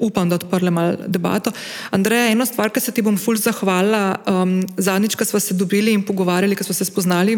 [0.00, 1.52] Upam, da odprle malo debato.
[1.92, 5.92] Andreja, ena stvar, ki se ti bom ful zahvalila, um, zadnjič, ko smo se dobili
[5.92, 7.36] in pogovarjali, ko smo se spoznali,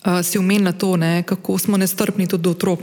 [0.00, 2.80] Uh, si umenila to, ne, kako smo nestrpni tudi do otrok.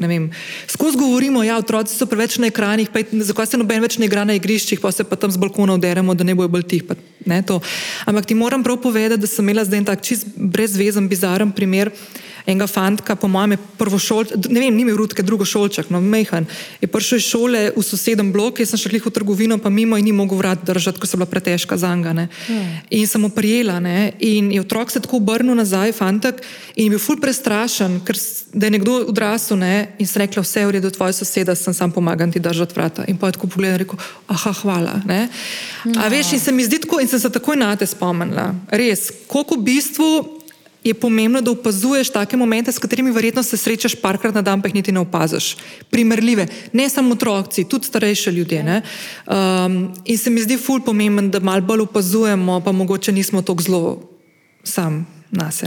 [0.67, 4.05] Skozi govorimo, da ja, otroci so preveč na ekranih, pa zakaj se noben več ne
[4.05, 6.83] igra na igriščih, pa se pa tam z balkona uderemo, da ne bojo bolj tih.
[6.85, 6.93] Pa,
[7.25, 7.41] ne,
[8.05, 11.89] Ampak ti moram prav povedati, da sem imela zdaj en tak čist brezvezen, bizaren primer.
[12.47, 16.45] Enega fantka, po mojem, prvošolček, ne vem, ni imel rudke, drugo šolček, no, mehan.
[16.79, 20.07] Je prišel iz šole v sosednjem bloku, jaz sem šel v trgovino, pa mimo in
[20.07, 22.15] ni mogel vrat držati, ko so bila pretežka zanga.
[22.15, 22.69] Hmm.
[22.95, 24.13] In sem mu prijela, ne?
[24.23, 26.39] in je otrok se tako obrnil nazaj, fantek,
[26.79, 28.19] in je bil ful prestrašen, ker
[28.51, 29.95] da je nekdo odrasel ne?
[29.99, 33.05] in se rekla, vse je v redu, tvoj soseda, sem sam pomagam ti držati vrata.
[33.07, 34.97] In pa je tako pogledal in rekel, aha, hvala.
[35.07, 35.27] Ne?
[35.95, 38.51] A veš, in se mi zdi tako, in sem se takoj na te spomnila.
[38.71, 40.09] Res, koliko v bistvu
[40.83, 44.67] je pomembno, da opazuješ take momente, s katerimi verjetno se srečaš parkrat na dan, pa
[44.67, 45.55] jih niti ne opaziš.
[45.91, 48.81] Primerljive, ne samo otroci, tudi starejši ljudje.
[49.27, 53.63] Um, in se mi zdi ful pomemben, da malo bolj opazujemo, pa mogoče nismo tako
[53.63, 53.97] zelo
[54.63, 55.63] sam nas.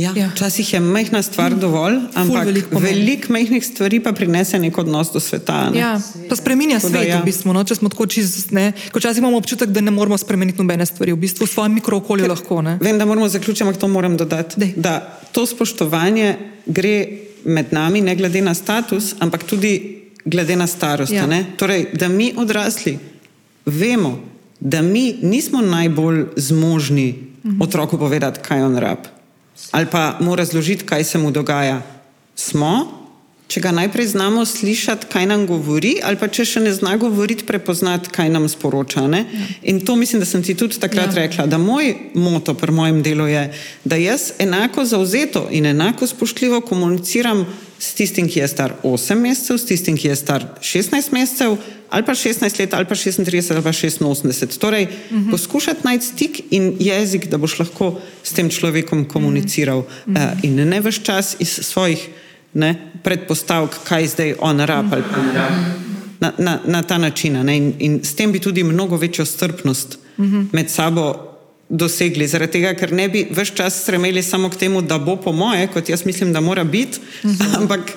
[0.00, 0.28] Ja, ja.
[0.32, 5.20] Včasih je majhna stvar dovolj, ampak veliko velik majhnih stvari pa prinese nek odnos do
[5.20, 5.68] sveta.
[5.70, 5.78] Ne?
[5.78, 5.90] Ja,
[6.28, 7.20] pa spremenja svet, ja.
[7.20, 7.52] v bistvu.
[7.52, 7.64] No?
[7.68, 11.44] Če smo tako čizne, včasih imamo občutek, da ne moramo spremeniti nobene stvari, v bistvu
[11.44, 12.62] v svojem mikrookolju lahko.
[12.64, 12.78] Ne?
[12.80, 14.60] Vem, da moramo zaključiti, ampak to moram dodati.
[14.60, 14.72] Dej.
[14.80, 14.96] Da
[15.36, 16.34] to spoštovanje
[16.66, 16.96] gre
[17.44, 19.74] med nami, ne glede na status, ampak tudi
[20.24, 21.12] glede na starost.
[21.12, 21.28] Ja.
[21.60, 22.98] Torej, da mi odrasli
[23.66, 24.16] vemo,
[24.60, 27.14] da mi nismo najbolj zmožni
[27.44, 27.62] mhm.
[27.62, 29.19] otroku povedati, kaj on rab
[29.70, 31.82] ali pa mu razložiti, kaj se mu dogaja.
[32.36, 33.00] Smo,
[33.50, 37.46] če ga najprej znamo slišati, kaj nam govori, ali pa če še ne zna govoriti,
[37.46, 39.02] prepoznati, kaj nam sporoča.
[39.10, 39.24] Ja.
[39.62, 41.24] In to mislim, da sem ti tudi takrat ja.
[41.24, 43.48] rekla, da moj moto pri mojem delu je,
[43.84, 47.44] da jaz enako zauzeto in enako spoštljivo komuniciram
[47.80, 51.56] s tistim, ki je star 8 mesecev, s tistim, ki je star 16 mesecev,
[51.88, 54.58] ali pa 16 let, ali pa 36, ali pa 86.
[54.58, 55.26] Torej, uh mhm.
[55.26, 55.30] -huh.
[55.30, 60.32] poskušati najti stik in jezik, da boš lahko s tem človekom komuniciral uh -huh.
[60.32, 62.08] uh, in ne veš čas iz svojih
[62.54, 65.52] ne, predpostavk, kaj zdaj on rab ali pa ne rab.
[66.20, 67.48] Na, na, na ta način.
[67.48, 70.46] In, in s tem bi tudi mnogo večjo strpnost uh -huh.
[70.52, 71.29] med sabo
[71.70, 75.32] dosegli, zaradi tega, ker ne bi vse čas stremeli samo k temu, da bo po
[75.32, 77.38] moje, kot jaz mislim, da mora biti, uh mhm.
[77.38, 77.56] -huh.
[77.62, 77.92] ampak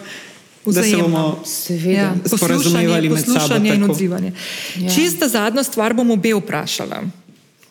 [0.66, 1.44] da se bomo
[1.86, 2.16] ja.
[2.38, 3.34] sporazumevali med sabo.
[3.34, 4.32] Poslušanje in odzivanje.
[4.76, 4.90] Ja.
[4.95, 7.04] Čista zadnja stvar bom obe vprašala.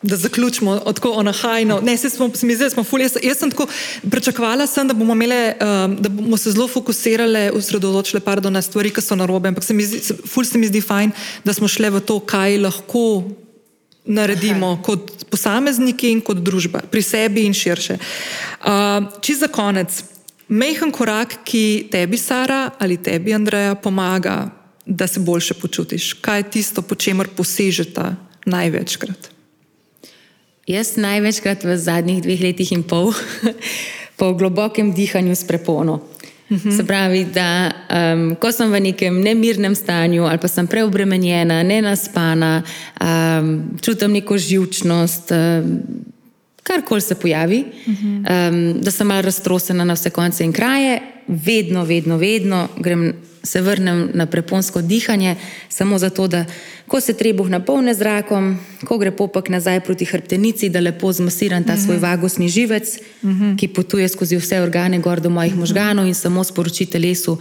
[0.01, 1.79] Da zaključimo tako onahajno.
[1.83, 3.01] Ne, se smo, se mi zdi, smo fully.
[3.01, 3.67] Jaz, jaz sem tako
[4.11, 9.01] pričakovala, sem, da, bomo imele, um, da bomo se zelo fokusirali, osredotočili na stvari, ki
[9.01, 9.47] so narobe.
[9.47, 10.01] Ampak se mi zdi,
[10.35, 11.11] fully se mi zdi fajn,
[11.43, 13.23] da smo šli v to, kaj lahko
[14.05, 14.81] naredimo Aha.
[14.83, 17.97] kot posamezniki in kot družba, pri sebi in širše.
[17.97, 20.03] Uh, Čisto za konec,
[20.47, 24.51] mehen korak, ki tebi, Sara, ali tebi, Andreja, pomaga,
[24.85, 26.13] da se boljše počutiš.
[26.13, 28.15] Kaj je tisto, po čemer posežete
[28.45, 29.31] največkrat?
[30.67, 33.11] Jaz največkrat v zadnjih dveh letih in pol,
[34.19, 36.01] po globokem dihanju s prepono.
[36.49, 36.77] -hmm.
[36.77, 37.71] Se pravi, da
[38.13, 42.63] um, ko sem v nekem nemirnem stanju ali pa sem preobremenjena, ne naspana,
[43.01, 45.81] um, čutim neko živčnost, um,
[46.63, 48.49] karkoli se pojavi, mm -hmm.
[48.49, 53.13] um, da sem malo raztrosena na vse konce in kraje, vedno, vedno, vedno grem
[53.43, 55.35] se vrnem na preponsko dihanje,
[55.69, 56.45] samo zato, da
[56.87, 58.57] ko se trebuh napolne zrakom,
[58.87, 62.03] ko gre popek nazaj proti hrbtenici, da lepo zmasiram ta svoj mhm.
[62.03, 63.43] vagusni živec, uh mhm.
[63.43, 63.59] -huh.
[63.59, 65.63] ki potuje skozi vse organe gor do mojih uh mhm.
[65.63, 65.67] -huh.
[65.67, 67.37] možganov in samo sporoči telesu,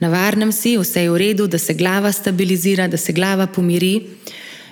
[0.00, 4.06] na varnem si, vse je v redu, da se glava stabilizira, da se glava pomiri.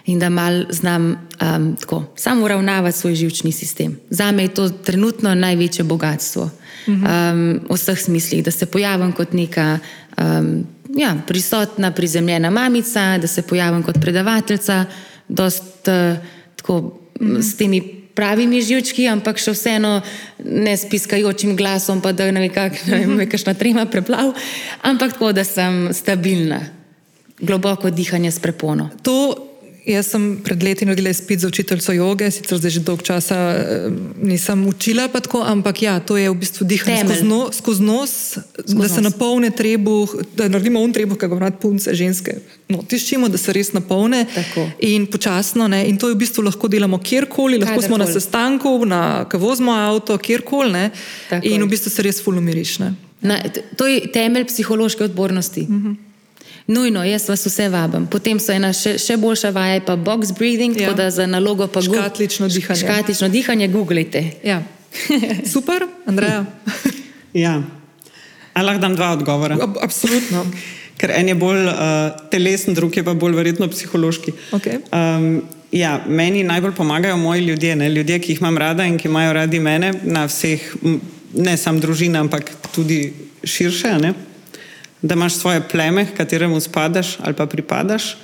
[0.06, 3.98] In da mal znam um, tako, samo uravnavati svoj živčni sistem.
[4.10, 6.50] Za me je to trenutno največje bogatstvo
[6.86, 9.78] um, v vseh smislih, da se pojavim kot neka
[10.18, 14.84] um, ja, prisotna, prizemljena mamica, da se pojavim kot predavateljica,
[15.28, 16.18] dost, uh,
[16.56, 16.80] tako,
[17.20, 17.42] mm -hmm.
[17.42, 17.82] s temi
[18.16, 20.00] pravimi živčki, ampak še vseeno
[20.44, 22.48] ne s piskajočim glasom, pa da ne
[22.86, 24.32] vem, kakšna trema preplav,
[24.82, 26.60] ampak tako, da sem stabilna,
[27.40, 28.88] globoko dihanje s prepono.
[29.02, 29.36] To
[29.86, 33.84] Jaz sem pred leti naredila izpit za učiteljico joge, sicer zdaj že dolgo časa eh,
[34.22, 38.14] nisem učila, tako, ampak ja, to je v bistvu dihanje skozi, no, skozi nos,
[38.66, 42.34] skozi da se napolne trebuh, da naredimo un trebuh, kako rad punce, ženske.
[42.68, 44.66] No, tiščimo, da se res napolne tako.
[44.82, 45.68] in počasno.
[45.70, 49.70] Ne, in to v bistvu lahko delamo kjerkoli, lahko Kaj smo na sestanku, na kavozmo
[49.70, 50.88] avto, kjerkoli.
[51.46, 52.80] In v bistvu se res fulumiriš.
[53.78, 55.62] To je temelj psihološke odpornosti.
[55.62, 55.86] Uh mhm.
[55.86, 56.05] -huh.
[56.66, 58.06] Nujno, jaz vas vse vabim.
[58.10, 60.88] Potem so ena še, še boljša vaja, pa box breathing, ja.
[60.88, 62.80] tako da za nalogo pa škatlično dihanje.
[62.80, 64.24] Škatlično dihanje, googlite.
[64.44, 64.62] Ja.
[65.52, 66.44] Super, Andreja.
[67.34, 67.60] ja,
[68.52, 69.58] ali lahko dam dva odgovora?
[69.62, 70.42] Ab, absolutno.
[70.98, 71.76] Ker en je bolj uh,
[72.32, 74.34] telesen, drug je pa bolj verjetno psihološki.
[74.58, 74.80] Okay.
[74.90, 77.90] Um, ja, meni najbolj pomagajo moji ljudje, ne?
[77.92, 80.64] ljudje, ki jih imam rada in ki imajo radi mene, na vseh,
[81.36, 83.12] ne samo družina, ampak tudi
[83.44, 83.98] širše.
[84.02, 84.14] Ne?
[85.06, 88.16] Da imaš svoje pleme, kateremu spadaš ali pa pripadaš.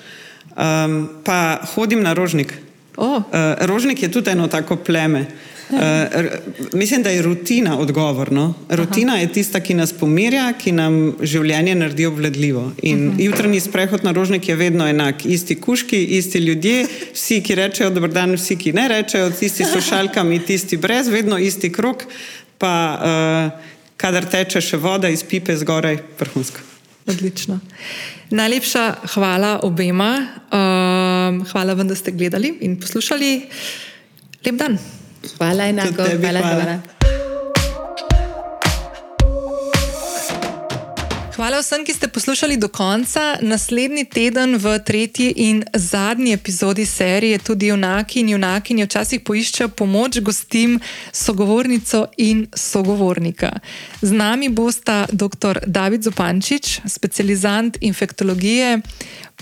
[0.57, 2.53] Um, pa hodim na rožnik.
[2.97, 3.17] Oh.
[3.17, 3.23] Uh,
[3.61, 5.27] rožnik je tudi eno tako pleme.
[5.73, 5.79] Uh,
[6.73, 8.33] mislim, da je rutina odgovor.
[8.33, 8.55] No?
[8.69, 9.23] Rutina Aha.
[9.23, 12.73] je tista, ki nas pomirja, ki nam življenje naredi obvladljivo.
[12.83, 13.17] In uh mhm.
[13.17, 13.25] -huh.
[13.25, 15.27] jutranji sprehod na rožnik je vedno enak.
[15.27, 19.89] Isti kuški, isti ljudje, vsi, ki rečejo dober dan, vsi, ki ne rečejo, tisti s
[19.89, 22.05] šalkami, tisti brez, vedno isti krok.
[22.59, 26.72] Pa, uh, kadar teče še voda iz pipe zgoraj, vrhunsko.
[27.07, 27.61] Odlično.
[28.31, 30.27] Najlepša hvala obema.
[30.53, 33.49] Um, hvala vam, da ste gledali in poslušali.
[34.47, 34.79] Lep dan.
[35.39, 36.03] Hvala enako.
[36.03, 36.41] Hvala, hvala.
[36.41, 36.92] hvala.
[41.33, 43.39] Hvala vsem, ki ste poslušali do konca.
[43.41, 50.21] Naslednji teden v tretji in zadnji epizodi serije tudi junaki in junakinje včasih poiščejo pomoč
[50.21, 50.77] gostim,
[51.13, 53.51] sogovornico in sogovornika.
[54.03, 55.59] Z nami bosta dr.
[55.67, 58.81] David Zupančič, specializant infektologije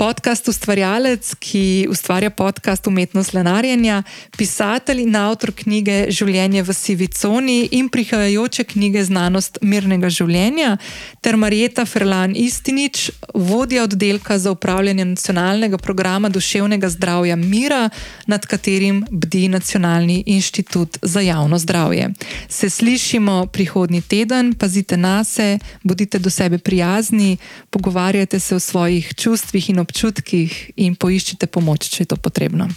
[0.01, 3.99] podcast ustvarjalec, ki ustvarja podcast Umetnost lenarjenja,
[4.33, 10.79] pisatelj in avtor knjige Življenje v sivi coni in prihajajoče knjige Znanost mirnega življenja,
[11.21, 17.83] ter Marjeta Ferlan Istinič, vodja oddelka za upravljanje nacionalnega programa duševnega zdravja Mira,
[18.25, 22.09] nad katerim bdi Nacionalni inštitut za javno zdravje.
[22.49, 27.37] Se slišimo prihodnji teden, pazite na se, bodite do sebe prijazni,
[27.71, 32.71] pogovarjajte se o svojih čustvih in občutkih in poiščite pomoč, če je to potrebno.